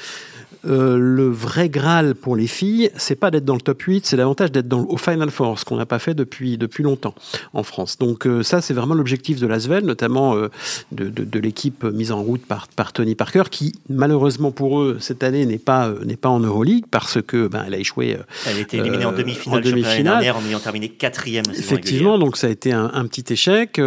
euh, 0.67 0.97
le 0.99 1.29
vrai 1.29 1.69
Graal 1.69 2.15
pour 2.15 2.37
les 2.37 2.47
filles, 2.47 2.91
c'est 2.97 3.15
pas 3.17 3.31
d'être 3.31 3.45
dans 3.45 3.55
le 3.55 3.61
top 3.61 3.83
8, 3.83 4.07
c'est 4.07 4.17
davantage 4.17 4.51
d'être 4.53 4.69
dans 4.69 4.81
le- 4.81 4.87
au 4.89 4.97
Final 4.97 5.31
Four, 5.31 5.59
ce 5.59 5.65
qu'on 5.65 5.77
n'a 5.77 5.87
pas 5.87 5.99
fait 5.99 6.15
depuis, 6.15 6.59
depuis 6.59 6.83
longtemps 6.83 7.15
en 7.55 7.63
France. 7.63 7.99
Donc 7.99 8.27
euh, 8.27 8.43
ça, 8.43 8.61
c'est 8.61 8.75
vraiment 8.75 8.95
l'objectif 8.95 9.39
de 9.41 9.47
l'Asvel, 9.47 9.85
notamment 9.85 10.35
euh, 10.37 10.49
de, 10.93 11.09
de- 11.09 11.25
de 11.25 11.39
l'équipe 11.39 11.85
mise 11.85 12.13
en 12.13 12.23
route 12.23 12.45
par, 12.45 12.69
par 12.69 12.93
Tony 12.93 13.15
Parker, 13.15 13.45
qui 13.51 13.73
malheureusement 13.89 14.51
pour 14.51 14.81
eux 14.81 14.97
cette 15.01 15.23
année 15.23 15.47
n'est 15.47 15.59
pas 15.59 15.93
n'est 16.05 16.17
pas 16.17 16.29
en 16.29 16.41
Euroleague 16.41 16.85
parce 16.91 17.19
que 17.23 17.47
ben, 17.49 17.65
elle 17.67 17.75
a 17.75 17.79
échoué. 17.79 18.17
Elle 18.47 18.57
a 18.57 18.61
été 18.61 18.79
éliminée 18.79 19.05
en 19.05 19.13
demi-finale 19.13 19.59
en 19.59 19.63
demi-finale. 19.63 20.23
dernière 20.23 20.37
en 20.37 20.45
ayant 20.49 20.59
terminé 20.61 20.89
quatrième. 20.89 21.45
Effectivement, 21.57 22.13
régulière. 22.13 22.19
donc 22.19 22.37
ça 22.37 22.47
a 22.47 22.51
été 22.51 22.73
un, 22.73 22.91
un 22.93 23.07
petit 23.07 23.33
échec. 23.33 23.79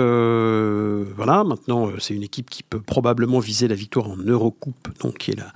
voilà, 1.16 1.44
maintenant 1.44 1.90
c'est 2.00 2.14
une 2.14 2.24
équipe 2.24 2.50
qui 2.50 2.64
peut 2.64 2.80
probablement 2.82 3.40
viser 3.40 3.68
la 3.68 3.76
victoire 3.76 4.08
en 4.10 4.18
Eurocoupe, 4.18 4.88
donc 5.02 5.18
qui 5.18 5.32
est 5.32 5.36
la, 5.38 5.52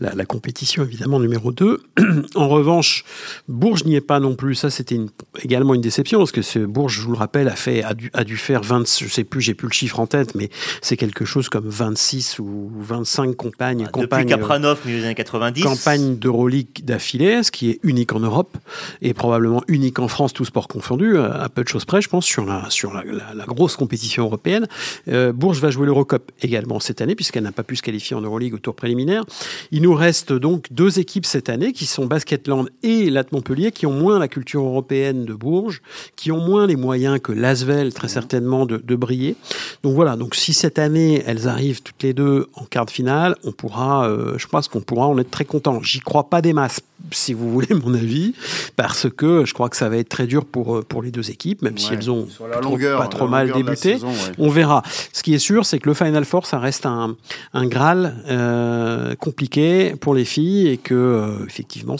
la, 0.00 0.14
la 0.14 0.24
compétition 0.24 0.67
évidemment 0.76 1.18
numéro 1.20 1.52
2. 1.52 1.80
en 2.34 2.48
revanche, 2.48 3.04
Bourges 3.48 3.84
n'y 3.84 3.94
est 3.96 4.00
pas 4.00 4.20
non 4.20 4.34
plus. 4.34 4.54
Ça, 4.54 4.70
c'était 4.70 4.94
une- 4.96 5.08
également 5.42 5.74
une 5.74 5.80
déception 5.80 6.18
parce 6.18 6.32
que 6.32 6.42
ce 6.42 6.58
Bourges, 6.60 6.96
je 6.96 7.02
vous 7.02 7.12
le 7.12 7.18
rappelle, 7.18 7.48
a 7.48 7.56
fait 7.56 7.82
a 7.82 7.94
dû, 7.94 8.10
a 8.14 8.24
dû 8.24 8.36
faire 8.36 8.62
20, 8.62 8.86
je 9.02 9.08
sais 9.08 9.24
plus, 9.24 9.40
j'ai 9.40 9.54
plus 9.54 9.68
le 9.68 9.72
chiffre 9.72 9.98
en 10.00 10.06
tête, 10.06 10.34
mais 10.34 10.50
c'est 10.82 10.96
quelque 10.96 11.24
chose 11.24 11.48
comme 11.48 11.68
26 11.68 12.38
ou 12.38 12.70
25 12.80 13.34
compagnes. 13.36 13.78
Depuis 13.84 13.92
compagnes, 13.92 14.26
euh, 14.32 14.36
Kapranov, 14.36 14.78
milieu 14.84 14.98
des 14.98 15.04
années 15.06 15.14
90. 15.14 15.62
campagne 15.62 16.16
d'Euroleague 16.16 16.84
d'affilée, 16.84 17.42
ce 17.42 17.50
qui 17.50 17.70
est 17.70 17.80
unique 17.82 18.12
en 18.12 18.20
Europe 18.20 18.56
et 19.02 19.14
probablement 19.14 19.62
unique 19.68 19.98
en 19.98 20.08
France, 20.08 20.32
tout 20.32 20.44
sport 20.44 20.68
confondu, 20.68 21.16
euh, 21.16 21.32
à 21.32 21.48
peu 21.48 21.62
de 21.62 21.68
choses 21.68 21.84
près, 21.84 22.02
je 22.02 22.08
pense, 22.08 22.24
sur 22.26 22.44
la, 22.44 22.68
sur 22.70 22.92
la, 22.92 23.04
la- 23.04 23.34
la 23.34 23.44
grosse 23.44 23.76
compétition 23.76 24.24
européenne. 24.24 24.66
Euh, 25.08 25.32
Bourges 25.32 25.60
va 25.60 25.70
jouer 25.70 25.86
l'Eurocup 25.86 26.30
également 26.42 26.80
cette 26.80 27.00
année, 27.00 27.14
puisqu'elle 27.14 27.42
n'a 27.44 27.52
pas 27.52 27.62
pu 27.62 27.76
se 27.76 27.82
qualifier 27.82 28.16
en 28.16 28.20
Euroleague 28.20 28.54
au 28.54 28.58
tour 28.58 28.74
préliminaire. 28.74 29.24
Il 29.70 29.82
nous 29.82 29.94
reste 29.94 30.32
donc 30.32 30.57
deux 30.70 30.98
équipes 30.98 31.26
cette 31.26 31.48
année, 31.48 31.72
qui 31.72 31.86
sont 31.86 32.06
Basketland 32.06 32.68
et 32.82 33.10
Lat 33.10 33.24
Montpellier, 33.32 33.72
qui 33.72 33.86
ont 33.86 33.92
moins 33.92 34.18
la 34.18 34.28
culture 34.28 34.62
européenne 34.62 35.24
de 35.24 35.34
Bourges, 35.34 35.82
qui 36.16 36.32
ont 36.32 36.40
moins 36.44 36.66
les 36.66 36.76
moyens 36.76 37.18
que 37.22 37.32
l'Asvel, 37.32 37.92
très 37.94 38.08
certainement, 38.08 38.66
de, 38.66 38.76
de 38.78 38.96
briller. 38.96 39.36
Donc 39.82 39.94
voilà, 39.94 40.16
donc 40.16 40.34
si 40.34 40.52
cette 40.54 40.78
année, 40.78 41.22
elles 41.26 41.48
arrivent 41.48 41.82
toutes 41.82 42.02
les 42.02 42.12
deux 42.12 42.46
en 42.54 42.64
quart 42.64 42.86
de 42.86 42.90
finale, 42.90 43.36
on 43.44 43.52
pourra, 43.52 44.08
euh, 44.08 44.34
je 44.38 44.46
pense 44.46 44.68
qu'on 44.68 44.80
pourra 44.80 45.06
en 45.06 45.18
être 45.18 45.30
très 45.30 45.44
content. 45.44 45.82
J'y 45.82 46.00
crois 46.00 46.28
pas 46.30 46.42
des 46.42 46.52
masses, 46.52 46.80
si 47.12 47.32
vous 47.32 47.50
voulez 47.50 47.74
mon 47.74 47.94
avis, 47.94 48.34
parce 48.76 49.08
que 49.10 49.44
je 49.44 49.54
crois 49.54 49.68
que 49.68 49.76
ça 49.76 49.88
va 49.88 49.96
être 49.98 50.08
très 50.08 50.26
dur 50.26 50.44
pour, 50.44 50.76
euh, 50.76 50.82
pour 50.82 51.02
les 51.02 51.10
deux 51.10 51.30
équipes, 51.30 51.62
même 51.62 51.78
si 51.78 51.92
elles 51.92 52.10
ont 52.10 52.26
la 52.40 52.56
pas 52.56 52.60
trop- 52.60 52.70
longueur, 52.72 52.98
pas 52.98 53.04
la 53.04 53.08
trop 53.10 53.28
mal 53.28 53.52
débuté. 53.52 53.92
saison, 53.94 54.08
ouais. 54.08 54.14
On 54.38 54.48
verra. 54.48 54.82
Ce 55.12 55.22
qui 55.22 55.34
est 55.34 55.38
sûr, 55.38 55.64
c'est 55.66 55.78
que 55.78 55.88
le 55.88 55.94
Final 55.94 56.24
Four, 56.24 56.46
ça 56.46 56.58
reste 56.58 56.86
un, 56.86 57.16
un 57.54 57.66
Graal 57.66 58.16
euh, 58.28 59.14
compliqué 59.16 59.94
pour 60.00 60.14
les 60.14 60.24
filles 60.24 60.47
et 60.48 60.78
que, 60.78 60.94
euh, 60.94 61.46
effectivement, 61.46 61.96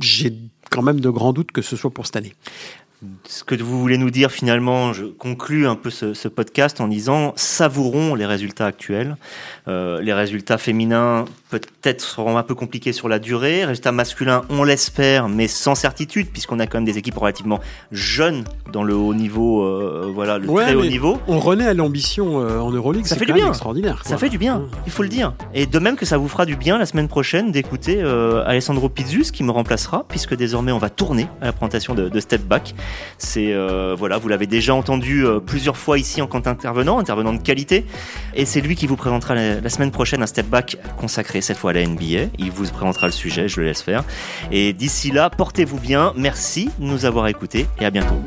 j'ai 0.00 0.34
quand 0.70 0.82
même 0.82 1.00
de 1.00 1.10
grands 1.10 1.32
doutes 1.32 1.52
que 1.52 1.62
ce 1.62 1.76
soit 1.76 1.90
pour 1.90 2.06
cette 2.06 2.16
année. 2.16 2.34
Ce 3.28 3.44
que 3.44 3.54
vous 3.54 3.78
voulez 3.80 3.98
nous 3.98 4.10
dire 4.10 4.30
finalement, 4.30 4.92
je 4.92 5.04
conclus 5.04 5.66
un 5.66 5.76
peu 5.76 5.90
ce, 5.90 6.14
ce 6.14 6.28
podcast 6.28 6.80
en 6.80 6.88
disant 6.88 7.34
savourons 7.36 8.14
les 8.14 8.24
résultats 8.24 8.66
actuels. 8.66 9.16
Euh, 9.68 10.00
les 10.00 10.12
résultats 10.12 10.56
féminins 10.56 11.26
peut-être 11.58 12.00
seront 12.00 12.36
un 12.38 12.42
peu 12.42 12.54
compliqués 12.54 12.92
sur 12.92 13.08
la 13.08 13.18
durée. 13.18 13.56
Les 13.58 13.64
résultats 13.66 13.92
masculins, 13.92 14.42
on 14.50 14.64
l'espère, 14.64 15.28
mais 15.28 15.48
sans 15.48 15.74
certitude 15.74 16.28
puisqu'on 16.30 16.58
a 16.60 16.66
quand 16.66 16.78
même 16.78 16.84
des 16.84 16.98
équipes 16.98 17.16
relativement 17.18 17.60
jeunes 17.92 18.44
dans 18.72 18.82
le 18.82 18.94
haut 18.94 19.14
niveau, 19.14 19.62
euh, 19.64 20.10
voilà, 20.14 20.38
le 20.38 20.48
Ouais, 20.48 20.64
très 20.64 20.74
haut 20.74 20.84
niveau. 20.84 21.18
On 21.28 21.38
renaît 21.38 21.66
à 21.66 21.74
l'ambition 21.74 22.40
euh, 22.40 22.58
en 22.58 22.70
Euroleague, 22.70 23.06
Ça 23.06 23.16
fait 23.16 23.26
du 23.26 23.32
bien. 23.32 23.48
extraordinaire. 23.48 24.02
Ça 24.04 24.16
fait 24.16 24.28
du 24.28 24.38
bien, 24.38 24.62
il 24.86 24.92
faut 24.92 25.02
le 25.02 25.08
dire. 25.08 25.34
Et 25.54 25.66
de 25.66 25.78
même 25.78 25.96
que 25.96 26.06
ça 26.06 26.16
vous 26.18 26.28
fera 26.28 26.46
du 26.46 26.56
bien 26.56 26.78
la 26.78 26.86
semaine 26.86 27.08
prochaine 27.08 27.52
d'écouter 27.52 27.98
euh, 28.00 28.44
Alessandro 28.46 28.88
Pizzus 28.88 29.30
qui 29.32 29.42
me 29.44 29.50
remplacera, 29.50 30.04
puisque 30.08 30.34
désormais 30.36 30.72
on 30.72 30.78
va 30.78 30.90
tourner 30.90 31.26
à 31.40 31.46
la 31.46 31.52
présentation 31.52 31.94
de, 31.94 32.08
de 32.08 32.20
Step 32.20 32.42
Back. 32.42 32.74
C'est 33.18 33.54
voilà, 33.96 34.18
vous 34.18 34.28
l'avez 34.28 34.46
déjà 34.46 34.74
entendu 34.74 35.24
plusieurs 35.46 35.76
fois 35.76 35.98
ici 35.98 36.20
en 36.22 36.26
tant 36.26 36.40
qu'intervenant, 36.40 36.98
intervenant 36.98 37.32
de 37.32 37.38
qualité, 37.42 37.84
et 38.34 38.44
c'est 38.44 38.60
lui 38.60 38.74
qui 38.76 38.86
vous 38.86 38.96
présentera 38.96 39.34
la, 39.34 39.60
la 39.60 39.68
semaine 39.68 39.90
prochaine 39.90 40.22
un 40.22 40.26
Step 40.26 40.46
Back 40.46 40.76
consacré 40.98 41.40
cette 41.44 41.58
fois 41.58 41.70
à 41.70 41.74
la 41.74 41.86
NBA. 41.86 42.30
Il 42.38 42.50
vous 42.50 42.66
présentera 42.70 43.06
le 43.06 43.12
sujet, 43.12 43.48
je 43.48 43.60
le 43.60 43.66
laisse 43.66 43.82
faire. 43.82 44.04
Et 44.50 44.72
d'ici 44.72 45.10
là, 45.10 45.30
portez-vous 45.30 45.78
bien. 45.78 46.12
Merci 46.16 46.70
de 46.78 46.84
nous 46.84 47.04
avoir 47.04 47.28
écoutés 47.28 47.66
et 47.80 47.84
à 47.84 47.90
bientôt. 47.90 48.20